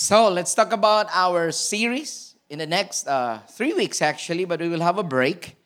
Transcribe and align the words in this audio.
So 0.00 0.32
let's 0.32 0.56
talk 0.56 0.72
about 0.72 1.12
our 1.12 1.52
series 1.52 2.32
in 2.48 2.56
the 2.56 2.64
next 2.64 3.04
uh, 3.04 3.44
three 3.52 3.76
weeks, 3.76 4.00
actually, 4.00 4.46
but 4.48 4.56
we 4.58 4.72
will 4.72 4.80
have 4.80 4.96
a 4.96 5.04
break. 5.04 5.60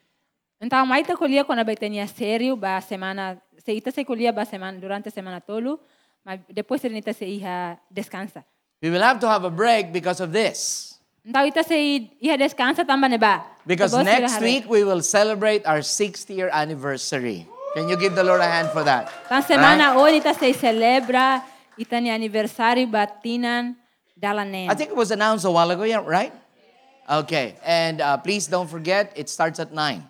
Então, 0.58 0.82
mai 0.84 1.06
ta 1.06 1.14
kuliah 1.14 1.46
kona 1.46 1.62
bai 1.62 1.76
tenia 1.78 2.02
sério 2.10 2.58
ba 2.58 2.82
semana, 2.82 3.38
se 3.64 3.70
ita 3.78 3.92
se 3.92 4.02
ba 4.02 4.42
semana 4.44 4.80
durante 4.80 5.08
semana 5.14 5.40
tolu, 5.40 5.78
mas 6.26 6.40
depois 6.50 6.80
se 6.80 6.88
nita 6.88 7.12
se 7.14 7.24
iha 7.24 7.78
descansa. 7.88 8.42
We 8.82 8.90
will 8.90 9.02
have 9.02 9.20
to 9.20 9.28
have 9.28 9.44
a 9.44 9.50
break 9.50 9.92
because 9.92 10.18
of 10.18 10.32
this. 10.32 10.98
Então 11.24 11.46
ita 11.46 11.62
se 11.62 12.10
iha 12.20 12.36
descansa 12.36 12.84
tamba 12.84 13.08
ne 13.08 13.18
ba. 13.18 13.44
Because 13.64 13.94
next 14.02 14.40
week 14.40 14.68
we 14.68 14.82
will 14.82 15.00
celebrate 15.00 15.64
our 15.64 15.80
sixth 15.80 16.28
year 16.28 16.50
anniversary. 16.52 17.46
Can 17.76 17.88
you 17.88 17.96
give 17.96 18.16
the 18.16 18.24
Lord 18.24 18.40
a 18.40 18.50
hand 18.50 18.70
for 18.74 18.82
that? 18.82 19.12
Tan 19.28 19.44
semana 19.46 19.94
hoje 19.94 20.18
ita 20.18 20.34
se 20.34 20.50
celebra 20.54 21.46
ita 21.78 22.00
ni 22.00 22.10
aniversário 22.10 22.90
batinan 22.90 23.78
dalanen. 24.24 24.70
I 24.70 24.74
think 24.74 24.90
it 24.90 24.96
was 24.96 25.10
announced 25.10 25.44
a 25.44 25.50
while 25.50 25.70
ago, 25.70 25.84
yeah, 25.84 26.02
right? 26.04 26.32
Okay, 27.08 27.56
and 27.64 28.00
uh, 28.00 28.16
please 28.16 28.46
don't 28.48 28.68
forget, 28.68 29.12
it 29.14 29.28
starts 29.28 29.60
at 29.60 29.72
9. 29.72 30.00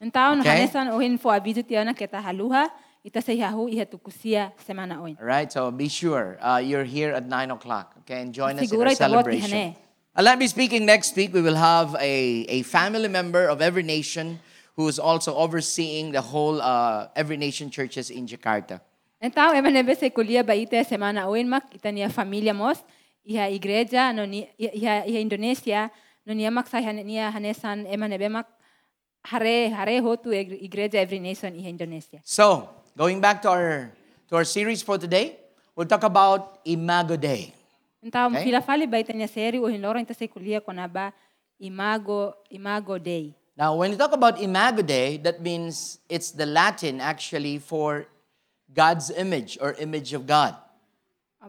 Então, 0.00 0.38
Okay. 0.40 0.68
hanesan 0.68 0.92
ohin 0.92 1.16
fo 1.18 1.30
aviso 1.30 1.62
tiana 1.64 1.94
kita 1.96 2.20
haluha, 2.20 2.68
ita 3.02 3.22
se 3.22 3.32
ihahu 3.32 3.72
iha 3.72 3.86
tukusia 3.88 4.52
semana 4.60 5.00
oin. 5.00 5.16
All 5.18 5.24
right, 5.26 5.50
so 5.50 5.70
be 5.70 5.88
sure 5.88 6.36
uh, 6.42 6.60
you're 6.60 6.84
here 6.84 7.12
at 7.16 7.24
9 7.24 7.50
o'clock, 7.52 7.96
okay, 8.04 8.20
and 8.20 8.34
join 8.34 8.58
us 8.58 8.70
in 8.70 8.80
our 8.80 8.94
celebration. 8.94 9.74
Uh, 10.16 10.22
let 10.22 10.38
me 10.38 10.46
speaking 10.46 10.84
next 10.84 11.16
week, 11.16 11.32
we 11.32 11.40
will 11.40 11.56
have 11.56 11.96
a, 11.98 12.44
a 12.48 12.62
family 12.62 13.08
member 13.08 13.48
of 13.48 13.62
Every 13.62 13.82
Nation 13.82 14.38
who 14.76 14.86
is 14.86 14.98
also 14.98 15.34
overseeing 15.34 16.12
the 16.12 16.20
whole 16.20 16.60
uh, 16.60 17.08
Every 17.16 17.36
Nation 17.38 17.70
churches 17.70 18.10
in 18.10 18.26
Jakarta. 18.26 18.80
Então, 19.22 19.54
ema 19.56 19.70
nebe 19.70 19.96
se 19.96 20.10
kulia 20.10 20.44
ba 20.44 20.52
ite 20.54 20.84
semana 20.84 21.24
oin 21.26 21.48
mak 21.48 21.72
ita 21.74 21.90
ni 21.90 22.06
familia 22.08 22.52
mos, 22.52 22.84
iha 23.24 23.48
igreja 23.50 24.12
iha, 24.58 25.04
iha 25.06 25.20
Indonesia, 25.20 25.90
no 26.26 26.34
ni 26.34 26.48
mak 26.50 26.68
sa 26.68 26.78
ni 26.80 27.16
hanesan 27.16 27.86
ema 27.86 28.08
nebe 28.08 28.28
mak 28.30 28.46
hare 29.24 29.68
hare 29.70 30.00
hotu 30.00 30.30
igreja 30.32 30.94
every 30.94 31.18
nation 31.18 31.52
iha 31.54 31.68
Indonesia. 31.68 32.20
So, 32.24 32.68
going 32.96 33.20
back 33.20 33.42
to 33.42 33.48
our, 33.50 33.90
to 34.28 34.36
our 34.36 34.44
series 34.44 34.82
for 34.82 34.98
today, 34.98 35.36
we'll 35.74 35.88
talk 35.88 36.04
about 36.04 36.64
Imago 36.64 37.16
Dei. 37.20 37.52
Então, 38.04 38.28
Okay. 38.36 38.44
fila 38.44 38.60
fali 38.60 38.84
ba 38.86 39.00
ita 39.00 39.12
ni 39.16 39.24
sério 39.24 39.64
ohin 39.64 39.80
loro 39.80 39.98
ita 39.98 40.12
se 40.12 40.28
kulia 40.28 40.60
kona 40.60 40.84
imago 41.58 42.34
imago 42.50 42.98
dei. 42.98 43.34
Now, 43.56 43.76
when 43.76 43.92
you 43.92 43.96
talk 43.96 44.12
about 44.12 44.40
Imago 44.42 44.82
Dei, 44.82 45.16
that 45.18 45.40
means 45.40 46.00
it's 46.08 46.32
the 46.32 46.44
Latin 46.44 47.00
actually 47.00 47.58
for 47.58 48.06
God's 48.74 49.10
image 49.10 49.56
or 49.62 49.74
image 49.78 50.12
of 50.12 50.26
God. 50.26 50.56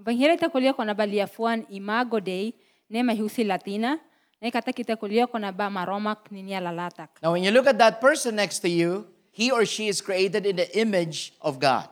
Bang 0.04 0.18
hira 0.20 0.36
ita 0.36 0.52
kulia 0.52 0.76
kona 0.76 0.92
ba 0.92 1.08
liafuan 1.08 1.64
imago 1.72 2.20
dei 2.20 2.52
ne 2.92 3.00
mahiusi 3.00 3.48
latina, 3.48 3.96
ne 4.42 4.52
kata 4.52 4.76
kita 4.76 5.00
kulia 5.00 5.24
kona 5.24 5.52
ba 5.56 5.72
maromak 5.72 6.28
ninia 6.28 6.60
lalatak. 6.60 7.16
Now, 7.24 7.32
when 7.32 7.44
you 7.44 7.52
look 7.52 7.68
at 7.68 7.80
that 7.80 8.02
person 8.04 8.36
next 8.36 8.60
to 8.60 8.70
you, 8.70 9.08
he 9.32 9.52
or 9.52 9.64
she 9.64 9.88
is 9.88 10.02
created 10.04 10.44
in 10.46 10.60
the 10.60 10.68
image 10.76 11.32
of 11.40 11.60
God. 11.60 11.88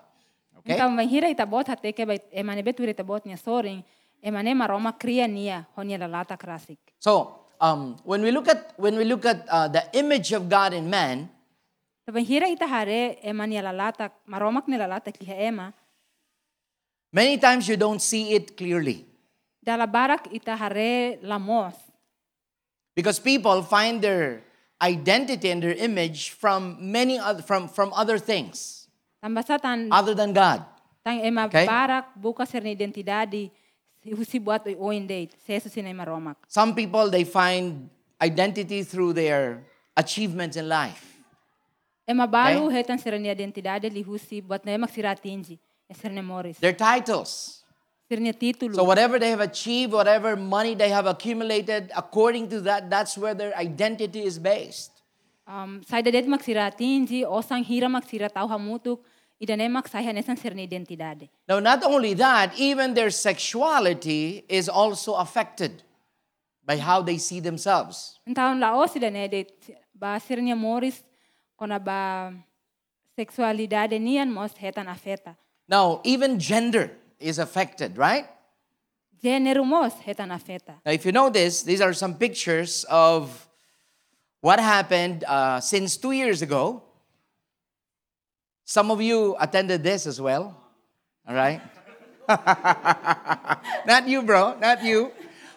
Okay? 0.60 0.76
Então, 0.76 0.92
bang 0.96 1.08
hira 1.08 1.32
ita 1.32 1.48
bot 1.48 1.64
hate 1.68 1.96
ke 1.96 2.04
ba 2.04 2.20
emane 2.36 2.60
betu 2.60 2.84
ita 2.84 3.08
bot 3.08 3.24
niya 3.24 3.40
soring, 3.40 3.80
emane 4.20 4.52
maroma 4.52 4.92
kria 4.92 5.24
niya 5.24 5.64
honia 5.72 5.96
lalatak 5.96 6.44
rasik. 6.44 6.80
So, 7.00 7.40
um, 7.64 7.96
when 8.04 8.20
we 8.20 8.36
look 8.36 8.52
at 8.52 8.76
when 8.76 9.00
we 9.00 9.08
look 9.08 9.24
at 9.24 9.48
uh, 9.48 9.72
the 9.72 9.88
image 9.96 10.36
of 10.36 10.52
God 10.52 10.76
in 10.76 10.92
man, 10.92 11.32
Tabang 12.04 12.28
hira 12.28 12.52
ita 12.52 12.68
hare 12.68 13.16
emania 13.24 13.64
lalatak, 13.64 14.12
maromak 14.28 14.68
ni 14.68 14.76
lalatak 14.76 15.16
iha 15.24 15.48
ema, 15.48 15.72
many 17.14 17.38
times 17.38 17.70
you 17.70 17.78
don't 17.78 18.02
see 18.02 18.34
it 18.34 18.58
clearly 18.58 19.06
dala 19.64 19.88
barak 19.88 20.28
ita 20.34 20.58
hare 20.58 21.22
because 22.96 23.20
people 23.20 23.64
find 23.64 24.02
their 24.02 24.44
identity 24.82 25.50
and 25.50 25.64
their 25.64 25.74
image 25.74 26.32
from 26.32 26.78
many 26.80 27.18
other, 27.18 27.42
from 27.42 27.68
from 27.72 27.94
other 27.96 28.20
things 28.20 28.84
other 29.24 30.14
than 30.14 30.34
God. 30.34 30.66
Tang 31.04 31.20
ema 31.24 31.48
Okay. 31.48 31.66
barak 31.66 32.12
buka 32.20 32.48
ser 32.48 32.60
ni 32.60 32.76
identidade 32.76 33.52
husi 34.04 34.40
buat 34.40 34.68
o 34.68 34.88
oin 34.92 35.08
date 35.08 35.36
seso 35.48 35.72
sinay 35.72 35.96
maromak. 35.96 36.36
Some 36.48 36.76
people 36.76 37.10
they 37.10 37.24
find 37.24 37.90
identity 38.22 38.84
through 38.84 39.14
their 39.16 39.64
achievements 39.96 40.56
in 40.56 40.68
life. 40.68 41.24
Ema 42.08 42.28
balu 42.28 42.68
hetan 42.72 43.00
ser 43.00 43.16
identidade 43.16 43.88
li 43.92 44.04
buat 44.44 44.64
na 44.64 44.76
emak 44.76 44.92
siratinji. 44.92 45.60
Morris. 46.24 46.58
Their 46.60 46.74
titles. 46.74 47.64
Ser 48.10 48.20
ni 48.20 48.34
titulo. 48.34 48.76
So 48.76 48.84
whatever 48.84 49.20
they 49.20 49.30
have 49.30 49.42
achieved, 49.42 49.94
whatever 49.94 50.36
money 50.36 50.76
they 50.76 50.90
have 50.90 51.06
accumulated, 51.06 51.92
according 51.96 52.50
to 52.50 52.62
that, 52.62 52.90
that's 52.90 53.18
where 53.18 53.34
their 53.34 53.56
identity 53.56 54.24
is 54.24 54.38
based. 54.40 54.94
um, 55.48 55.82
sa 55.88 56.02
dadet 56.02 56.28
mak 56.28 56.42
siratinji 56.42 57.24
o 57.26 57.42
sang 57.42 57.64
hira 57.64 57.90
mak 57.90 58.06
siratau 58.08 58.48
hamutuk 58.48 59.00
ida 59.40 59.58
na 59.58 59.66
emak 59.66 59.88
saya 59.88 60.14
nesan 60.14 60.38
ser 60.40 60.54
ni 60.56 60.68
identidade. 60.68 61.30
Now, 61.48 61.60
not 61.60 61.84
only 61.84 62.14
that, 62.16 62.54
even 62.58 62.94
their 62.94 63.12
sexuality 63.12 64.46
is 64.48 64.70
also 64.70 65.14
affected 65.16 65.84
by 66.66 66.78
how 66.78 67.02
they 67.02 67.18
see 67.18 67.40
themselves. 67.40 68.20
Então 68.28 68.60
lao 68.60 68.86
sila 68.88 69.12
ne 69.12 69.28
de 69.28 69.46
ba 69.94 70.20
ser 70.20 70.38
ni 70.38 70.54
Morris 70.54 71.04
kona 71.58 71.80
ba 71.80 72.32
sexualidade 73.18 74.00
nian 74.00 74.32
mos 74.32 74.54
hetan 74.54 74.88
afeta. 74.88 75.36
Now, 75.68 76.02
even 76.04 76.40
gender 76.40 76.92
is 77.20 77.40
affected, 77.40 77.98
right? 77.98 78.28
Género 79.24 79.66
mos 79.66 79.94
hetan 80.06 80.30
afeta. 80.30 80.76
Now, 80.86 80.92
if 80.92 81.06
you 81.06 81.12
know 81.12 81.30
this, 81.30 81.64
these 81.64 81.80
are 81.80 81.94
some 81.94 82.16
pictures 82.16 82.84
of 82.90 83.48
what 84.42 84.60
happened 84.60 85.24
uh, 85.24 85.62
since 85.62 85.96
two 85.96 86.12
years 86.12 86.42
ago. 86.42 86.84
Some 88.66 88.92
of 88.92 89.02
you 89.02 89.36
attended 89.40 89.84
this 89.84 90.06
as 90.06 90.20
well, 90.20 90.58
all 91.28 91.36
right? 91.36 91.62
not 92.28 94.08
you, 94.08 94.22
bro, 94.24 94.58
not 94.60 94.84
you. 94.84 95.12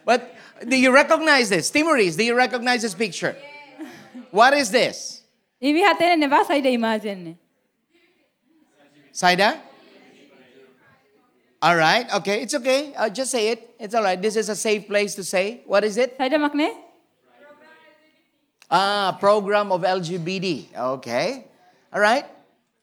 But 0.04 0.34
do 0.66 0.76
you 0.76 0.92
recognize 0.92 1.48
this? 1.48 1.70
Timoris, 1.70 2.16
do 2.16 2.24
you 2.24 2.36
recognize 2.36 2.82
this 2.82 2.94
picture? 2.94 3.36
What 4.30 4.54
is 4.54 4.70
this? 4.70 5.22
Ibi 5.60 5.82
hatene 5.82 6.18
ne 6.18 6.26
ba 6.28 6.44
sa 6.44 6.54
ida 6.54 6.68
imagine 6.70 7.24
ne. 7.24 7.38
Saida? 9.10 9.60
All 11.66 11.74
right, 11.74 12.06
okay, 12.22 12.42
it's 12.42 12.54
okay. 12.54 12.94
I'll 12.94 13.10
just 13.10 13.32
say 13.32 13.48
it. 13.48 13.74
It's 13.80 13.92
all 13.92 14.04
right. 14.04 14.14
This 14.14 14.36
is 14.36 14.48
a 14.48 14.54
safe 14.54 14.86
place 14.86 15.16
to 15.16 15.24
say. 15.24 15.66
What 15.66 15.82
is 15.82 15.96
it? 15.98 16.14
Sa 16.14 16.22
ida 16.30 16.38
makne? 16.38 16.70
Ah, 18.70 19.18
program 19.18 19.74
of 19.74 19.82
LGBT. 19.82 20.70
Okay. 21.02 21.50
All 21.90 21.98
right. 21.98 22.22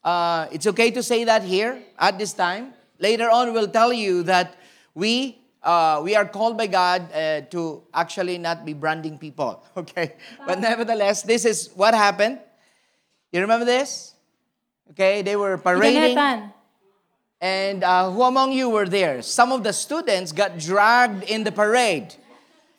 Uh, 0.04 0.52
it's 0.52 0.68
okay 0.68 0.92
to 0.92 1.00
say 1.00 1.24
that 1.24 1.48
here 1.48 1.80
at 1.96 2.20
this 2.20 2.36
time. 2.36 2.76
Later 3.00 3.32
on, 3.32 3.56
we'll 3.56 3.72
tell 3.72 3.96
you 3.96 4.20
that 4.28 4.60
we 4.92 5.40
uh, 5.64 6.04
we 6.04 6.20
are 6.20 6.28
called 6.28 6.60
by 6.60 6.68
God 6.68 7.08
uh, 7.16 7.48
to 7.56 7.88
actually 7.96 8.36
not 8.36 8.68
be 8.68 8.76
branding 8.76 9.16
people. 9.16 9.64
Okay. 9.80 10.20
But 10.44 10.60
nevertheless, 10.60 11.24
this 11.24 11.48
is 11.48 11.72
what 11.72 11.96
happened. 11.96 12.44
You 13.32 13.48
remember 13.48 13.64
this? 13.64 14.12
Okay. 14.92 15.24
They 15.24 15.40
were 15.40 15.56
parading. 15.56 16.52
And 17.44 17.84
uh, 17.84 18.10
who 18.10 18.24
among 18.24 18.54
you 18.54 18.70
were 18.70 18.88
there? 18.88 19.22
Some 19.22 19.52
of 19.52 19.64
the 19.68 19.74
students 19.74 20.32
got 20.32 20.58
dragged 20.58 21.24
in 21.28 21.44
the 21.44 21.52
parade. 21.52 22.16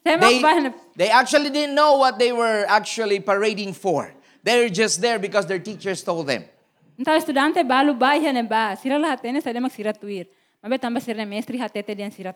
They, 0.03 0.17
emak 0.17 0.41
ba 0.41 0.61
na 0.61 0.71
they 0.97 1.11
actually 1.11 1.51
didn't 1.51 1.75
know 1.75 2.01
what 2.01 2.19
they 2.19 2.33
were 2.33 2.65
actually 2.67 3.21
parading 3.21 3.75
for. 3.75 4.09
They're 4.43 4.71
just 4.71 5.03
there 5.05 5.19
because 5.19 5.45
their 5.45 5.59
teachers 5.59 6.03
told 6.03 6.29
them. 6.29 6.49
Então 6.97 7.13
estudante 7.13 7.61
balu 7.61 7.93
ba 7.99 8.17
ia 8.17 8.33
ne 8.33 8.41
ba. 8.41 8.75
Sira 8.81 8.99
la 8.99 9.13
hatene 9.13 9.43
sa 9.43 9.51
ida 9.51 9.61
mak 9.61 9.73
sira 9.73 9.93
tuir. 9.93 10.25
Mabe 10.65 10.81
tamba 10.81 11.01
sira 11.01 11.19
ne 11.19 11.27
mestri 11.29 11.61
hatete 11.61 11.95
dian 11.95 12.11
sira 12.11 12.33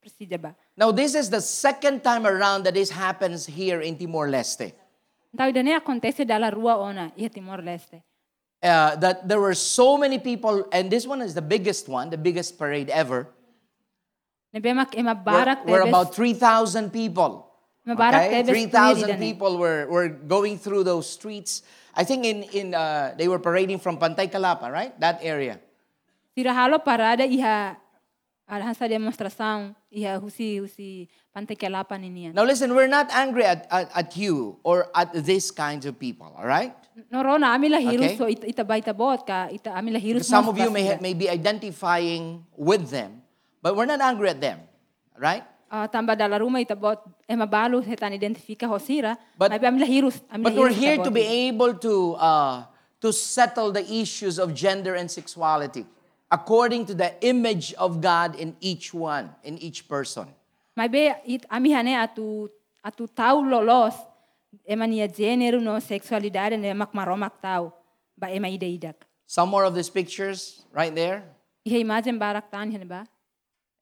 presija 0.00 0.40
ba. 0.40 0.56
Now, 0.78 0.92
this 0.92 1.14
is 1.14 1.28
the 1.28 1.42
second 1.42 2.02
time 2.02 2.26
around 2.26 2.64
that 2.64 2.72
this 2.72 2.88
happens 2.88 3.44
here 3.44 3.82
in 3.82 3.98
Timor 3.98 4.28
Leste. 4.28 4.72
Então 8.62 8.92
ida 8.92 8.96
ne 8.96 8.96
acontece 8.96 8.96
dalla 8.96 8.96
rua 8.96 8.96
ona 8.96 8.96
ia 8.96 8.96
Timor 8.96 8.96
Leste. 8.96 8.96
Uh, 8.96 8.96
that 8.96 9.28
there 9.28 9.40
were 9.40 9.54
so 9.54 9.98
many 9.98 10.18
people, 10.18 10.66
and 10.72 10.90
this 10.90 11.06
one 11.06 11.22
is 11.22 11.34
the 11.34 11.42
biggest 11.42 11.88
one, 11.88 12.10
the 12.10 12.18
biggest 12.18 12.58
parade 12.58 12.90
ever. 12.90 13.28
Ne 14.52 14.60
be 14.60 14.72
mak 14.72 14.96
ema 14.96 15.14
We're, 15.24 15.56
we're 15.66 15.82
about 15.82 16.14
3,000 16.14 16.90
people. 16.90 17.52
Okay? 17.88 18.42
3,000 18.42 19.18
people 19.18 19.58
were, 19.58 19.86
were 19.86 20.08
going 20.08 20.58
through 20.58 20.84
those 20.84 21.08
streets. 21.08 21.62
I 21.94 22.04
think 22.04 22.24
in, 22.24 22.42
in 22.44 22.74
uh, 22.74 23.14
they 23.16 23.28
were 23.28 23.38
parading 23.38 23.78
from 23.78 23.98
Pante 23.98 24.30
Kelapa, 24.30 24.70
right? 24.72 24.98
That 25.00 25.20
area. 25.22 25.60
Parada 26.36 27.24
iha 27.24 27.76
alhan 28.48 28.74
sa 28.74 28.86
demonstração 28.86 29.74
iha 29.92 30.20
husi 30.20 30.60
husi 30.60 31.08
pante 31.34 31.56
kelapa 31.56 31.98
ninian. 31.98 32.34
Now 32.34 32.44
listen, 32.44 32.74
we're 32.74 32.88
not 32.88 33.08
angry 33.12 33.44
at, 33.44 33.66
at, 33.70 33.90
at 33.94 34.16
you 34.16 34.58
or 34.62 34.88
at 34.94 35.12
these 35.24 35.50
kinds 35.50 35.86
of 35.86 35.98
people, 35.98 36.34
all 36.36 36.46
right? 36.46 36.74
Norona 37.12 37.52
amila 37.52 37.76
hirus 37.76 38.16
Okay. 38.16 38.16
so 38.16 38.24
ita, 38.28 38.46
ita 38.48 38.64
ba 38.64 38.80
bot 38.94 39.26
ka 39.26 39.48
ita 39.52 39.70
amila 39.76 40.00
hirus 40.00 40.24
Some 40.24 40.48
of 40.48 40.56
you 40.56 40.70
may, 40.70 40.96
may 41.00 41.12
be 41.12 41.28
identifying 41.28 42.44
with 42.56 42.88
them, 42.88 43.20
but 43.60 43.76
we're 43.76 43.84
not 43.84 44.00
angry 44.00 44.30
at 44.30 44.40
them, 44.40 44.60
right? 45.18 45.44
ah, 45.70 45.86
tamba 45.86 46.16
dala 46.16 46.38
rumah 46.38 46.62
itabot 46.62 46.96
ema 47.28 47.46
balu 47.46 47.82
hetan 47.84 48.14
identifika 48.16 48.66
hosira. 48.66 49.16
But- 49.36 49.50
Maybe 49.50 49.66
amila 49.66 49.86
hirus. 49.86 50.20
amila 50.32 50.44
But 50.44 50.54
we're 50.54 50.70
hirus 50.70 50.80
here 50.80 50.96
to 51.04 51.10
be 51.10 51.24
able 51.50 51.74
to, 51.74 52.14
uh, 52.16 52.64
to 53.00 53.12
settle 53.12 53.72
the 53.72 53.84
issues 53.84 54.38
of 54.38 54.54
gender 54.54 54.94
and 54.94 55.10
sexuality 55.10 55.84
according 56.30 56.86
to 56.86 56.94
the 56.94 57.12
image 57.22 57.74
of 57.74 58.00
God 58.00 58.34
in 58.34 58.56
each 58.60 58.94
one, 58.94 59.30
in 59.44 59.58
each 59.58 59.86
person. 59.88 60.26
Maybe 60.74 61.12
it 61.24 61.44
ami 61.50 61.70
hane 61.72 61.94
atu 61.96 62.48
atu 62.84 63.06
tau 63.14 63.42
lolos 63.42 63.94
ema 64.64 64.86
gênero 64.86 65.60
no 65.60 65.78
sexualidade 65.80 66.58
ne 66.58 66.72
mak 66.72 66.92
maromak 66.92 67.40
tau 67.40 67.72
ba 68.16 68.30
ema 68.30 68.48
ida 68.48 68.66
idak. 68.66 69.06
Some 69.26 69.50
more 69.50 69.64
of 69.64 69.74
these 69.74 69.90
pictures 69.90 70.64
right 70.72 70.94
there. 70.94 71.22
Ihe 71.66 71.80
imagine 71.80 72.18
barak 72.18 72.50
tan 72.50 72.70
hene 72.70 72.88
ba? 72.88 73.06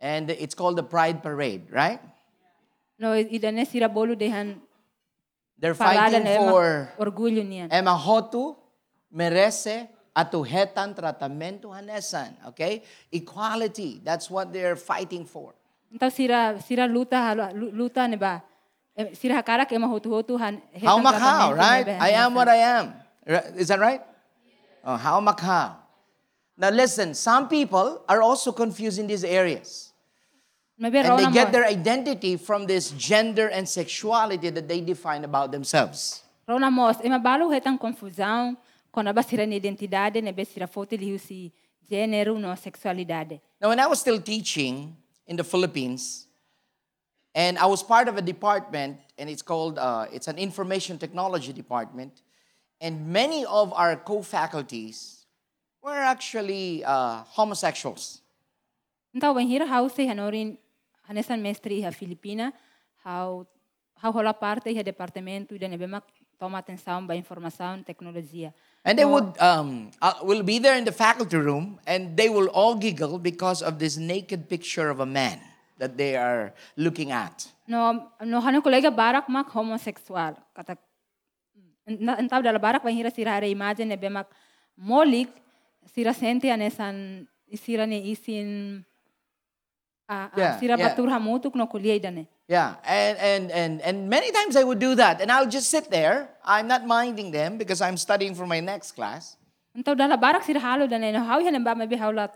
And 0.00 0.30
it's 0.30 0.54
called 0.54 0.76
the 0.76 0.82
Pride 0.82 1.22
Parade, 1.22 1.70
right? 1.70 2.00
No 2.98 3.12
ida 3.12 3.52
ne 3.52 3.64
sira 3.64 3.88
bolu 3.88 4.16
dehan 4.16 4.60
They're 5.58 5.74
fighting 5.74 6.24
for 6.24 6.90
orgulho 6.98 7.42
niyan. 7.46 7.68
Emma 7.70 7.94
Hotu 7.96 8.56
merece 9.12 9.88
atuhetan 10.14 10.94
tratamento 10.94 11.70
hanesan. 11.70 12.34
Okay? 12.48 12.82
Equality. 13.12 14.00
That's 14.02 14.30
what 14.30 14.52
they're 14.52 14.76
fighting 14.76 15.24
for. 15.24 15.54
Então 15.92 16.10
sira 16.10 16.58
sira 16.60 16.86
luta 16.86 17.34
luta 17.54 18.08
ne 18.08 18.16
ba? 18.16 18.42
Eh, 18.42 18.53
Eh, 18.96 19.14
sira 19.14 19.34
hakarak 19.34 19.72
ema 19.72 19.86
hotu 19.88 20.10
hotu. 20.10 20.38
How 20.38 21.52
right? 21.54 21.88
I 21.88 22.10
am 22.10 22.34
what 22.34 22.48
I 22.48 22.56
am. 22.56 22.94
Is 23.56 23.68
that 23.68 23.80
right? 23.80 24.02
Oh, 24.84 24.96
how. 24.96 25.20
Now 26.56 26.70
listen, 26.70 27.14
some 27.14 27.48
people 27.48 28.02
are 28.08 28.22
also 28.22 28.52
confused 28.52 28.98
in 28.98 29.06
these 29.06 29.24
areas. 29.24 29.92
And 30.78 30.92
they 30.92 31.30
get 31.32 31.52
their 31.52 31.64
identity 31.64 32.36
from 32.36 32.66
this 32.66 32.90
gender 32.92 33.48
and 33.48 33.68
sexuality 33.68 34.50
that 34.50 34.68
they 34.68 34.80
define 34.80 35.24
about 35.24 35.50
themselves. 35.52 36.22
Rona 36.46 36.70
mos, 36.70 36.96
ema 37.02 37.18
balu 37.18 37.48
hetan 37.50 37.78
confusão, 37.78 38.56
quando 38.92 39.12
ba 39.12 39.22
sira 39.22 39.46
ni 39.46 39.58
identidade, 39.58 40.22
ne 40.22 40.32
be 40.32 40.44
sira 40.44 40.66
foto 40.66 40.96
liu 40.96 41.18
si 41.18 41.52
gênero 41.90 42.38
no 42.38 42.54
sexualidade. 42.54 43.40
Now, 43.60 43.70
when 43.70 43.80
I 43.80 43.86
was 43.86 44.00
still 44.00 44.20
teaching 44.20 44.96
in 45.26 45.36
the 45.36 45.44
Philippines, 45.44 46.26
and 47.34 47.58
I 47.58 47.66
was 47.66 47.82
part 47.82 48.08
of 48.08 48.16
a 48.16 48.22
department, 48.22 48.98
and 49.18 49.28
it's 49.28 49.42
called, 49.42 49.78
uh, 49.78 50.06
it's 50.12 50.28
an 50.28 50.38
information 50.38 50.98
technology 50.98 51.52
department, 51.52 52.22
and 52.80 53.08
many 53.08 53.44
of 53.44 53.72
our 53.72 53.96
co-faculties 53.96 55.26
were 55.82 55.98
actually 55.98 56.84
uh, 56.84 57.24
homosexuals. 57.26 58.22
Então, 59.14 59.34
when 59.34 59.48
hira 59.48 59.66
hau 59.66 59.88
se 59.88 60.06
hanorin, 60.06 60.56
hanesan 61.08 61.40
mestre 61.42 61.80
iha 61.80 61.92
Filipina, 61.92 62.52
hau 63.04 63.46
hola 64.00 64.32
parte 64.32 64.70
iha 64.70 64.84
departamento, 64.84 65.54
mak 65.88 66.04
toma 66.38 66.58
atenção 66.58 67.06
ba 67.06 67.16
informação, 67.16 67.82
tecnologia. 67.82 68.52
And 68.84 68.98
they 68.98 69.04
would 69.04 69.36
um, 69.40 69.90
uh, 70.02 70.14
will 70.22 70.42
be 70.42 70.58
there 70.58 70.76
in 70.76 70.84
the 70.84 70.92
faculty 70.92 71.36
room, 71.36 71.80
and 71.86 72.16
they 72.16 72.28
will 72.28 72.48
all 72.48 72.74
giggle 72.74 73.18
because 73.18 73.62
of 73.62 73.78
this 73.78 73.96
naked 73.96 74.48
picture 74.48 74.90
of 74.90 75.00
a 75.00 75.06
man 75.06 75.40
that 75.78 75.96
they 75.96 76.16
are 76.16 76.52
looking 76.76 77.10
at. 77.10 77.48
No, 77.66 78.10
no 78.22 78.40
hano 78.40 78.62
kolega 78.62 78.94
barak 78.94 79.28
mak 79.28 79.48
homosexual. 79.50 80.36
Kata, 80.54 80.76
na- 81.86 82.16
entau 82.16 82.42
dala 82.42 82.58
barak 82.58 82.84
when 82.84 82.94
hira 82.94 83.10
sira 83.10 83.32
hara 83.32 83.46
imagine 83.46 83.88
nebe 83.88 84.10
mak 84.10 84.26
molik, 84.78 85.28
sira 85.94 86.12
sente 86.14 86.46
anesan, 86.50 87.26
sira 87.56 87.86
ni 87.86 88.12
isin, 88.12 88.84
ah, 90.08 90.28
ah, 90.32 90.38
Yeah, 90.38 90.58
sira 90.60 90.76
yeah. 90.78 90.88
batur 90.94 91.08
hamutuk 91.08 91.54
no 91.54 91.66
kuliah 91.66 91.98
idane. 92.00 92.26
Yeah, 92.46 92.76
and, 92.84 93.16
and, 93.18 93.50
and, 93.50 93.80
and 93.80 94.08
many 94.10 94.30
times 94.30 94.54
I 94.54 94.64
would 94.64 94.78
do 94.78 94.94
that, 94.96 95.22
and 95.22 95.32
I'll 95.32 95.48
just 95.48 95.70
sit 95.70 95.90
there. 95.90 96.28
I'm 96.44 96.68
not 96.68 96.84
minding 96.86 97.30
them 97.30 97.56
because 97.56 97.80
I'm 97.80 97.96
studying 97.96 98.34
for 98.34 98.46
my 98.46 98.60
next 98.60 98.92
class. 98.92 99.36
Então 99.74 99.96
dala 99.96 100.16
barak 100.16 100.44
sira 100.44 100.60
halo 100.60 100.86
dane 100.86 101.10
no 101.10 101.24
hau 101.24 101.40
hanem 101.40 101.64
ba 101.64 101.74
maybe 101.74 101.96
haula 101.96 102.28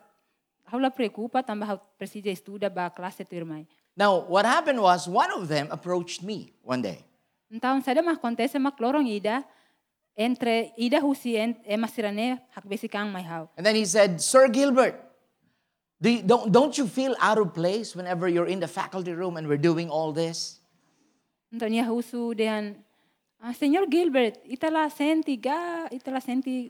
haula 0.71 0.91
preocupa 0.91 1.43
tamba 1.43 1.67
hau 1.67 1.79
precisa 1.99 2.29
estuda 2.29 2.69
ba 2.69 2.91
classe 2.91 3.25
turmai. 3.25 3.67
Now, 3.97 4.21
what 4.21 4.47
happened 4.47 4.81
was 4.81 5.09
one 5.09 5.33
of 5.33 5.49
them 5.49 5.67
approached 5.71 6.23
me 6.23 6.53
one 6.63 6.83
day. 6.83 7.05
Então 7.51 7.81
sada 7.81 8.03
mas 8.03 8.19
acontece 8.19 8.61
mak 8.61 8.79
lorong 8.79 9.09
ida 9.09 9.45
entre 10.15 10.73
ida 10.77 11.01
husi 11.01 11.37
en 11.37 11.57
ema 11.65 11.89
sirane 11.89 12.39
hak 12.55 12.65
besikang 12.69 13.11
mai 13.11 13.23
hau. 13.23 13.49
And 13.57 13.65
then 13.65 13.75
he 13.75 13.85
said, 13.85 14.21
Sir 14.21 14.49
Gilbert, 14.49 14.95
do 16.01 16.11
you, 16.11 16.23
don't, 16.23 16.53
don't 16.53 16.77
you 16.77 16.87
feel 16.87 17.17
out 17.19 17.39
of 17.39 17.55
place 17.55 17.97
whenever 17.97 18.29
you're 18.29 18.47
in 18.47 18.61
the 18.61 18.69
faculty 18.69 19.13
room 19.13 19.37
and 19.37 19.49
we're 19.49 19.61
doing 19.61 19.89
all 19.89 20.13
this? 20.13 20.61
Então 21.49 21.73
niya 21.73 21.89
husu 21.89 22.37
dehan 22.37 22.77
ah, 23.41 23.57
Senyor 23.57 23.89
Gilbert, 23.89 24.37
itala 24.45 24.93
senti 24.93 25.41
ga, 25.41 25.89
itala 25.89 26.21
senti 26.21 26.69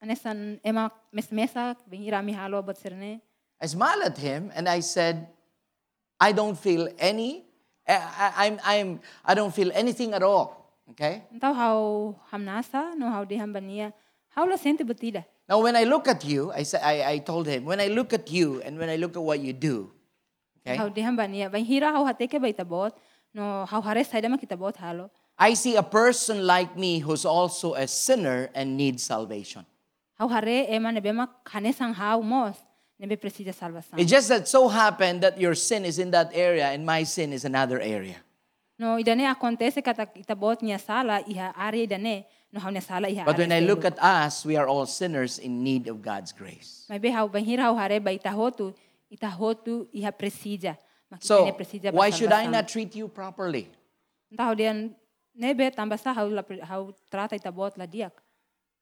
anesan 0.00 0.58
ema 0.64 0.88
mesmesa 1.12 1.76
bengira 1.84 2.24
mi 2.24 2.32
halo 2.32 2.62
bat 2.64 2.80
sirne. 2.80 3.20
I 3.60 3.66
smiled 3.66 4.02
at 4.02 4.18
him 4.18 4.50
and 4.54 4.68
I 4.68 4.80
said, 4.80 5.28
I 6.20 6.32
don't 6.32 6.58
feel 6.58 6.88
any, 6.98 7.44
I, 7.88 7.94
I, 7.94 8.46
I'm, 8.46 8.60
I'm, 8.64 9.00
I 9.24 9.34
don't 9.34 9.54
feel 9.54 9.70
anything 9.74 10.12
at 10.14 10.22
all. 10.22 10.74
Okay? 10.90 11.22
Então 11.34 11.54
hau 11.54 12.14
hamnasa 12.32 12.94
no 12.96 13.08
hau 13.10 13.24
dehan 13.24 13.52
bania 13.52 13.92
hau 14.36 14.44
la 14.44 14.56
senti 14.56 14.84
batida. 14.84 15.24
Now, 15.48 15.60
when 15.60 15.76
I 15.76 15.84
look 15.84 16.08
at 16.08 16.24
you, 16.24 16.52
I, 16.52 16.62
sa- 16.62 16.78
I, 16.82 17.10
I 17.12 17.18
told 17.18 17.46
him, 17.46 17.64
when 17.66 17.78
I 17.80 17.88
look 17.88 18.12
at 18.14 18.30
you 18.30 18.62
and 18.62 18.78
when 18.78 18.88
I 18.88 18.96
look 18.96 19.14
at 19.16 19.22
what 19.22 19.40
you 19.40 19.52
do, 19.52 19.90
okay, 20.60 20.76
Hau 20.76 20.88
dehan 20.88 21.16
bania 21.16 21.50
bengira 21.50 21.92
hau 21.92 22.04
hateke 22.04 22.40
ba 22.40 22.48
itabot 22.52 22.92
no 23.34 23.66
hau 23.66 23.80
hares 23.82 24.08
saida 24.08 24.28
mak 24.28 24.40
itabot 24.40 24.76
halo. 24.76 25.10
I 25.38 25.54
see 25.54 25.76
a 25.76 25.82
person 25.82 26.46
like 26.46 26.76
me 26.78 27.00
who's 27.00 27.24
also 27.26 27.74
a 27.74 27.86
sinner 27.88 28.48
and 28.54 28.76
needs 28.76 29.02
salvation. 29.02 29.66
Hau 32.98 33.06
hare 33.06 33.16
ema 33.16 33.16
nebe 33.16 33.16
mak 33.16 33.20
hanesang 33.20 33.20
hau 33.20 33.20
mos 33.20 33.20
nebe 33.20 33.20
precisa 33.20 33.52
salvação. 33.52 33.98
It 33.98 34.08
just 34.08 34.28
that 34.28 34.48
so 34.48 34.68
happened 34.68 35.22
that 35.22 35.40
your 35.40 35.54
sin 35.54 35.84
is 35.84 35.98
in 35.98 36.10
that 36.10 36.30
area 36.32 36.66
and 36.72 36.86
my 36.86 37.04
sin 37.04 37.32
is 37.32 37.44
another 37.44 37.80
area. 37.80 38.16
No, 38.78 38.96
idane 38.98 39.26
acontece 39.26 39.82
kata 39.82 40.06
itabot 40.16 40.62
niya 40.62 40.80
sala 40.80 41.22
iha 41.26 41.52
idane 41.74 42.24
no 42.52 42.60
hau 42.60 42.70
niya 42.70 42.82
sala 42.82 43.08
iha 43.08 43.24
But 43.24 43.38
when 43.38 43.52
I 43.52 43.60
look 43.60 43.84
at 43.84 43.98
us, 44.02 44.44
we 44.44 44.56
are 44.56 44.66
all 44.66 44.86
sinners 44.86 45.38
in 45.38 45.62
need 45.62 45.88
of 45.88 46.02
God's 46.02 46.32
grace. 46.32 46.86
May 46.88 46.98
be 46.98 47.10
hau 47.10 47.28
banhira 47.28 47.62
hau 47.62 47.76
hare 47.76 48.00
ba 48.00 48.10
itahotu 48.10 48.74
itahotu 49.10 49.86
iha. 49.94 50.12
So, 51.20 51.46
niya 51.46 51.54
precisa 51.54 51.92
ba 51.92 51.98
why 51.98 52.10
should 52.10 52.32
I 52.32 52.46
not 52.46 52.66
treat 52.66 52.94
you 52.96 53.06
properly? 53.06 53.70
Entah 54.32 54.50
dian 54.56 54.90
nebe 55.38 55.70
tambah 55.70 55.98
sa 55.98 56.10
hau 56.14 56.26
la 56.26 56.42
pre- 56.42 56.58
hau 56.62 56.90
trata 57.06 57.38
itabot 57.38 57.78
la 57.78 57.86
diak. 57.86 58.23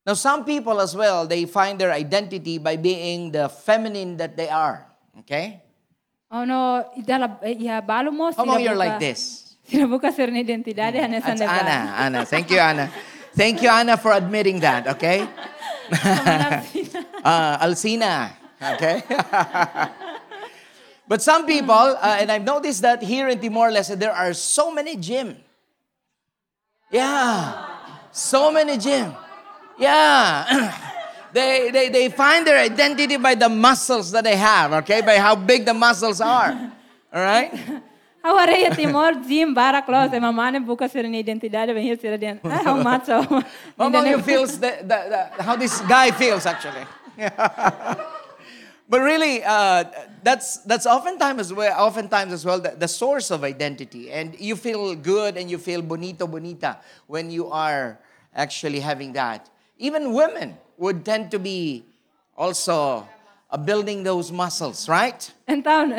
Now, 0.05 0.15
some 0.15 0.45
people 0.45 0.81
as 0.81 0.97
well, 0.97 1.27
they 1.27 1.45
find 1.47 1.79
their 1.79 1.93
identity 1.93 2.59
by 2.59 2.77
being 2.77 3.31
the 3.31 3.49
feminine 3.49 4.17
that 4.17 4.37
they 4.37 4.49
are. 4.49 4.87
Okay? 5.21 5.63
Oh 6.31 6.45
no, 6.45 6.85
idala 6.99 7.39
iha 7.45 7.87
balo 7.87 8.13
mo 8.13 8.33
How 8.33 8.43
about 8.43 8.63
you're 8.63 8.75
like 8.75 8.99
this? 8.99 9.55
Sila 9.69 9.87
buka 9.87 10.13
ser 10.13 10.33
na 10.33 10.43
identidade 10.43 10.99
hanesan 10.99 11.39
That's. 11.39 11.43
Anna. 11.43 11.95
Anna. 11.97 12.27
Thank 12.27 12.51
you, 12.51 12.59
Anna. 12.59 12.91
Thank 13.35 13.63
you, 13.63 13.69
Anna, 13.69 13.97
for 13.97 14.13
admitting 14.13 14.61
that, 14.61 14.89
okay? 14.89 15.23
uh, 17.25 17.65
Alcina, 17.65 18.33
okay? 18.61 19.03
but 21.09 21.23
some 21.23 21.47
people, 21.47 21.75
uh, 21.75 22.19
and 22.21 22.31
I've 22.31 22.45
noticed 22.45 22.83
that 22.83 23.03
here 23.03 23.29
in 23.29 23.41
Timor 23.41 23.71
Leste, 23.71 23.99
there 23.99 24.13
are 24.13 24.35
so 24.35 24.71
many 24.71 24.97
gym. 24.97 25.37
Yeah, 26.91 27.69
so 28.11 28.53
many 28.53 28.77
gym. 28.77 29.15
Yeah. 29.83 30.79
they, 31.33 31.71
they, 31.71 31.89
they 31.89 32.09
find 32.09 32.47
their 32.47 32.59
identity 32.59 33.17
by 33.17 33.35
the 33.35 33.49
muscles 33.49 34.11
that 34.13 34.25
they 34.25 34.37
have, 34.37 34.73
okay? 34.85 35.01
By 35.01 35.19
how 35.19 35.35
big 35.35 35.65
the 35.65 35.75
muscles 35.75 36.21
are. 36.21 36.73
All 37.13 37.23
right? 37.23 37.53
Hau 38.23 38.39
hare 38.39 38.57
ya 38.63 38.71
timor 38.71 39.15
jim 39.27 39.53
bara 39.53 39.83
close 39.83 40.15
ema 40.15 40.33
mane 40.33 40.65
buka 40.65 40.89
ser 40.89 41.03
na 41.03 41.19
identidade 41.19 41.75
banhira 41.75 42.01
sila 42.01 42.17
dian. 42.17 42.39
Ah, 42.45 42.63
hau 42.63 42.77
macho. 42.81 43.21
How 43.77 43.89
about 43.89 44.07
you 44.13 44.23
feels 44.31 44.61
the, 44.61 44.79
the, 44.83 44.99
the, 45.37 45.43
how 45.43 45.57
this 45.57 45.81
guy 45.81 46.13
feels 46.13 46.47
actually? 46.47 46.87
but 48.89 49.01
really, 49.01 49.43
uh, 49.43 49.85
that's 50.23 50.59
that's 50.59 50.87
oftentimes 50.87 51.41
as 51.41 51.53
well, 51.53 51.75
oftentimes 51.77 52.33
as 52.33 52.45
well 52.45 52.61
the, 52.61 52.77
the 52.79 52.87
source 52.87 53.33
of 53.33 53.43
identity, 53.43 54.13
and 54.13 54.39
you 54.39 54.55
feel 54.55 54.95
good 54.95 55.37
and 55.37 55.51
you 55.51 55.59
feel 55.59 55.83
bonito 55.83 56.29
bonita 56.29 56.79
when 57.09 57.29
you 57.29 57.51
are 57.51 57.99
actually 58.37 58.79
having 58.79 59.13
that. 59.15 59.51
Even 59.83 60.15
women 60.15 60.55
would 60.79 61.03
tend 61.03 61.35
to 61.35 61.43
be 61.43 61.83
also 62.39 63.03
uh, 63.51 63.59
building 63.59 64.07
those 64.07 64.31
muscles, 64.31 64.87
right? 64.87 65.19
Então, 65.43 65.91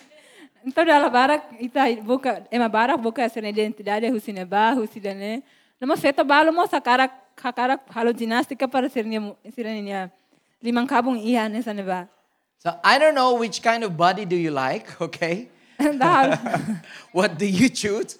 então 0.66 0.86
dala 0.86 1.10
barak 1.10 1.42
ita 1.58 1.82
buka 1.98 2.46
ema 2.46 2.70
barak 2.70 2.94
buka 3.02 3.26
ser 3.26 3.42
na 3.42 3.50
identidade 3.50 4.06
husine 4.06 4.46
ba 4.46 4.70
husidane. 4.78 5.42
Namo 5.82 5.98
seto 5.98 6.22
balo 6.22 6.54
mo 6.54 6.62
sa 6.70 6.78
karak 6.78 7.10
kakarak 7.34 7.82
halo 7.90 8.14
ginástica 8.14 8.70
para 8.70 8.86
ser 8.86 9.02
sila 9.50 9.70
niya 9.74 10.14
limang 10.62 10.86
kabong 10.86 11.18
iya 11.18 11.50
nesa 11.50 11.74
neba. 11.74 12.06
So 12.62 12.70
I 12.86 13.02
don't 13.02 13.18
know 13.18 13.34
which 13.34 13.60
kind 13.66 13.82
of 13.82 13.98
body 13.98 14.24
do 14.24 14.38
you 14.38 14.54
like, 14.54 14.86
okay? 15.10 15.50
What 17.12 17.36
do 17.36 17.46
you 17.46 17.68
choose? 17.68 18.16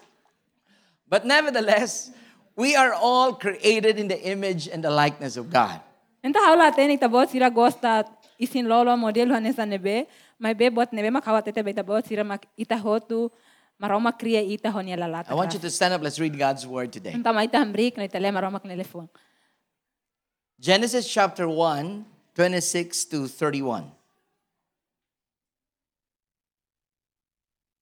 But 1.09 1.25
nevertheless, 1.25 2.11
we 2.57 2.75
are 2.77 2.93
all 2.95 3.35
created 3.35 3.99
in 3.99 4.09
the 4.09 4.21
image 4.23 4.69
and 4.69 4.83
the 4.83 4.91
likeness 4.91 5.37
of 5.37 5.51
God. 5.51 5.81
Enta 6.25 6.41
haula 6.41 6.73
teni 6.73 6.99
tabot 6.99 7.29
sira 7.29 7.51
gosta 7.51 8.05
isin 8.41 8.67
lolo 8.67 8.97
modelo 8.97 9.35
hanesa 9.35 9.67
nebe, 9.69 10.07
mai 10.39 10.55
be 10.55 10.69
bot 10.69 10.93
nebe 10.93 11.13
mak 11.13 11.25
hawat 11.25 11.45
tete 11.45 11.65
be 11.65 11.73
tabot 11.73 12.07
sira 12.07 12.25
mak 12.25 12.47
ita 12.57 12.77
hotu 12.77 13.31
maroma 13.81 14.13
kria 14.19 14.41
ita 14.41 14.71
honia 14.71 14.97
lalata. 14.97 15.31
I 15.31 15.35
want 15.35 15.53
you 15.53 15.61
to 15.61 15.71
stand 15.71 15.95
up. 15.95 16.03
Let's 16.03 16.19
read 16.19 16.39
God's 16.39 16.67
word 16.67 16.93
today. 16.93 17.13
Enta 17.13 17.35
mai 17.35 17.49
tambrik 17.49 17.97
na 17.97 18.05
itale 18.09 18.33
maroma 18.33 18.61
knelefon. 18.63 19.09
Genesis 20.61 21.13
chapter 21.13 21.49
1, 21.49 22.05
26 22.35 23.05
to 23.07 23.27
31. 23.27 23.91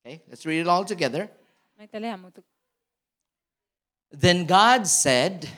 Okay, 0.05 0.23
let's 0.29 0.45
read 0.45 0.61
it 0.61 0.67
all 0.67 0.85
together. 0.85 1.31
Mai 1.79 1.87
tale 1.87 2.11
hamutuk. 2.11 2.43
Then 4.13 4.45
God 4.45 4.87
said, 4.87 5.49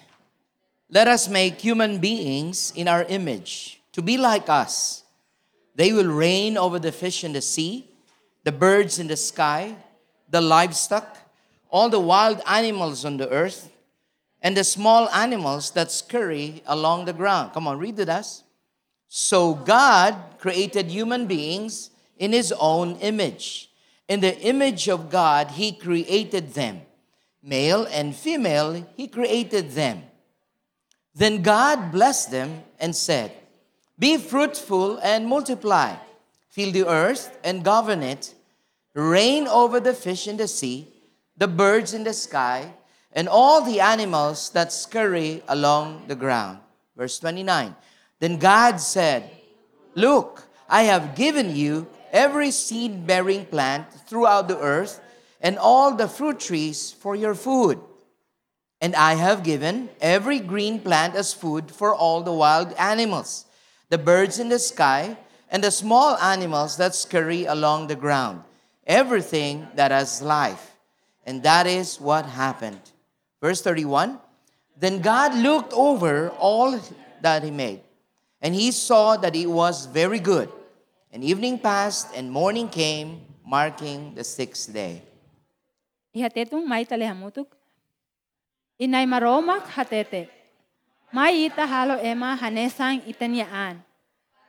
Let 0.89 1.09
us 1.09 1.29
make 1.29 1.61
human 1.61 1.99
beings 1.99 2.73
in 2.77 2.87
our 2.87 3.03
image, 3.05 3.81
to 3.93 4.01
be 4.03 4.17
like 4.17 4.49
us. 4.49 5.03
They 5.75 5.93
will 5.93 6.13
reign 6.13 6.57
over 6.57 6.79
the 6.79 6.93
fish 6.93 7.25
in 7.25 7.33
the 7.33 7.43
sea, 7.43 7.89
the 8.45 8.53
birds 8.53 8.99
in 8.99 9.09
the 9.09 9.17
sky, 9.17 9.75
the 10.31 10.41
livestock, 10.41 11.19
all 11.69 11.89
the 11.89 11.99
wild 11.99 12.41
animals 12.47 13.05
on 13.05 13.17
the 13.17 13.29
earth, 13.31 13.71
and 14.41 14.57
the 14.57 14.63
small 14.63 15.09
animals 15.09 15.73
that 15.73 15.91
scurry 15.91 16.63
along 16.67 17.07
the 17.07 17.13
ground. 17.13 17.53
Come 17.53 17.67
on, 17.67 17.79
read 17.79 17.97
with 17.97 18.09
us. 18.09 18.45
So 19.09 19.55
God 19.55 20.15
created 20.39 20.87
human 20.87 21.27
beings 21.27 21.91
in 22.19 22.33
his 22.33 22.53
own 22.53 22.97
image. 22.97 23.71
In 24.07 24.21
the 24.21 24.39
image 24.41 24.89
of 24.89 25.11
God, 25.11 25.53
he 25.53 25.73
created 25.73 26.55
them. 26.55 26.83
Male 27.45 27.87
and 27.93 28.17
female, 28.17 28.87
he 28.97 29.07
created 29.07 29.73
them. 29.73 30.03
Then 31.15 31.43
God 31.43 31.93
blessed 31.93 32.31
them 32.31 32.65
and 32.81 32.97
said, 32.97 33.33
Be 33.99 34.17
fruitful 34.17 34.99
and 35.03 35.27
multiply, 35.29 35.97
fill 36.49 36.73
the 36.73 36.89
earth 36.89 37.39
and 37.45 37.63
govern 37.63 38.03
it, 38.03 38.35
reign 38.95 39.47
over 39.47 39.79
the 39.79 39.93
fish 39.93 40.27
in 40.27 40.39
the 40.39 40.49
sea, 40.49 40.89
the 41.37 41.47
birds 41.47 41.93
in 41.93 42.05
the 42.05 42.15
sky, 42.15 42.73
and 43.13 43.29
all 43.29 43.61
the 43.61 43.79
animals 43.79 44.49
that 44.51 44.73
scurry 44.73 45.43
along 45.47 46.05
the 46.09 46.17
ground. 46.17 46.59
Verse 46.97 47.19
29. 47.19 47.77
Then 48.21 48.39
God 48.39 48.79
said, 48.81 49.31
Look, 49.95 50.49
I 50.67 50.85
have 50.85 51.15
given 51.15 51.55
you 51.55 51.89
every 52.11 52.51
seed 52.51 53.07
bearing 53.07 53.45
plant 53.45 53.93
throughout 54.09 54.49
the 54.49 54.59
earth 54.59 55.01
and 55.45 55.59
all 55.59 55.95
the 55.95 56.09
fruit 56.09 56.41
trees 56.41 56.91
for 56.91 57.15
your 57.15 57.35
food. 57.35 57.79
And 58.81 58.97
I 58.97 59.15
have 59.15 59.45
given 59.45 59.91
every 60.01 60.41
green 60.41 60.81
plant 60.81 61.15
as 61.15 61.35
food 61.35 61.71
for 61.71 61.95
all 61.95 62.23
the 62.23 62.33
wild 62.33 62.73
animals, 62.73 63.45
the 63.91 63.99
birds 63.99 64.39
in 64.39 64.49
the 64.49 64.59
sky, 64.59 65.19
and 65.51 65.63
the 65.63 65.71
small 65.71 66.17
animals 66.17 66.79
that 66.79 66.95
scurry 66.95 67.45
along 67.45 67.87
the 67.87 67.95
ground, 67.95 68.43
everything 68.87 69.69
that 69.75 69.91
has 69.91 70.23
life. 70.23 70.73
And 71.27 71.43
that 71.43 71.67
is 71.67 72.01
what 72.01 72.25
happened. 72.25 72.81
Verse 73.43 73.61
31 73.61 74.19
Then 74.79 75.01
God 75.01 75.35
looked 75.35 75.75
over 75.75 76.31
all 76.31 76.81
that 77.21 77.45
He 77.45 77.51
made, 77.51 77.81
and 78.41 78.55
He 78.55 78.73
saw 78.73 79.19
that 79.19 79.37
it 79.37 79.47
was 79.47 79.85
very 79.87 80.21
good. 80.21 80.51
And 81.13 81.23
evening 81.23 81.59
passed, 81.59 82.09
and 82.17 82.31
morning 82.31 82.69
came, 82.69 83.21
marking 83.45 84.15
the 84.15 84.25
sixth 84.25 84.73
day. 84.73 85.03
Ihatetong 86.15 86.63
mai 86.63 86.87
tale 86.87 87.11
hamutuk. 87.11 87.51
Inay 88.79 89.03
maromak 89.03 89.67
hatete. 89.67 90.31
Mai 91.11 91.51
ita 91.51 91.67
halo 91.67 91.99
ema 91.99 92.39
hanesang 92.39 93.03
itaniaan. 93.03 93.83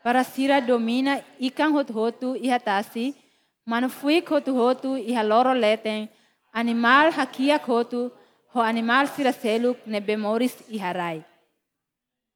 Para 0.06 0.22
sira 0.22 0.62
domina 0.62 1.18
ikang 1.42 1.74
hot-hotu 1.74 2.38
ihatasi, 2.38 3.18
manufuik 3.66 4.30
hotu-hotu 4.30 4.94
ihaloro 4.94 5.58
leteng, 5.58 6.06
animal 6.54 7.10
hakiak 7.10 7.66
hotu, 7.66 8.14
ho 8.54 8.60
animal 8.62 9.10
sira 9.10 9.34
seluk 9.34 9.82
ne 9.90 9.98
bemoris 9.98 10.54
iharai. 10.70 11.26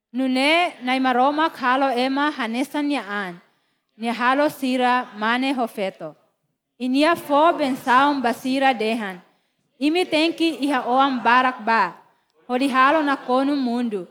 Nune 0.10 0.74
nai 0.82 0.98
maromak 0.98 1.54
halo 1.62 1.94
ema 1.94 2.34
hanesan 2.34 2.90
yaan, 2.90 3.38
ni 3.94 4.10
halo 4.10 4.50
sira 4.50 5.06
mane 5.14 5.54
hofeto. 5.54 6.18
Inia 6.80 7.12
fo 7.16 7.52
bensaum 7.52 8.22
basira 8.24 8.72
dehan. 8.72 9.20
Imi 9.80 10.08
tenki 10.08 10.64
iha 10.64 10.88
oam 10.88 11.20
barak 11.20 11.60
ba. 11.66 12.00
Hodi 12.48 12.72
halo 12.72 13.04
na 13.04 13.20
konu 13.20 13.52
mundo. 13.56 14.08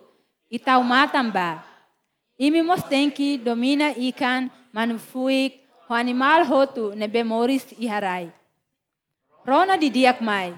Itau 0.52 0.84
matam 0.84 1.32
ba. 1.32 1.64
Imi 2.37 2.60
mos 2.60 2.84
tenki 2.84 3.40
domina 3.40 3.96
ikan 3.96 4.52
manufuik 4.68 5.64
ho 5.88 5.94
animal 5.96 6.44
hotu 6.44 6.92
ne 6.92 7.08
bemoris 7.08 7.72
iharai. 7.80 8.28
Rona 9.48 9.80
di 9.80 9.88
diak 9.88 10.20
mai. 10.20 10.52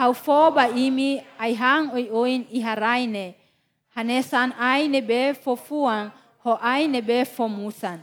Hau 0.00 0.16
fo 0.16 0.48
ba 0.50 0.72
imi 0.72 1.20
ai 1.36 1.52
hang 1.52 1.92
oi 1.92 2.08
oin 2.08 2.48
iharai 2.48 3.04
ne. 3.04 3.36
Hanesan 3.92 4.56
ai 4.56 4.88
ne 4.88 5.04
be 5.04 5.36
fofuang 5.36 6.08
ho 6.40 6.56
ai 6.64 6.88
ne 6.88 7.00
be 7.04 7.28
fomusan. 7.28 8.00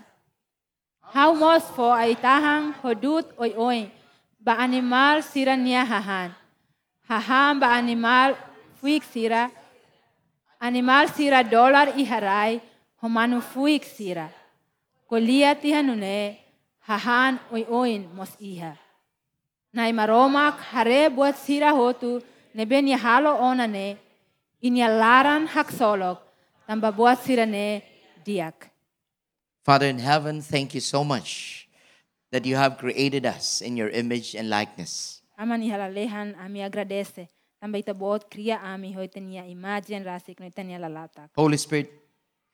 How 1.13 1.29
mos 1.37 1.61
fo 1.77 1.93
ay 1.93 2.17
tahang 2.17 2.73
hodut 2.81 3.29
oy 3.37 3.53
oy 3.53 3.79
ba 4.41 4.57
animal 4.65 5.21
sira 5.21 5.53
niya 5.53 5.85
hahan. 5.85 6.33
Hahan 7.05 7.61
ba 7.61 7.77
animal 7.77 8.33
fuik 8.81 9.05
sira. 9.05 9.53
Animal 10.57 11.13
sira 11.13 11.45
dollar 11.45 11.93
iharay 11.93 12.57
humanu 12.97 13.45
fuik 13.45 13.85
sira. 13.85 14.33
Kolia 15.05 15.53
tihanune 15.53 16.41
hahan 16.81 17.37
oy 17.53 17.61
oyn 17.69 18.09
mos 18.09 18.33
iha. 18.41 18.73
Nay 19.69 19.93
maromak 19.93 20.65
hare 20.73 21.13
buat 21.13 21.37
sira 21.37 21.77
hotu 21.77 22.25
nebe 22.57 22.81
ni 22.81 22.97
halo 22.97 23.37
onane 23.37 24.01
inya 24.65 24.89
laran 24.89 25.45
haksolok 25.45 26.25
tamba 26.65 26.89
buat 26.89 27.21
sira 27.21 27.45
ne 27.45 27.85
diak. 28.25 28.72
Father 29.63 29.87
in 29.87 29.97
heaven, 29.97 30.41
thank 30.41 30.75
you 30.75 30.81
so 30.81 31.03
much 31.03 31.69
that 32.31 32.45
you 32.45 32.55
have 32.57 32.77
created 32.77 33.25
us 33.25 33.61
in 33.61 33.77
your 33.77 33.87
image 33.87 34.35
and 34.35 34.49
likeness. 34.49 35.21
Ama 35.39 35.57
ni 35.57 35.69
halalehan 35.71 36.35
ami 36.35 36.59
agradece. 36.59 37.29
Tamba 37.61 37.79
ita 37.79 37.93
kriya 38.29 38.59
ami 38.61 38.91
ho 38.91 38.99
itania 38.99 39.47
imagine 39.47 40.03
rasik 40.03 40.39
no 40.39 40.45
itania 40.45 40.77
lalatak. 40.77 41.29
Holy 41.35 41.55
Spirit, 41.55 41.89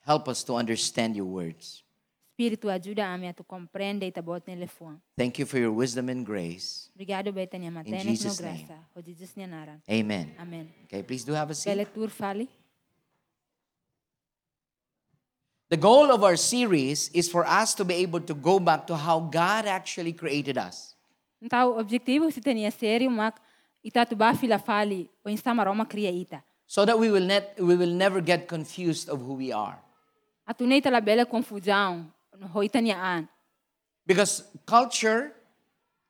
help 0.06 0.28
us 0.28 0.44
to 0.44 0.54
understand 0.54 1.16
your 1.16 1.26
words. 1.26 1.82
Espiritu 2.38 2.70
ajuda 2.70 3.10
ami 3.10 3.28
atu 3.28 3.44
compreende 3.44 4.06
ita 4.06 4.22
buot 4.22 4.46
nelefuan. 4.46 5.02
Thank 5.18 5.40
you 5.40 5.46
for 5.48 5.58
your 5.58 5.72
wisdom 5.74 6.10
and 6.10 6.24
grace. 6.24 6.92
Obrigado 6.94 7.34
ba 7.34 7.42
itania 7.42 7.72
matenek 7.72 8.06
no 8.06 8.12
Jesus' 8.12 8.40
name. 8.40 8.70
graça. 8.70 8.78
Ho 8.94 9.02
Jesus 9.02 9.34
niya 9.36 9.50
naran. 9.50 9.82
Amen. 9.90 10.36
Amen. 10.38 10.70
Okay, 10.86 11.02
please 11.02 11.26
do 11.26 11.34
have 11.34 11.50
a 11.50 11.56
seat. 11.56 11.74
Bele 11.74 11.86
tur 11.90 12.10
fali. 12.14 12.48
The 15.70 15.78
goal 15.78 16.10
of 16.10 16.24
our 16.24 16.36
series 16.36 17.14
is 17.14 17.30
for 17.30 17.46
us 17.46 17.76
to 17.76 17.86
be 17.86 17.94
able 18.02 18.22
to 18.22 18.34
go 18.34 18.60
back 18.60 18.88
to 18.88 18.98
how 18.98 19.20
God 19.20 19.70
actually 19.70 20.14
created 20.14 20.58
us. 20.58 20.96
Então, 21.40 21.70
o 21.70 21.80
objetivo 21.80 22.32
se 22.34 22.42
tenia 22.42 22.72
sério 22.72 23.08
mak 23.12 23.40
ita 23.84 24.04
tu 24.04 24.16
fila 24.40 24.58
fali 24.58 25.08
o 25.24 25.30
insama 25.30 25.64
roma 25.64 25.86
kriya. 25.86 26.42
So 26.66 26.86
that 26.86 26.98
we 26.98 27.12
will, 27.12 27.24
net, 27.24 27.56
we 27.60 27.76
will 27.76 27.94
never 27.94 28.20
get 28.20 28.48
confused 28.48 29.10
of 29.10 29.22
who 29.22 29.36
we 29.36 29.52
are. 29.52 29.78
Atu 30.50 30.66
nei 30.66 30.82
tala 30.82 31.02
bele 31.02 31.24
confusão 31.26 32.08
no 32.40 32.48
ho 32.48 32.62
an. 32.62 33.30
Because 34.08 34.44
culture 34.66 35.34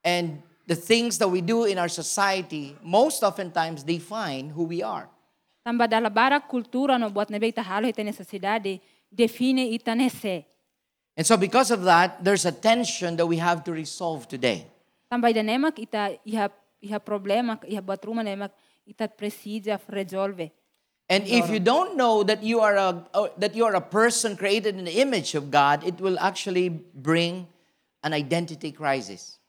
and 0.05 0.41
the 0.67 0.75
things 0.75 1.17
that 1.17 1.27
we 1.27 1.41
do 1.41 1.65
in 1.65 1.77
our 1.77 1.89
society 1.89 2.77
most 2.81 3.23
oftentimes 3.23 3.83
define 3.83 4.51
who 4.51 4.63
we 4.63 4.81
are. 4.81 5.09
Tamba 5.65 5.85
dala 5.85 6.09
bara 6.09 6.39
kultura 6.39 6.97
no 6.97 7.09
buat 7.09 7.27
nebe 7.29 7.49
ita 7.49 7.61
halo 7.61 7.89
itania 7.91 8.15
sociedade 8.15 8.79
define 9.13 9.73
ita 9.73 9.91
nese. 9.93 10.45
And 11.17 11.25
so, 11.27 11.35
because 11.35 11.71
of 11.71 11.83
that, 11.83 12.23
there's 12.23 12.45
a 12.45 12.51
tension 12.51 13.17
that 13.17 13.25
we 13.25 13.37
have 13.37 13.63
to 13.65 13.73
resolve 13.73 14.27
today. 14.27 14.65
Também 15.11 15.33
da 15.33 15.43
nemak 15.43 15.79
ita 15.79 16.15
iha 16.25 16.49
iha 16.81 16.99
problema 16.99 17.59
iha 17.67 17.81
buat 17.81 17.99
rumah 18.05 18.23
nemak 18.23 18.51
ita 18.87 19.07
precisa 19.07 19.79
resolve. 19.89 20.51
And 21.09 21.25
if 21.25 21.49
you 21.49 21.59
don't 21.59 21.97
know 21.97 22.21
that 22.21 22.43
you 22.43 22.61
are 22.61 22.77
a 22.77 23.03
uh, 23.13 23.27
that 23.41 23.57
you 23.57 23.65
are 23.65 23.73
a 23.73 23.81
person 23.81 24.37
created 24.37 24.77
in 24.77 24.85
the 24.85 25.01
image 25.01 25.33
of 25.33 25.49
God, 25.49 25.81
it 25.83 25.97
will 25.99 26.21
actually 26.21 26.69
bring 26.69 27.49
an 28.05 28.13
identity 28.13 28.71
crisis. 28.71 29.41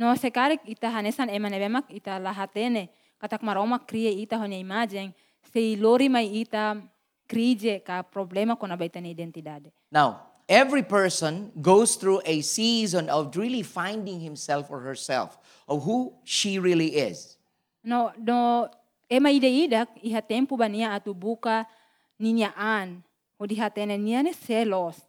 No 0.00 0.08
se 0.16 0.30
karek 0.32 0.64
ita 0.64 0.88
hanesan 0.88 1.28
ema 1.28 1.52
nebemak 1.52 1.92
ita 1.92 2.16
lahatene 2.16 2.88
katak 3.20 3.44
maroma 3.44 3.78
krie 3.78 4.10
ita 4.24 4.40
honya 4.40 4.58
imagem 4.58 5.12
se 5.52 5.76
lori 5.76 6.08
mai 6.08 6.26
ita 6.42 6.80
krije 7.28 7.84
ka 7.84 8.02
problema 8.02 8.56
kona 8.56 8.76
baita 8.76 9.00
ni 9.00 9.10
identidade. 9.14 9.72
Now, 9.90 10.20
every 10.48 10.82
person 10.82 11.52
goes 11.60 11.96
through 11.96 12.20
a 12.24 12.40
season 12.42 13.08
of 13.08 13.36
really 13.36 13.62
finding 13.62 14.20
himself 14.20 14.70
or 14.70 14.80
herself, 14.80 15.38
of 15.68 15.84
who 15.84 16.12
she 16.24 16.58
really 16.58 16.96
is. 16.96 17.36
No, 17.82 18.12
no, 18.18 18.68
ema 19.10 19.30
ida 19.30 19.48
idak, 19.48 19.88
iha 20.02 20.20
tempo 20.20 20.56
ba 20.56 20.68
niya 20.68 20.96
atu 20.96 21.14
buka 21.14 21.66
ninyaan. 22.20 23.02
O 23.40 23.46
diha 23.46 23.72
tene 23.72 23.98
niya 23.98 24.22
ne 24.22 24.32
selos. 24.32 25.00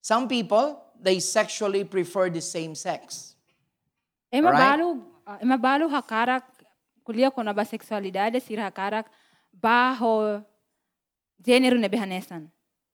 Some 0.00 0.28
people, 0.28 0.78
they 1.00 1.18
sexually 1.20 1.84
prefer 1.84 2.30
the 2.30 2.40
same 2.40 2.74
sex. 2.74 3.34
Ema 4.32 4.48
Alright. 4.48 4.78
balu, 4.78 5.02
ema 5.42 5.58
balu 5.58 5.88
hakarak, 5.88 6.42
kulia 7.06 7.32
ko 7.34 7.42
na 7.42 7.52
ba 7.52 7.64
seksualidade, 7.64 8.40
sira 8.42 8.70
hakarak, 8.70 9.06
baho. 9.54 10.44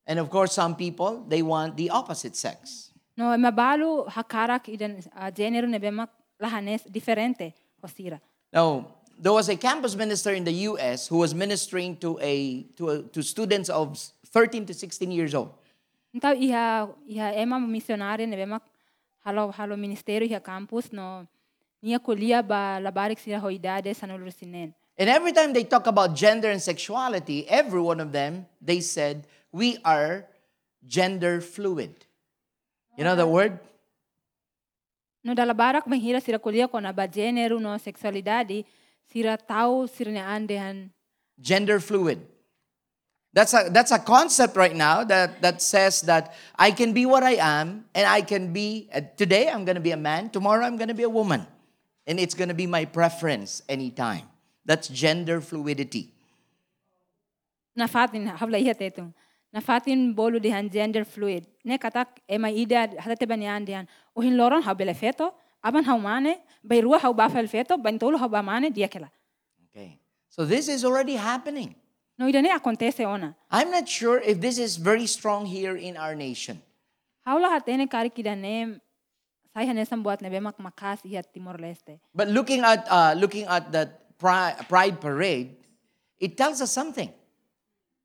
And 0.07 0.19
of 0.19 0.31
course, 0.31 0.53
some 0.53 0.77
people, 0.77 1.25
they 1.29 1.43
want 1.43 1.77
the 1.77 1.91
opposite 1.91 2.37
sex. 2.37 2.91
No, 3.17 3.33
ema 3.33 3.53
balu 3.53 4.07
hakarak 4.09 4.69
idan 4.69 4.99
uh, 5.17 5.31
género 5.31 5.69
ne 5.69 5.79
bemak 5.79 6.09
lahanes 6.41 6.83
diferente 6.91 7.55
o 7.83 7.87
sira. 7.87 8.21
Now, 8.53 8.87
there 9.19 9.33
was 9.33 9.49
a 9.49 9.57
campus 9.57 9.95
minister 9.95 10.33
in 10.35 10.45
the 10.45 10.53
U.S. 10.69 11.09
who 11.09 11.19
was 11.19 11.35
ministering 11.35 11.97
to 11.99 12.19
a 12.21 12.63
to, 12.77 12.91
a, 12.91 13.03
to 13.03 13.23
students 13.23 13.71
of 13.71 13.99
13 14.27 14.67
to 14.67 14.75
16 14.75 15.11
years 15.11 15.35
old. 15.35 15.55
Então, 16.13 16.35
iha, 16.35 16.89
iha 17.09 17.35
ema 17.35 17.59
missionária 17.61 18.27
ne 18.27 18.37
bemak 18.37 18.63
halo 19.25 19.51
halo 19.53 19.77
ministério 19.77 20.27
iha 20.27 20.41
campus 20.41 20.93
no 20.93 21.27
nia 21.83 21.99
kulia 21.99 22.43
ba 22.43 22.81
labarik 22.81 23.19
sira 23.19 23.39
hoidade 23.39 23.95
sanulur 23.95 24.33
sinen. 24.33 24.75
And 24.97 25.11
every 25.11 25.33
time 25.33 25.53
they 25.53 25.65
talk 25.65 25.87
about 25.87 26.15
gender 26.15 26.51
and 26.51 26.63
sexuality, 26.63 27.49
every 27.49 27.81
one 27.81 27.99
of 27.99 28.13
them, 28.13 28.47
they 28.63 28.81
said, 28.81 29.27
we 29.51 29.79
are 29.85 30.27
gender 30.87 31.41
fluid. 31.41 32.07
You 32.97 33.05
know 33.05 33.17
the 33.17 33.27
word? 33.27 33.59
No 35.25 35.35
dalabarak 35.35 35.87
menghira 35.87 36.23
sira 36.23 36.39
kulia 36.39 36.71
ko 36.71 36.79
na 36.79 36.93
ba 36.93 37.09
género 37.09 37.59
no 37.61 37.75
sexualidade 37.81 38.65
sira 39.11 39.37
tau 39.37 39.87
sira 39.87 40.13
andehan 40.21 40.91
Gender 41.41 41.81
fluid. 41.81 42.21
That's 43.33 43.53
a, 43.53 43.69
that's 43.69 43.91
a 43.91 43.99
concept 43.99 44.55
right 44.55 44.75
now 44.75 45.03
that, 45.03 45.43
that 45.43 45.61
says 45.61 46.03
that 46.03 46.35
I 46.55 46.71
can 46.71 46.93
be 46.93 47.05
what 47.05 47.25
I 47.25 47.33
am, 47.33 47.85
and 47.93 48.07
I 48.07 48.21
can 48.23 48.53
be, 48.53 48.89
uh, 48.95 49.01
today 49.17 49.49
I'm 49.49 49.65
going 49.65 49.75
to 49.75 49.81
be 49.83 49.91
a 49.91 49.97
man, 49.97 50.31
tomorrow 50.31 50.65
I'm 50.65 50.77
going 50.77 50.89
to 50.89 50.95
be 50.95 51.03
a 51.03 51.09
woman. 51.09 51.45
And 52.07 52.21
it's 52.21 52.35
going 52.35 52.51
to 52.51 52.55
be 52.55 52.69
my 52.69 52.85
preference 52.85 53.63
anytime. 53.69 54.23
That's 54.65 54.89
gender 54.89 55.41
fluidity. 55.41 56.15
na 57.77 57.87
fatin 57.87 58.27
havla 58.27 58.59
iha 58.59 58.75
tetung. 58.75 59.13
Na 59.53 59.61
fatin 59.61 60.15
bolu 60.15 60.41
dihan 60.41 60.71
gender 60.71 61.05
fluid. 61.05 61.47
Ne 61.65 61.79
katak 61.79 62.07
ema 62.29 62.51
ida 62.51 62.89
hatate 62.99 63.29
bani 63.29 63.47
andihan. 63.47 63.87
Uhin 64.17 64.37
loron 64.37 64.63
hau 64.63 64.75
bele 64.75 64.95
feto, 64.95 65.35
aban 65.63 65.85
hau 65.85 65.99
mane, 65.99 66.39
bay 66.63 66.81
rua 66.81 66.99
hau 66.99 67.13
bafel 67.15 67.49
feto, 67.49 67.77
bantolo 67.77 68.19
hau 68.19 68.29
ba 68.29 68.43
dia 68.71 68.89
kela. 68.89 69.11
Okay. 69.71 69.99
So 70.29 70.45
this 70.45 70.69
is 70.69 70.85
already 70.85 71.15
happening. 71.15 71.75
No 72.19 72.27
ida 72.27 72.43
ne 72.43 72.51
acontece 72.51 73.07
ona. 73.07 73.35
I'm 73.51 73.71
not 73.71 73.89
sure 73.89 74.19
if 74.21 74.41
this 74.41 74.59
is 74.59 74.77
very 74.77 75.07
strong 75.07 75.47
here 75.47 75.77
in 75.77 75.97
our 75.97 76.15
nation. 76.15 76.61
Haula 77.27 77.51
hatene 77.59 77.91
kari 77.91 78.11
kida 78.11 78.37
ne 78.39 78.81
sai 79.53 79.67
hanesan 79.67 80.03
buat 80.03 80.21
ne 80.21 80.31
bemak 80.31 80.59
makas 80.59 80.99
iha 81.05 81.23
Timor 81.23 81.59
Leste. 81.59 81.99
But 82.15 82.29
looking 82.29 82.61
at 82.63 82.87
uh, 82.91 83.15
looking 83.17 83.47
at 83.47 83.71
that 83.73 84.04
pride 84.19 85.01
parade, 85.01 85.57
it 86.19 86.37
tells 86.37 86.61
us 86.61 86.73
something. 86.73 87.13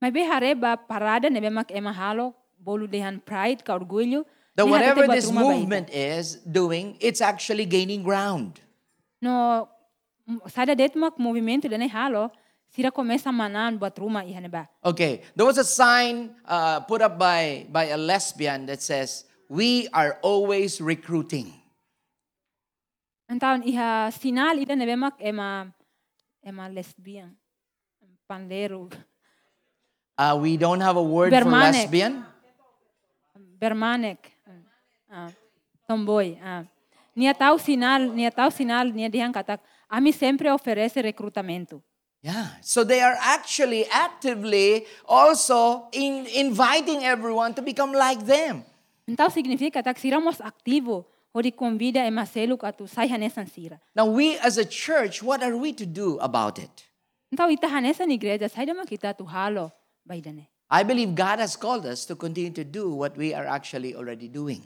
May 0.00 0.10
be 0.10 0.20
hare 0.24 0.54
ba 0.54 0.78
parada 0.78 1.30
ne 1.30 1.40
bemak 1.40 1.70
ema 1.70 1.92
halo 1.92 2.34
bolu 2.56 2.88
dihan 2.88 3.20
pride 3.24 3.64
ka 3.64 3.78
orgulho. 3.78 4.24
That 4.56 4.66
whatever 4.66 5.06
this 5.06 5.30
rumah 5.30 5.40
ba 5.40 5.40
ita. 5.40 5.56
movement 5.56 5.88
is 5.92 6.36
doing, 6.44 6.96
it's 7.00 7.20
actually 7.20 7.64
gaining 7.64 8.02
ground. 8.02 8.60
No 9.20 9.68
sada 10.48 10.74
detmak 10.74 11.20
movimento 11.20 11.68
dene 11.68 11.88
halo 11.88 12.32
sira 12.70 12.90
começa 12.90 13.28
manan 13.34 13.76
buat 13.76 13.92
rumah 13.98 14.24
iha 14.24 14.40
ne 14.40 14.48
ba. 14.48 14.68
Okay, 14.84 15.20
there 15.36 15.46
was 15.46 15.58
a 15.58 15.66
sign 15.66 16.32
uh, 16.46 16.80
put 16.80 17.02
up 17.02 17.18
by 17.18 17.66
by 17.68 17.92
a 17.92 17.98
lesbian 17.98 18.64
that 18.66 18.80
says, 18.80 19.28
"We 19.50 19.90
are 19.92 20.16
always 20.22 20.80
recruiting." 20.80 21.52
Então, 23.30 23.62
iha 23.62 24.10
sinal 24.16 24.58
ida 24.58 24.74
ne 24.74 24.86
bemak 24.88 25.20
ema 26.44 26.66
ema 26.66 26.68
lesbian. 26.68 27.36
Pandero. 28.28 28.90
Uh, 30.16 30.38
we 30.40 30.56
don't 30.56 30.80
have 30.80 30.96
a 30.96 31.02
word 31.02 31.32
for 31.32 31.50
lesbian. 31.50 32.24
Bermanek. 33.58 34.18
Ah, 35.10 35.32
tomboy. 35.88 36.38
Ah. 36.42 36.64
Nia 37.16 37.34
sinal, 37.58 38.14
nia 38.14 38.30
tau 38.30 38.48
sinal, 38.50 38.92
nia 38.94 39.10
dihan 39.10 39.32
katak, 39.32 39.60
ami 39.90 40.12
sempre 40.12 40.48
oferece 40.52 41.02
recrutamento. 41.02 41.82
Yeah, 42.22 42.60
so 42.60 42.84
they 42.84 43.00
are 43.00 43.16
actually 43.18 43.88
actively 43.88 44.84
also 45.08 45.88
in, 45.92 46.26
inviting 46.36 47.02
everyone 47.02 47.54
to 47.54 47.62
become 47.62 47.92
like 47.92 48.24
them. 48.24 48.62
Então, 49.08 49.28
significa 49.30 49.82
tak 49.82 49.98
siramos 49.98 50.38
aktivo, 50.40 51.04
hori 51.32 51.52
convida 51.52 52.04
ema 52.06 52.26
seluk 52.26 52.64
atu 52.64 52.88
sai 52.88 53.08
hanesan 53.08 53.48
sira. 53.48 53.80
Now, 53.94 54.06
we 54.06 54.38
as 54.38 54.58
a 54.58 54.64
church, 54.64 55.22
what 55.22 55.42
are 55.42 55.56
we 55.56 55.72
to 55.72 55.86
do 55.86 56.18
about 56.18 56.58
it? 56.58 56.84
Então, 57.32 57.50
ita 57.50 57.68
hanesan 57.68 58.10
igreja, 58.10 58.50
sai 58.50 58.66
dama 58.66 58.84
kita 58.84 59.16
tu 59.16 59.24
halo, 59.24 59.70
baidane. 60.08 60.46
I 60.70 60.82
believe 60.82 61.14
God 61.14 61.38
has 61.38 61.56
called 61.56 61.86
us 61.86 62.04
to 62.06 62.14
continue 62.14 62.50
to 62.50 62.64
do 62.64 62.90
what 62.94 63.16
we 63.16 63.34
are 63.34 63.46
actually 63.46 63.94
already 63.94 64.28
doing. 64.28 64.62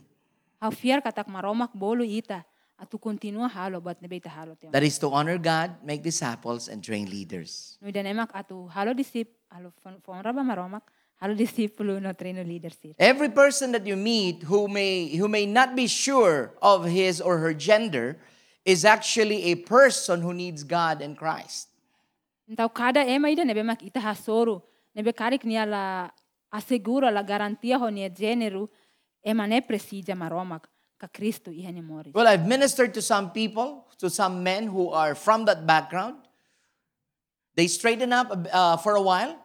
Hau 0.60 0.70
fiar 0.70 1.00
katak 1.00 1.28
maromak 1.28 1.72
bolu 1.76 2.04
ita, 2.04 2.44
atu 2.80 3.00
continua 3.00 3.48
halo, 3.48 3.80
bat 3.80 4.00
ne 4.00 4.08
beita 4.08 4.28
halo. 4.28 4.56
That 4.72 4.82
is 4.82 4.98
to 4.98 5.08
honor 5.08 5.38
God, 5.38 5.84
make 5.84 6.02
disciples, 6.02 6.68
and 6.68 6.82
train 6.82 7.08
leaders. 7.10 7.76
No 7.80 7.88
idanemak 7.88 8.32
atu 8.32 8.68
halo 8.72 8.92
disip, 8.92 9.28
halo 9.52 9.72
fon 9.82 10.00
fon 10.00 10.22
raba 10.24 10.40
maromak, 10.40 10.82
disipulo 11.22 12.00
no 12.00 12.12
leadership. 12.44 12.94
Every 12.98 13.28
person 13.30 13.72
that 13.72 13.86
you 13.86 13.96
meet 13.96 14.42
who 14.42 14.68
may, 14.68 15.16
who 15.16 15.28
may 15.28 15.46
not 15.46 15.74
be 15.74 15.86
sure 15.86 16.52
of 16.60 16.84
his 16.84 17.20
or 17.20 17.38
her 17.38 17.54
gender 17.54 18.18
is 18.64 18.84
actually 18.84 19.52
a 19.52 19.54
person 19.56 20.20
who 20.20 20.32
needs 20.32 20.64
God 20.64 21.00
and 21.02 21.16
Christ. 21.16 21.68
Então 22.48 22.68
cada 22.68 23.00
ema 23.00 23.30
ida 23.30 23.44
nebe 23.44 23.64
mak 23.64 23.82
ita 23.82 24.00
hasoro, 24.00 24.62
nebe 24.94 25.12
karik 25.14 25.44
nia 25.44 25.64
la 25.64 26.10
assegura 26.52 27.10
la 27.10 27.22
garantia 27.22 27.78
ho 27.78 27.88
nia 27.88 28.10
género, 28.10 28.68
ema 29.24 29.46
ne 29.46 29.60
maromak 29.60 30.64
ka 30.98 31.08
Cristo 31.12 31.50
iha 31.50 31.72
ni 31.72 31.80
mori. 31.80 32.12
Well, 32.14 32.26
I've 32.26 32.46
ministered 32.46 32.92
to 32.94 33.02
some 33.02 33.30
people, 33.30 33.86
to 33.98 34.10
some 34.10 34.42
men 34.42 34.66
who 34.66 34.90
are 34.90 35.14
from 35.14 35.46
that 35.46 35.66
background. 35.66 36.16
They 37.56 37.68
straighten 37.68 38.12
up 38.12 38.48
uh, 38.52 38.76
for 38.78 38.96
a 38.96 39.02
while, 39.02 39.38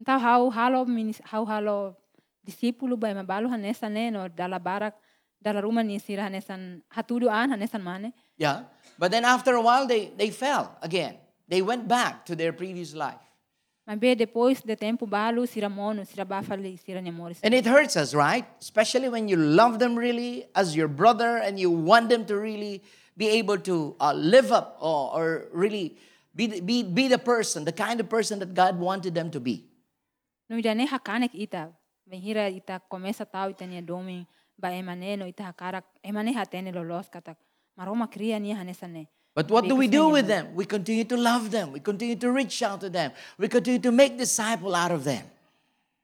Então 0.00 0.18
hau 0.20 0.50
halo 0.50 0.84
hau 1.24 1.44
halo 1.44 1.96
disipulo 2.44 2.96
ba 2.98 3.08
ema 3.10 3.24
balu 3.24 3.48
hanesa 3.48 3.90
ne 3.90 4.10
no 4.10 4.28
dala 4.28 4.58
barak 4.58 4.94
dala 5.42 5.62
ruma 5.62 5.82
ni 5.84 5.98
sira 5.98 6.22
hanesan 6.28 6.82
hatudu 6.94 7.28
an 7.30 7.50
hanesan 7.50 7.82
mane. 7.82 8.12
yeah, 8.36 8.64
but 8.98 9.10
then 9.10 9.24
after 9.24 9.54
a 9.54 9.60
while 9.60 9.86
they, 9.86 10.12
they 10.16 10.30
fell 10.30 10.76
again. 10.82 11.16
They 11.48 11.62
went 11.62 11.86
back 11.86 12.26
to 12.26 12.34
their 12.34 12.52
previous 12.52 12.92
life. 12.94 13.22
Mas 13.86 13.98
be 13.98 14.14
depois 14.16 14.60
de 14.66 14.74
tempo 14.74 15.06
balu 15.06 15.46
sira 15.46 15.68
mono 15.70 16.02
sira 16.04 16.24
bafali 16.24 16.76
sira 16.84 17.00
ni. 17.00 17.12
And 17.42 17.54
it 17.54 17.64
hurts 17.66 17.96
us, 17.96 18.14
right? 18.14 18.44
Especially 18.60 19.08
when 19.08 19.28
you 19.28 19.36
love 19.36 19.78
them 19.78 19.94
really 19.96 20.46
as 20.56 20.74
your 20.74 20.88
brother 20.88 21.36
and 21.38 21.58
you 21.58 21.70
want 21.70 22.08
them 22.08 22.24
to 22.26 22.36
really 22.36 22.82
be 23.16 23.28
able 23.28 23.58
to 23.58 23.94
uh, 24.00 24.12
live 24.12 24.50
up 24.52 24.76
or, 24.80 25.14
or 25.14 25.48
really 25.52 25.96
be, 26.34 26.48
the- 26.48 26.60
be, 26.60 26.82
be 26.82 27.06
the 27.08 27.18
person, 27.18 27.64
the 27.64 27.72
kind 27.72 28.00
of 28.00 28.08
person 28.08 28.40
that 28.40 28.52
God 28.54 28.78
wanted 28.78 29.14
them 29.14 29.30
to 29.30 29.40
be. 29.40 29.64
No 30.48 30.56
idane 30.56 30.86
hakanek 30.86 31.34
ita. 31.34 31.72
Venhira 32.06 32.48
ita 32.48 32.78
começa 32.88 33.26
tau 33.26 33.50
ita 33.50 33.66
nia 33.66 33.82
domi 33.82 34.26
ba 34.58 34.70
emane 34.70 35.18
no 35.18 35.26
ita 35.26 35.42
hakarak 35.42 35.84
emane 36.04 36.32
hatene 36.32 36.72
lolos 36.72 37.08
katak. 37.10 37.36
Maroma 37.76 38.06
kria 38.06 38.38
nia 38.38 38.54
hanesa 38.54 38.86
ne. 38.86 39.08
But 39.34 39.50
what 39.50 39.68
do 39.68 39.76
we 39.76 39.88
do 39.88 40.08
with 40.08 40.26
them? 40.28 40.54
We 40.54 40.64
continue 40.64 41.04
to 41.04 41.16
love 41.16 41.50
them. 41.50 41.72
We 41.72 41.80
continue 41.80 42.16
to 42.16 42.30
reach 42.30 42.62
out 42.62 42.80
to 42.80 42.88
them. 42.88 43.12
We 43.36 43.48
continue 43.48 43.80
to 43.80 43.92
make 43.92 44.16
disciple 44.16 44.74
out 44.74 44.92
of 44.92 45.04
them. 45.04 45.24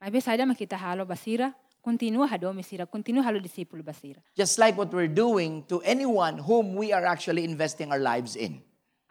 Mas 0.00 0.10
be 0.10 0.20
saida 0.20 0.44
makita 0.44 0.76
halo 0.76 1.06
basira, 1.06 1.54
continua 1.82 2.28
hadomi 2.28 2.62
sira, 2.64 2.84
continua 2.84 3.22
halo 3.22 3.38
disipulo 3.40 3.82
basira. 3.82 4.18
Just 4.36 4.58
like 4.58 4.76
what 4.76 4.92
we're 4.92 5.08
doing 5.08 5.62
to 5.68 5.80
anyone 5.80 6.36
whom 6.38 6.74
we 6.74 6.92
are 6.92 7.06
actually 7.06 7.44
investing 7.44 7.90
our 7.90 8.00
lives 8.00 8.36
in. 8.36 8.60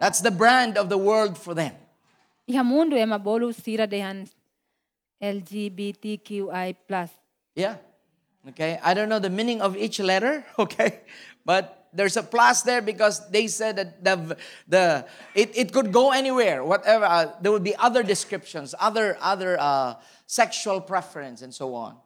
That's 0.00 0.20
the 0.20 0.30
brand 0.30 0.78
of 0.78 0.88
the 0.88 0.98
world 0.98 1.38
for 1.38 1.54
them. 1.54 1.74
Iha 2.48 2.64
mundo 2.64 2.96
ema 2.96 3.18
bolu 3.18 3.54
sira 3.54 3.86
dehan 3.86 4.28
LGBTQI+. 5.22 6.76
Yeah. 7.54 7.76
Okay, 8.48 8.80
I 8.82 8.94
don't 8.94 9.10
know 9.10 9.18
the 9.18 9.28
meaning 9.28 9.60
of 9.60 9.76
each 9.76 10.00
letter, 10.00 10.46
okay? 10.58 11.00
But 11.44 11.88
there's 11.92 12.16
a 12.16 12.22
plus 12.22 12.62
there 12.62 12.80
because 12.80 13.28
they 13.30 13.48
said 13.48 13.76
that 13.76 14.02
the, 14.02 14.36
the 14.66 15.06
it, 15.34 15.50
it 15.56 15.72
could 15.72 15.92
go 15.92 16.12
anywhere, 16.12 16.64
whatever. 16.64 17.04
Uh, 17.04 17.32
there 17.42 17.52
would 17.52 17.64
be 17.64 17.76
other 17.76 18.02
descriptions, 18.02 18.74
other, 18.80 19.18
other 19.20 19.60
uh, 19.60 19.94
sexual 20.30 20.78
preference, 20.80 21.42
and 21.42 21.50
so 21.50 21.74
on. 21.74 21.98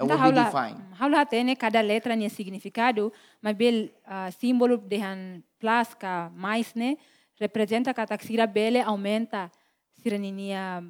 That 0.00 0.08
would 0.08 0.34
be 0.34 0.40
defined. 0.40 0.80
haula 0.96 1.28
tene 1.28 1.52
cada 1.54 1.84
letra 1.84 2.16
niya 2.16 2.32
significado, 2.32 3.12
mabil 3.44 3.92
uh, 4.08 4.32
símbolo 4.32 4.80
dehan 4.80 5.44
plus 5.60 5.92
ka 5.92 6.32
mais 6.32 6.72
ne, 6.74 6.96
representa 7.36 7.92
katak 7.92 8.24
sira 8.24 8.48
bele 8.48 8.80
aumenta 8.80 9.52
sira 10.00 10.16
niya 10.16 10.80